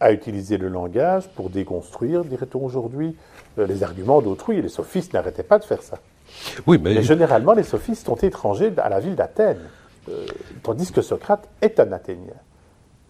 à 0.00 0.12
utiliser 0.12 0.56
le 0.56 0.68
langage 0.68 1.28
pour 1.28 1.50
déconstruire, 1.50 2.24
dirait-on 2.24 2.64
aujourd'hui, 2.64 3.16
euh, 3.58 3.66
les 3.66 3.82
arguments 3.82 4.22
d'autrui. 4.22 4.58
Et 4.58 4.62
les 4.62 4.68
sophistes 4.68 5.12
n'arrêtaient 5.12 5.42
pas 5.42 5.58
de 5.58 5.64
faire 5.64 5.82
ça. 5.82 5.98
Oui, 6.66 6.78
mais... 6.82 7.02
généralement, 7.02 7.52
les 7.52 7.62
sophistes 7.62 8.06
sont 8.06 8.16
étrangers 8.16 8.72
à 8.78 8.88
la 8.88 9.00
ville 9.00 9.14
d'Athènes, 9.14 9.68
euh, 10.08 10.26
tandis 10.62 10.90
que 10.90 11.02
Socrate 11.02 11.46
est 11.60 11.78
un 11.78 11.92
Athénien. 11.92 12.34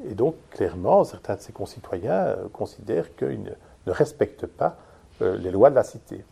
Et 0.08 0.14
donc, 0.14 0.34
clairement, 0.50 1.04
certains 1.04 1.36
de 1.36 1.40
ses 1.40 1.52
concitoyens 1.52 2.12
euh, 2.12 2.36
considèrent 2.52 3.14
qu'ils 3.14 3.42
ne, 3.42 3.92
respectent 3.92 4.46
pas 4.46 4.76
les 5.20 5.50
lois 5.50 5.68
de 5.68 5.74
la 5.74 5.82
cité. 5.82 6.24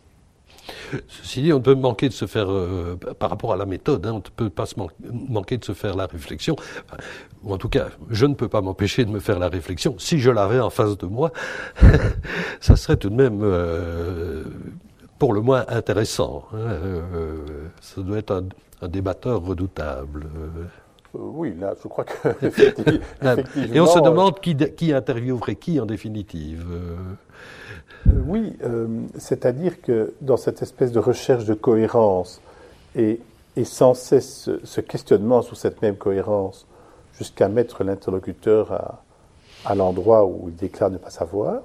Ceci 1.09 1.43
dit, 1.43 1.53
on 1.53 1.61
peut 1.61 1.75
manquer 1.75 2.09
de 2.09 2.15
se 2.15 2.27
faire, 2.27 2.51
euh, 2.51 2.97
par 3.19 3.31
rapport 3.31 3.53
à 3.53 3.57
la 3.57 3.67
méthode, 3.67 4.07
hein, 4.07 4.13
on 4.13 4.17
ne 4.17 4.21
peut 4.21 4.51
pas 4.51 4.67
se 4.67 4.75
manquer 5.29 5.59
de 5.59 5.65
se 5.65 5.73
faire 5.73 5.97
la 5.97 6.07
réflexion, 6.07 6.57
ou 7.43 7.53
en 7.53 7.59
tout 7.59 7.69
cas, 7.69 7.89
je 8.11 8.27
ne 8.27 8.35
peux 8.35 8.49
pas 8.49 8.61
m'empêcher 8.61 9.05
de 9.05 9.11
me 9.11 9.21
faire 9.21 9.39
la 9.39 9.49
réflexion. 9.49 9.97
Si 9.99 10.19
je 10.19 10.31
l'avais 10.31 10.61
en 10.61 10.71
face 10.71 10.97
de 10.99 11.07
moi, 11.07 11.33
ça 12.61 12.77
serait 12.77 12.97
tout 12.97 13.11
de 13.11 13.15
même, 13.15 13.41
euh, 13.43 14.45
pour 15.19 15.33
le 15.33 15.41
moins, 15.41 15.65
intéressant. 15.69 16.45
Hein, 16.53 16.57
euh, 16.59 17.37
ça 17.81 18.01
doit 18.03 18.19
être 18.19 18.31
un, 18.31 18.89
débatteur 18.89 19.43
redoutable. 19.43 20.29
Oui, 21.15 21.55
là, 21.59 21.75
je 21.83 21.89
crois 21.89 22.05
que. 22.05 22.29
Et 23.75 23.81
on 23.81 23.87
se 23.87 23.99
demande 24.01 24.41
qui, 24.41 24.57
qui 24.57 24.93
interviewerait 24.93 25.57
qui 25.57 25.81
en 25.81 25.87
définitive. 25.87 26.67
Euh, 26.71 26.97
oui, 28.27 28.57
euh, 28.63 28.87
c'est-à-dire 29.17 29.81
que 29.81 30.15
dans 30.21 30.37
cette 30.37 30.63
espèce 30.63 30.93
de 30.93 30.99
recherche 30.99 31.45
de 31.45 31.55
cohérence 31.55 32.41
et, 32.95 33.21
sans 33.65 33.95
cesse 33.95 34.51
ce, 34.63 34.81
questionnement 34.81 35.43
sur 35.43 35.57
cette 35.57 35.83
même 35.83 35.97
cohérence 35.97 36.67
jusqu'à 37.17 37.49
mettre 37.49 37.83
l'interlocuteur 37.83 39.01
à, 39.65 39.75
l'endroit 39.75 40.25
où 40.25 40.49
il 40.49 40.55
déclare 40.55 40.91
ne 40.91 40.99
pas 40.99 41.11
savoir, 41.11 41.63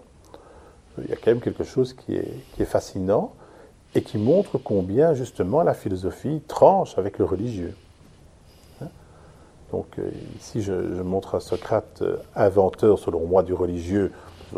il 0.98 1.10
y 1.10 1.14
a 1.14 1.16
quand 1.16 1.28
même 1.28 1.40
quelque 1.40 1.64
chose 1.64 1.94
qui 1.94 2.16
est, 2.16 2.66
fascinant 2.66 3.34
et 3.94 4.02
qui 4.02 4.18
montre 4.18 4.58
combien 4.58 5.14
justement 5.14 5.62
la 5.62 5.76
philosophie 5.76 6.42
tranche 6.48 6.98
avec 6.98 7.20
le 7.20 7.26
religieux. 7.26 7.76
Donc 9.74 9.88
euh, 9.98 10.10
ici, 10.40 10.62
je, 10.62 10.96
je, 10.96 11.02
montre 11.02 11.34
à 11.36 11.40
Socrate, 11.40 12.04
inventeur 12.36 13.00
selon 13.00 13.26
moi 13.26 13.42
du 13.42 13.54
religieux, 13.54 14.12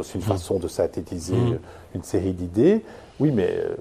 c'est 0.04 0.16
une 0.16 0.20
mm. 0.20 0.24
façon 0.24 0.60
de 0.60 0.68
synthétiser 0.68 1.38
mm. 1.38 1.60
une 1.96 2.04
série 2.04 2.34
d'idées. 2.34 2.84
Oui, 3.20 3.32
mais 3.32 3.50
euh, 3.50 3.76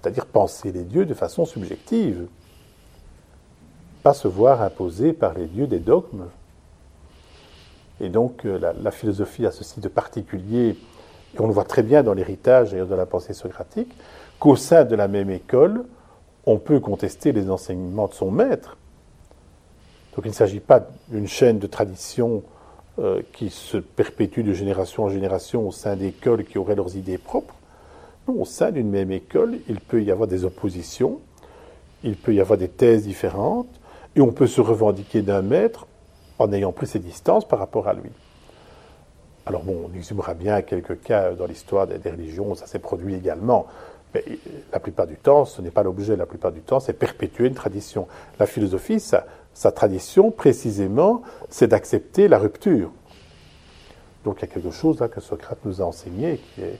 c'est-à-dire 0.00 0.26
penser 0.26 0.72
les 0.72 0.84
dieux 0.84 1.06
de 1.06 1.14
façon 1.14 1.46
subjective. 1.46 2.26
Pas 4.02 4.12
se 4.12 4.28
voir 4.28 4.60
imposer 4.60 5.14
par 5.14 5.32
les 5.32 5.46
dieux 5.46 5.66
des 5.66 5.78
dogmes. 5.78 6.26
Et 8.02 8.10
donc 8.10 8.44
euh, 8.44 8.60
la, 8.78 8.90
philosophie 8.90 9.46
a 9.46 9.50
ceci 9.50 9.80
de 9.80 9.88
particulier, 9.88 10.76
et 11.34 11.40
on 11.40 11.46
le 11.46 11.52
voit 11.54 11.64
très 11.64 11.82
bien 11.82 12.02
dans 12.02 12.12
l'héritage 12.12 12.72
de 12.72 12.94
la 12.94 13.06
pensée 13.06 13.32
socratique, 13.32 13.90
qu'au 14.38 14.54
sein 14.54 14.84
de 14.84 14.94
la 14.94 15.08
même 15.08 15.30
école, 15.30 15.84
on 16.44 16.58
peut 16.58 16.78
contester 16.78 17.32
les 17.32 17.50
enseignements 17.50 18.06
de 18.06 18.12
son 18.12 18.30
maître. 18.30 18.76
Donc 20.16 20.24
il 20.24 20.28
ne 20.28 20.34
s'agit 20.34 20.60
pas 20.60 20.88
d'une 21.08 21.28
chaîne 21.28 21.58
de 21.58 21.66
tradition 21.66 22.42
euh, 22.98 23.20
qui 23.34 23.50
se 23.50 23.76
perpétuent 23.76 24.42
de 24.42 24.54
génération 24.54 25.04
en 25.04 25.10
génération 25.10 25.68
au 25.68 25.72
sein 25.72 25.94
d'écoles 25.94 26.44
qui 26.44 26.56
auraient 26.56 26.74
leurs 26.74 26.96
idées 26.96 27.18
propres. 27.18 27.54
Non, 28.26 28.40
au 28.40 28.44
sein 28.46 28.72
d'une 28.72 28.88
même 28.88 29.12
école, 29.12 29.58
il 29.68 29.78
peut 29.78 30.02
y 30.02 30.10
avoir 30.10 30.26
des 30.26 30.46
oppositions, 30.46 31.20
il 32.02 32.16
peut 32.16 32.34
y 32.34 32.40
avoir 32.40 32.58
des 32.58 32.68
thèses 32.68 33.04
différentes, 33.04 33.68
et 34.16 34.22
on 34.22 34.32
peut 34.32 34.46
se 34.46 34.62
revendiquer 34.62 35.20
d'un 35.20 35.42
maître 35.42 35.86
en 36.38 36.50
ayant 36.52 36.72
pris 36.72 36.86
ses 36.86 36.98
distances 36.98 37.46
par 37.46 37.58
rapport 37.58 37.86
à 37.86 37.92
lui. 37.92 38.10
Alors 39.44 39.62
bon, 39.62 39.90
on 39.90 39.94
exhumera 39.94 40.32
bien 40.32 40.62
quelques 40.62 41.02
cas 41.02 41.32
dans 41.32 41.46
l'histoire 41.46 41.86
des, 41.86 42.10
religions, 42.10 42.54
ça 42.54 42.66
s'est 42.66 42.78
produit 42.78 43.14
également, 43.14 43.66
mais 44.14 44.24
la 44.72 44.80
plupart 44.80 45.06
du 45.06 45.16
temps, 45.16 45.44
ce 45.44 45.60
n'est 45.60 45.70
pas 45.70 45.82
l'objet, 45.82 46.16
la 46.16 46.26
plupart 46.26 46.52
du 46.52 46.62
temps, 46.62 46.80
c'est 46.80 46.94
perpétuer 46.94 47.46
une 47.46 47.54
tradition. 47.54 48.08
La 48.40 48.46
philosophie, 48.46 48.98
ça, 48.98 49.26
sa 49.56 49.72
tradition, 49.72 50.30
précisément, 50.30 51.22
c'est 51.48 51.68
d'accepter 51.68 52.28
la 52.28 52.38
rupture. 52.38 52.90
Donc 54.22 54.36
il 54.38 54.42
y 54.42 54.44
a 54.44 54.48
quelque 54.48 54.70
chose 54.70 55.00
là 55.00 55.08
que 55.08 55.18
Socrate 55.18 55.64
nous 55.64 55.80
a 55.80 55.84
enseigné 55.86 56.38
qui 56.54 56.60
est. 56.60 56.78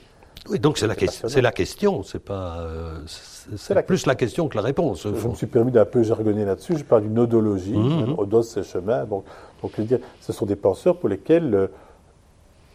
Oui, 0.51 0.61
donc 0.61 0.77
c'est 0.77 0.87
la, 0.87 0.95
question, 0.95 2.03
c'est 2.03 2.19
pas. 2.19 2.59
Euh, 2.61 3.01
c'est 3.07 3.83
plus 3.87 4.05
la 4.05 4.15
question 4.15 4.49
que 4.49 4.57
la 4.57 4.63
réponse. 4.63 5.05
Je 5.05 5.27
me 5.27 5.35
suis 5.35 5.47
permis 5.47 5.73
d'un 5.73 5.87
peu 5.87 6.03
jargonner 6.03 6.45
là-dessus. 6.45 6.77
Je 6.77 6.85
parle 6.85 7.05
d'une 7.05 7.19
odologie, 7.19 7.73
mmh, 7.73 8.11
mmh. 8.11 8.19
odos 8.19 8.43
c'est 8.43 8.63
chemin. 8.63 9.07
Donc, 9.07 9.25
donc 9.63 9.81
dire, 9.81 9.99
ce 10.21 10.35
sont 10.35 10.45
des 10.45 10.55
penseurs 10.55 10.99
pour 10.99 11.09
lesquels 11.09 11.55
euh, 11.55 11.69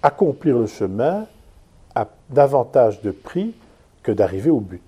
accomplir 0.02 0.58
le 0.58 0.66
chemin 0.66 1.28
a 1.94 2.08
davantage 2.30 3.02
de 3.02 3.12
prix 3.12 3.54
que 4.02 4.12
d'arriver 4.12 4.50
au 4.50 4.62
but 4.62 4.82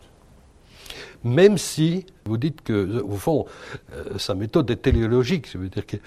même 1.23 1.57
si 1.57 2.05
vous 2.25 2.37
dites 2.37 2.61
que, 2.61 3.01
au 3.01 3.15
fond, 3.15 3.45
euh, 3.93 4.17
sa 4.17 4.35
méthode 4.35 4.69
est 4.71 4.81
téléologique. 4.81 5.47
Ça 5.47 5.57
veut 5.57 5.69
dire 5.69 5.85
que, 5.85 5.97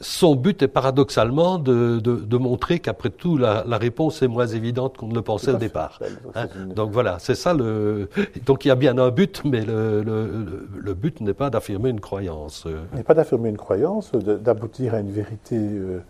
son 0.00 0.36
but 0.36 0.62
est 0.62 0.68
paradoxalement 0.68 1.58
de, 1.58 2.36
montrer 2.36 2.78
qu'après 2.78 3.10
tout, 3.10 3.36
la, 3.36 3.62
réponse 3.78 4.22
est 4.22 4.28
moins 4.28 4.46
évidente 4.46 4.96
qu'on 4.96 5.08
ne 5.08 5.14
le 5.14 5.22
pensait 5.22 5.52
au 5.52 5.56
départ. 5.56 6.00
Hein. 6.34 6.46
Donc 6.74 6.92
voilà, 6.92 7.18
c'est 7.18 7.34
ça 7.34 7.54
le. 7.54 8.08
Donc 8.46 8.64
il 8.64 8.68
y 8.68 8.70
a 8.70 8.76
bien 8.76 8.96
un 8.98 9.10
but, 9.10 9.42
mais 9.44 9.64
le, 9.64 10.02
le, 10.02 10.94
but 10.94 11.20
n'est 11.20 11.34
pas 11.34 11.50
d'affirmer 11.50 11.90
une 11.90 12.00
croyance. 12.00 12.66
N'est 12.94 13.02
pas 13.02 13.14
d'affirmer 13.14 13.48
une 13.48 13.56
croyance, 13.56 14.12
d'aboutir 14.12 14.94
à 14.94 15.00
une 15.00 15.10
vérité 15.10 15.56
euh, 15.56 16.00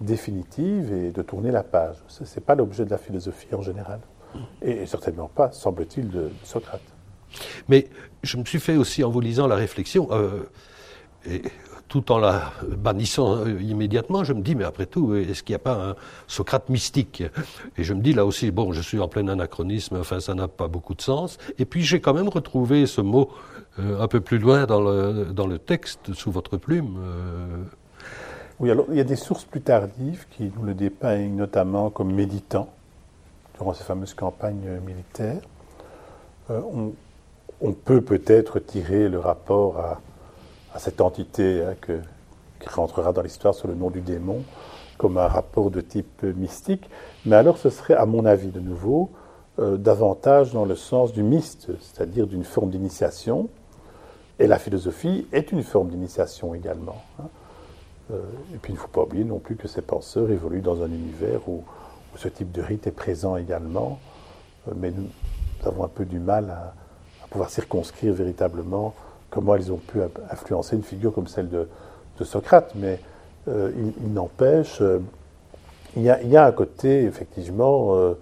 définitive 0.00 0.92
et 0.92 1.10
de 1.10 1.22
tourner 1.22 1.50
la 1.50 1.62
page. 1.62 1.96
Ce 2.08 2.22
n'est 2.22 2.44
pas 2.44 2.54
l'objet 2.54 2.84
de 2.84 2.90
la 2.90 2.98
philosophie 2.98 3.54
en 3.54 3.62
général. 3.62 4.00
Et 4.62 4.86
certainement 4.86 5.30
pas, 5.34 5.50
semble-t-il, 5.50 6.08
de 6.08 6.30
Socrate. 6.44 6.80
Mais 7.68 7.88
je 8.22 8.36
me 8.36 8.44
suis 8.44 8.60
fait 8.60 8.76
aussi, 8.76 9.04
en 9.04 9.10
vous 9.10 9.20
lisant 9.20 9.46
la 9.46 9.56
réflexion, 9.56 10.08
euh, 10.12 10.40
tout 11.88 12.12
en 12.12 12.18
la 12.18 12.52
bannissant 12.68 13.36
euh, 13.36 13.60
immédiatement, 13.60 14.24
je 14.24 14.32
me 14.32 14.42
dis, 14.42 14.54
mais 14.54 14.64
après 14.64 14.86
tout, 14.86 15.14
est-ce 15.14 15.42
qu'il 15.42 15.54
n'y 15.54 15.56
a 15.56 15.60
pas 15.60 15.90
un 15.90 15.96
Socrate 16.26 16.68
mystique? 16.68 17.22
Et 17.76 17.84
je 17.84 17.94
me 17.94 18.00
dis 18.00 18.12
là 18.12 18.24
aussi, 18.24 18.50
bon, 18.50 18.72
je 18.72 18.80
suis 18.80 19.00
en 19.00 19.08
plein 19.08 19.26
anachronisme, 19.28 19.96
enfin, 19.96 20.20
ça 20.20 20.34
n'a 20.34 20.48
pas 20.48 20.68
beaucoup 20.68 20.94
de 20.94 21.02
sens. 21.02 21.38
Et 21.58 21.64
puis 21.64 21.82
j'ai 21.82 22.00
quand 22.00 22.14
même 22.14 22.28
retrouvé 22.28 22.86
ce 22.86 23.00
mot 23.00 23.30
euh, 23.78 24.00
un 24.00 24.08
peu 24.08 24.20
plus 24.20 24.38
loin 24.38 24.66
dans 24.66 24.80
le, 24.80 25.26
dans 25.32 25.46
le 25.46 25.58
texte, 25.58 26.12
sous 26.14 26.30
votre 26.30 26.56
plume. 26.56 26.98
Oui, 28.60 28.70
alors 28.70 28.86
il 28.90 28.96
y 28.96 29.00
a 29.00 29.04
des 29.04 29.16
sources 29.16 29.44
plus 29.44 29.62
tardives 29.62 30.26
qui 30.30 30.52
nous 30.54 30.62
le 30.62 30.74
dépeignent 30.74 31.34
notamment 31.34 31.90
comme 31.90 32.12
méditant 32.12 32.68
durant 33.54 33.72
ces 33.72 33.84
fameuses 33.84 34.14
campagnes 34.14 34.80
militaires. 34.86 35.40
On 37.60 37.72
peut 37.72 38.00
peut-être 38.00 38.58
tirer 38.58 39.08
le 39.08 39.18
rapport 39.18 39.78
à, 39.78 40.00
cette 40.78 41.00
entité 41.00 41.62
hein, 41.62 41.74
qui 41.80 42.68
rentrera 42.68 43.12
dans 43.12 43.22
l'histoire 43.22 43.54
sous 43.54 43.66
le 43.66 43.74
nom 43.74 43.90
du 43.90 44.00
démon 44.00 44.42
comme 45.00 45.16
un 45.16 45.28
rapport 45.28 45.70
de 45.70 45.80
type 45.80 46.22
mystique, 46.22 46.90
mais 47.24 47.34
alors 47.34 47.56
ce 47.56 47.70
serait, 47.70 47.94
à 47.94 48.04
mon 48.04 48.26
avis 48.26 48.48
de 48.48 48.60
nouveau, 48.60 49.10
euh, 49.58 49.78
davantage 49.78 50.52
dans 50.52 50.66
le 50.66 50.76
sens 50.76 51.14
du 51.14 51.22
myste, 51.22 51.70
c'est-à-dire 51.80 52.26
d'une 52.26 52.44
forme 52.44 52.68
d'initiation, 52.68 53.48
et 54.38 54.46
la 54.46 54.58
philosophie 54.58 55.26
est 55.32 55.52
une 55.52 55.62
forme 55.62 55.88
d'initiation 55.88 56.54
également. 56.54 57.02
Hein. 57.18 57.28
Euh, 58.12 58.20
et 58.54 58.58
puis 58.58 58.74
il 58.74 58.76
ne 58.76 58.80
faut 58.80 58.88
pas 58.88 59.02
oublier 59.02 59.24
non 59.24 59.38
plus 59.38 59.56
que 59.56 59.68
ces 59.68 59.80
penseurs 59.80 60.30
évoluent 60.30 60.60
dans 60.60 60.82
un 60.82 60.88
univers 60.88 61.48
où, 61.48 61.64
ce 62.16 62.28
type 62.28 62.52
de 62.52 62.60
rite 62.60 62.86
est 62.86 62.92
présent 62.92 63.36
également, 63.36 63.98
euh, 64.68 64.72
mais 64.76 64.90
nous 64.90 65.08
avons 65.64 65.84
un 65.84 65.88
peu 65.88 66.04
du 66.04 66.18
mal 66.18 66.50
à, 66.50 66.74
pouvoir 67.30 67.50
circonscrire 67.50 68.12
véritablement 68.12 68.94
comment 69.30 69.54
ils 69.56 69.72
ont 69.72 69.76
pu 69.76 70.00
influencer 70.30 70.76
une 70.76 70.82
figure 70.82 71.14
comme 71.14 71.28
celle 71.28 71.48
de, 71.48 71.68
Socrate. 72.22 72.72
Mais 72.74 73.00
euh, 73.48 73.72
il, 74.04 74.12
n'empêche, 74.12 74.82
euh, 74.82 74.98
il, 75.96 76.02
y 76.02 76.36
a 76.36 76.44
un 76.44 76.52
côté 76.52 77.04
effectivement 77.04 77.94
euh, 77.94 78.12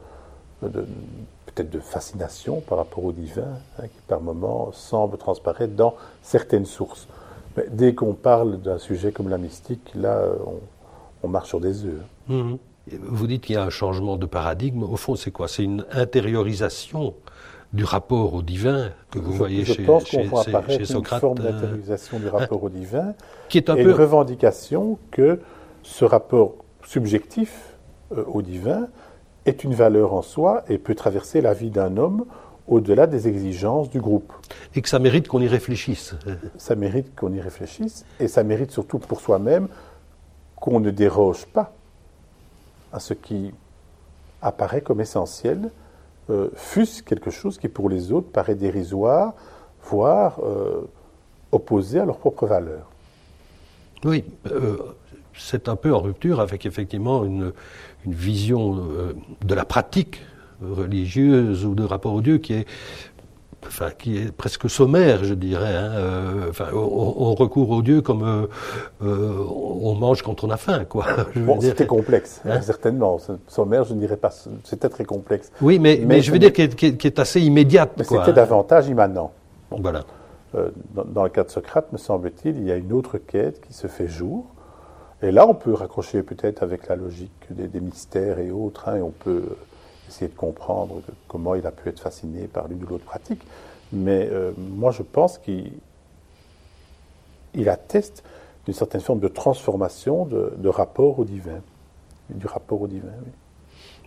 peut-être 0.61 1.69
de 1.69 1.81
fascination 1.81 2.61
par 2.61 2.79
rapport 2.79 3.05
au 3.05 3.11
divin 3.11 3.59
hein, 3.81 3.83
qui 3.83 4.01
par 4.07 4.21
moments 4.21 4.71
semble 4.71 5.19
transparaître 5.19 5.75
dans 5.75 5.97
certaines 6.23 6.65
sources. 6.65 7.09
Mais 7.57 7.65
dès 7.69 7.93
qu'on 7.93 8.15
parle 8.15 8.61
d'un 8.61 8.79
sujet 8.79 9.11
comme 9.11 9.29
la 9.29 9.39
mystique, 9.39 9.91
là, 9.97 10.23
on, 11.25 11.27
marche 11.27 11.49
sur 11.49 11.59
des 11.59 11.85
œufs. 11.85 12.01
Mmh. 12.29 12.55
Vous 13.03 13.27
dites 13.27 13.43
qu'il 13.43 13.57
y 13.57 13.59
a 13.59 13.65
un 13.65 13.71
changement 13.71 14.17
de 14.17 14.27
paradigme. 14.27 14.85
Au 14.85 14.97
fond, 14.97 15.17
c'est 15.17 15.33
quoi? 15.33 15.49
C'est 15.49 15.65
une 15.65 15.85
intériorisation 15.91 17.15
du 17.73 17.85
rapport 17.85 18.35
au 18.35 18.43
divin 18.43 18.91
que 19.11 19.19
vous 19.19 19.33
voyez 19.33 19.65
chez, 19.65 19.85
chez, 20.05 20.29
chez, 20.69 20.85
Socrate. 20.85 21.23
Une 21.23 21.29
forme 21.29 21.39
euh, 21.41 21.53
d'intériorisation 21.53 22.19
du 22.19 22.29
rapport 22.29 22.63
au 22.63 22.69
divin, 22.69 23.15
qui 23.49 23.59
est 23.59 23.69
un 23.69 23.77
et 23.77 23.83
peu... 23.83 23.91
une 23.91 23.95
revendication 23.95 24.99
que 25.11 25.41
ce 25.83 26.05
rapport 26.05 26.55
subjectif 26.85 27.75
euh, 28.17 28.25
au 28.27 28.43
divin 28.43 28.89
est 29.45 29.65
une 29.65 29.75
valeur 29.75 30.15
en 30.15 30.23
soi 30.23 30.65
et 30.69 30.79
peut 30.79 30.95
traverser 30.95 31.41
la 31.41 31.53
vie 31.53 31.71
d'un 31.71 31.97
homme 31.97 32.25
au-delà 32.67 33.07
des 33.07 33.29
exigences 33.29 33.89
du 33.91 34.01
groupe. 34.01 34.33
Et 34.75 34.83
que 34.83 34.89
ça 34.89 34.99
mérite 34.99 35.29
qu'on 35.29 35.41
y 35.41 35.49
réfléchisse. 35.49 36.15
Ça 36.59 36.75
mérite 36.75 37.15
qu'on 37.17 37.33
y 37.33 37.41
réfléchisse, 37.41 38.05
et 38.21 38.29
ça 38.29 38.43
mérite 38.43 38.71
surtout 38.71 38.99
pour 38.99 39.21
soi-même 39.21 39.69
qu'on 40.57 40.81
ne 40.81 40.91
déroge 40.91 41.47
pas 41.47 41.73
à 42.93 43.01
ce 43.01 43.15
qui 43.15 43.53
apparaît 44.43 44.81
comme 44.81 45.01
essentiel, 45.01 45.71
euh, 46.31 46.49
fût-ce 46.55 47.03
quelque 47.03 47.31
chose 47.31 47.59
qui 47.59 47.69
pour 47.69 47.89
les 47.89 48.13
autres 48.13 48.31
paraît 48.31 48.55
dérisoire, 48.55 49.35
voire 49.83 50.41
euh, 50.43 50.83
opposé 51.53 52.01
à 52.01 52.05
leurs 52.05 52.19
propres 52.19 52.47
valeurs. 52.47 52.91
Oui, 54.05 54.25
euh, 54.47 54.77
c'est 55.35 55.69
un 55.69 55.77
peu 55.77 55.95
en 55.95 56.01
rupture 56.01 56.41
avec 56.41 56.67
effectivement 56.67 57.25
une, 57.25 57.53
une 58.05 58.15
vision 58.15 58.89
de 59.45 59.55
la 59.55 59.65
pratique 59.65 60.21
religieuse 60.63 61.65
ou 61.65 61.75
de 61.75 61.85
rapport 61.85 62.15
au 62.15 62.21
Dieu 62.21 62.39
qui 62.39 62.55
est 62.55 62.67
enfin, 63.67 63.91
qui 63.97 64.19
est 64.19 64.33
presque 64.33 64.69
sommaire, 64.71 65.25
je 65.25 65.35
dirais. 65.35 65.75
Hein. 65.75 65.93
Euh, 65.95 66.51
enfin, 66.51 66.67
on, 66.73 67.35
recourt 67.35 67.71
au 67.71 67.83
Dieu 67.83 68.01
comme 68.01 68.23
euh, 68.23 68.47
euh, 69.03 69.45
on 69.83 69.95
mange 69.95 70.23
quand 70.23 70.45
on 70.45 70.51
a 70.51 70.57
faim, 70.57 70.85
quoi. 70.85 71.07
Bon, 71.37 71.61
c'était 71.61 71.87
complexe, 71.87 72.41
hein 72.45 72.61
certainement. 72.61 73.19
Sommaire, 73.47 73.85
je 73.85 73.95
ne 73.95 74.01
dirais 74.01 74.17
pas. 74.17 74.31
C'était 74.65 74.89
très 74.89 75.05
complexe. 75.05 75.51
Oui, 75.61 75.79
mais, 75.79 76.01
mais, 76.05 76.21
je 76.21 76.33
veux 76.33 76.39
dire 76.39 76.53
qui 76.53 76.63
est, 76.63 77.19
assez 77.19 77.41
immédiate. 77.41 77.93
Mais 77.97 78.05
c'était 78.05 78.33
davantage 78.33 78.89
immanent. 78.89 79.33
Voilà. 79.71 80.05
dans, 80.95 81.25
le 81.25 81.29
cas 81.29 81.45
de 81.45 81.51
Socrate, 81.51 81.93
me 81.93 81.99
semble-t-il, 81.99 82.57
il 82.57 82.65
y 82.65 82.73
a 82.73 82.77
une 82.77 82.93
autre 82.93 83.19
quête 83.19 83.61
qui 83.61 83.73
se 83.75 83.87
fait 83.87 84.09
jour. 84.09 84.47
Et 85.21 85.33
là, 85.33 85.47
on 85.49 85.55
peut 85.55 85.75
raccrocher 85.75 86.23
peut-être 86.23 86.63
avec 86.63 86.87
la 86.87 86.95
logique 86.95 87.33
des, 87.51 87.81
mystères 87.81 88.39
et 88.39 88.51
autres, 88.51 88.89
hein, 88.89 88.97
et 88.97 89.03
on 89.03 89.11
peut 89.11 89.43
essayer 90.09 90.29
de 90.31 90.37
comprendre 90.37 91.03
comment 91.29 91.55
il 91.55 91.67
a 91.67 91.71
pu 91.71 91.89
être 91.89 92.01
fasciné 92.01 92.47
par 92.49 92.69
l'une 92.69 92.83
ou 92.85 92.87
l'autre 92.87 93.05
pratique. 93.05 93.43
Mais 93.93 94.29
euh, 94.31 94.53
moi, 94.57 94.91
je 94.91 95.03
pense 95.03 95.39
qu'il 95.39 95.73
il 97.55 97.69
atteste 97.69 98.23
d'une 98.67 98.75
certaine 98.75 99.01
forme 99.01 99.21
de 99.21 99.29
transformation 99.29 100.27
de, 100.27 100.69
rapport 100.69 101.19
au 101.19 101.25
divin, 101.25 101.61
du 102.29 102.47
rapport 102.47 102.83
au 102.83 102.87
divin. 102.87 103.09
Oui. 103.25 103.33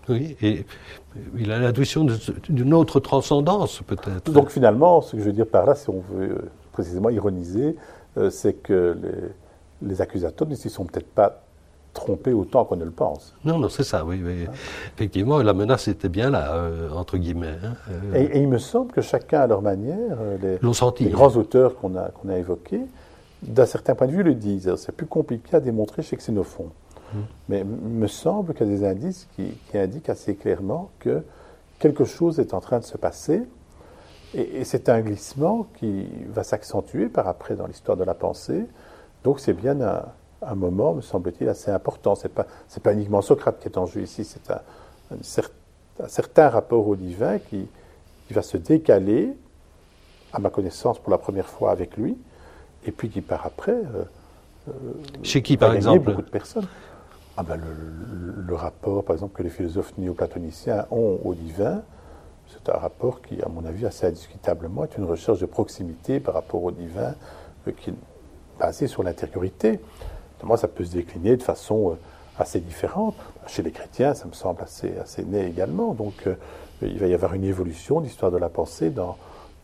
Oui, 0.10 0.36
et 0.41 0.66
il 1.38 1.52
a 1.52 1.60
l'intuition 1.60 2.08
d'une 2.49 2.74
autre 2.74 2.99
transcendance, 2.99 3.82
peut-être. 3.86 4.32
Donc 4.32 4.49
finalement, 4.49 5.02
ce 5.02 5.12
que 5.12 5.20
je 5.20 5.26
veux 5.26 5.32
dire 5.32 5.45
par 5.45 5.68
là, 5.68 5.76
si 5.76 5.89
on 5.89 6.02
veut 6.12 6.30
euh, 6.32 6.52
précisément 6.72 7.10
ironiser, 7.10 7.76
euh, 8.18 8.32
c'est 8.32 8.54
que 8.54 8.97
les, 8.99 9.88
les 9.88 10.02
accusateurs 10.02 10.47
ne 10.47 10.56
s'y 10.56 10.72
sont 10.72 10.86
peut-être 10.86 11.08
pas 11.08 11.43
tromper 11.93 12.33
autant 12.33 12.65
qu'on 12.65 12.77
ne 12.77 12.85
le 12.85 12.91
pense. 12.91 13.33
Non, 13.43 13.59
non, 13.59 13.69
c'est 13.69 13.83
ça, 13.83 14.05
oui. 14.05 14.21
Effectivement, 14.95 15.41
la 15.41 15.53
menace 15.53 15.87
était 15.87 16.09
bien 16.09 16.29
là, 16.29 16.53
euh, 16.53 16.89
entre 16.91 17.17
guillemets. 17.17 17.57
Hein, 17.63 17.73
euh. 17.89 18.27
et, 18.33 18.39
il 18.39 18.47
me 18.47 18.57
semble 18.57 18.91
que 18.91 19.01
chacun 19.01 19.41
à 19.41 19.47
leur 19.47 19.61
manière, 19.61 20.17
euh, 20.19 20.57
les, 20.59 21.09
grands 21.09 21.35
auteurs 21.35 21.75
qu'on 21.75 21.95
a, 21.95 22.09
qu'on 22.09 22.29
a 22.29 22.37
évoqués, 22.37 22.81
d'un 23.41 23.65
certain 23.65 23.95
point 23.95 24.07
de 24.07 24.13
vue, 24.13 24.23
le 24.23 24.35
disent. 24.35 24.73
C'est 24.75 24.95
plus 24.95 25.05
compliqué 25.05 25.57
à 25.57 25.59
démontrer 25.59 26.01
chez 26.01 26.15
Xénophon. 26.15 26.69
Hum. 27.13 27.23
Mais 27.49 27.59
il 27.61 27.65
me 27.65 28.07
semble 28.07 28.53
qu'il 28.53 28.67
y 28.67 28.73
a 28.73 28.77
des 28.77 28.85
indices 28.85 29.27
qui, 29.35 29.57
qui, 29.69 29.77
indiquent 29.77 30.09
assez 30.09 30.35
clairement 30.35 30.89
que 30.99 31.23
quelque 31.79 32.05
chose 32.05 32.39
est 32.39 32.53
en 32.53 32.61
train 32.61 32.79
de 32.79 32.85
se 32.85 32.97
passer. 32.97 33.43
Et, 34.33 34.59
et 34.59 34.63
c'est 34.63 34.87
un 34.87 35.01
glissement 35.01 35.67
qui 35.77 36.07
va 36.33 36.43
s'accentuer 36.43 37.09
par 37.09 37.27
après 37.27 37.55
dans 37.55 37.67
l'histoire 37.67 37.97
de 37.97 38.05
la 38.05 38.13
pensée. 38.13 38.65
Donc 39.25 39.41
c'est 39.41 39.53
bien 39.53 39.81
un, 39.81 40.03
un 40.41 40.55
moment, 40.55 40.93
me 40.93 41.01
semble-t-il, 41.01 41.49
assez 41.49 41.71
important. 41.71 42.15
Ce 42.15 42.23
n'est 42.23 42.33
pas, 42.33 42.45
pas, 42.83 42.93
uniquement 42.93 43.21
Socrate 43.21 43.59
qui 43.59 43.67
est 43.67 43.77
en 43.77 43.85
jeu 43.85 44.01
ici, 44.01 44.23
c'est 44.23 44.51
un, 44.51 46.07
certain 46.07 46.49
rapport 46.49 46.87
au 46.87 46.95
divin 46.95 47.39
qui, 47.39 47.67
qui, 48.27 48.33
va 48.33 48.41
se 48.41 48.57
décaler, 48.57 49.33
à 50.33 50.39
ma 50.39 50.49
connaissance, 50.49 50.99
pour 50.99 51.11
la 51.11 51.17
première 51.17 51.47
fois 51.47 51.71
avec 51.71 51.97
lui, 51.97 52.17
et 52.85 52.91
puis 52.91 53.09
qui, 53.09 53.21
par 53.21 53.45
après, 53.45 53.73
euh, 53.73 54.03
euh, 54.69 54.71
chez 55.23 55.41
qui, 55.41 55.57
par 55.57 55.73
exemple 55.73 56.05
beaucoup 56.05 56.21
de 56.21 56.29
personnes. 56.29 56.67
Ah 57.37 57.43
ben, 57.43 57.57
le, 57.57 58.55
rapport, 58.55 59.03
par 59.03 59.15
exemple, 59.15 59.35
que 59.35 59.43
les 59.43 59.49
philosophes 59.49 59.93
néoplatoniciens 59.97 60.85
ont 60.91 61.19
au 61.23 61.33
divin, 61.33 61.81
c'est 62.47 62.69
un 62.69 62.77
rapport 62.77 63.21
qui, 63.21 63.41
à 63.41 63.47
mon 63.47 63.63
avis, 63.65 63.85
assez 63.85 64.05
indiscutablement 64.05 64.83
est 64.83 64.97
une 64.97 65.05
recherche 65.05 65.39
de 65.39 65.45
proximité 65.45 66.19
par 66.19 66.33
rapport 66.33 66.63
au 66.63 66.71
divin, 66.71 67.15
euh, 67.67 67.71
qui 67.71 67.91
est 67.91 67.95
basée 68.59 68.87
sur 68.87 69.03
l'intériorité. 69.03 69.79
Moi, 70.43 70.57
ça 70.57 70.67
peut 70.67 70.83
se 70.83 70.91
décliner 70.91 71.37
de 71.37 71.43
façon 71.43 71.91
euh, 71.91 71.93
assez 72.37 72.59
différente. 72.59 73.15
Chez 73.47 73.63
les 73.63 73.71
chrétiens, 73.71 74.13
ça 74.13 74.25
me 74.27 74.33
semble 74.33 74.61
assez, 74.61 74.97
assez 74.97 75.23
né 75.23 75.45
également. 75.45 75.93
Donc, 75.93 76.27
euh, 76.27 76.35
il 76.81 76.97
va 76.97 77.07
y 77.07 77.13
avoir 77.13 77.33
une 77.33 77.43
évolution 77.43 78.01
d'histoire 78.01 78.31
de 78.31 78.37
la 78.37 78.49
pensée 78.49 78.89
dans, 78.89 79.17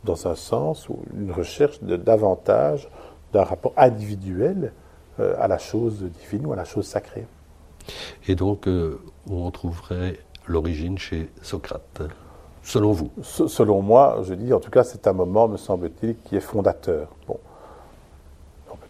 dans 0.03 0.27
un 0.27 0.35
sens 0.35 0.87
ou 0.89 0.99
une 1.17 1.31
recherche 1.31 1.81
de 1.81 1.95
davantage 1.95 2.89
d'un 3.33 3.43
rapport 3.43 3.73
individuel 3.77 4.71
euh, 5.19 5.35
à 5.39 5.47
la 5.47 5.57
chose 5.57 6.03
divine 6.03 6.45
ou 6.45 6.53
à 6.53 6.55
la 6.55 6.65
chose 6.65 6.85
sacrée. 6.85 7.25
Et 8.27 8.35
donc, 8.35 8.67
on 9.29 9.49
trouverait 9.51 10.19
l'origine 10.45 10.97
chez 10.97 11.29
Socrate, 11.41 12.01
selon 12.61 12.91
vous? 12.91 13.11
Selon 13.21 13.81
moi, 13.81 14.19
je 14.23 14.33
dis, 14.33 14.51
en 14.51 14.59
tout 14.59 14.69
cas, 14.69 14.83
c'est 14.83 15.07
un 15.07 15.13
moment, 15.13 15.47
me 15.47 15.55
semble-t-il, 15.55 16.17
qui 16.25 16.35
est 16.35 16.41
fondateur. 16.41 17.07
Bon, 17.27 17.39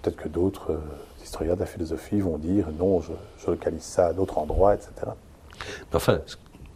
peut-être 0.02 0.16
que 0.16 0.30
d'autres 0.30 0.80
historiens 1.28 1.56
de 1.56 1.60
la 1.60 1.66
philosophie 1.66 2.22
vont 2.22 2.38
dire 2.38 2.68
non, 2.80 3.02
je, 3.02 3.12
je 3.40 3.52
localise 3.52 3.84
ça 3.84 4.08
à 4.08 4.14
d'autres 4.14 4.38
endroits, 4.38 4.74
etc. 4.74 5.12
Enfin, 5.94 6.22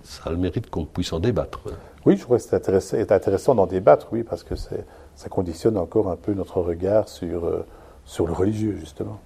ça 0.04 0.24
a 0.26 0.30
le 0.30 0.38
mérite 0.38 0.70
qu'on 0.70 0.86
puisse 0.86 1.14
en 1.14 1.20
débattre. 1.20 1.62
Oui, 2.06 2.18
je 2.18 2.24
crois 2.26 2.38
que 2.38 2.44
c'est 2.44 2.56
intéressant, 2.56 2.98
intéressant 2.98 3.56
d'en 3.56 3.66
débattre, 3.66 4.08
oui, 4.12 4.24
parce 4.24 4.44
que 4.44 4.56
ça 4.56 5.30
conditionne 5.30 5.78
encore 5.78 6.10
un 6.10 6.18
peu 6.18 6.34
notre 6.34 6.60
regard 6.60 7.08
sur, 7.08 7.46
euh, 7.46 7.66
sur 8.04 8.28
le 8.28 8.34
religieux, 8.34 8.76
justement. 8.78 9.20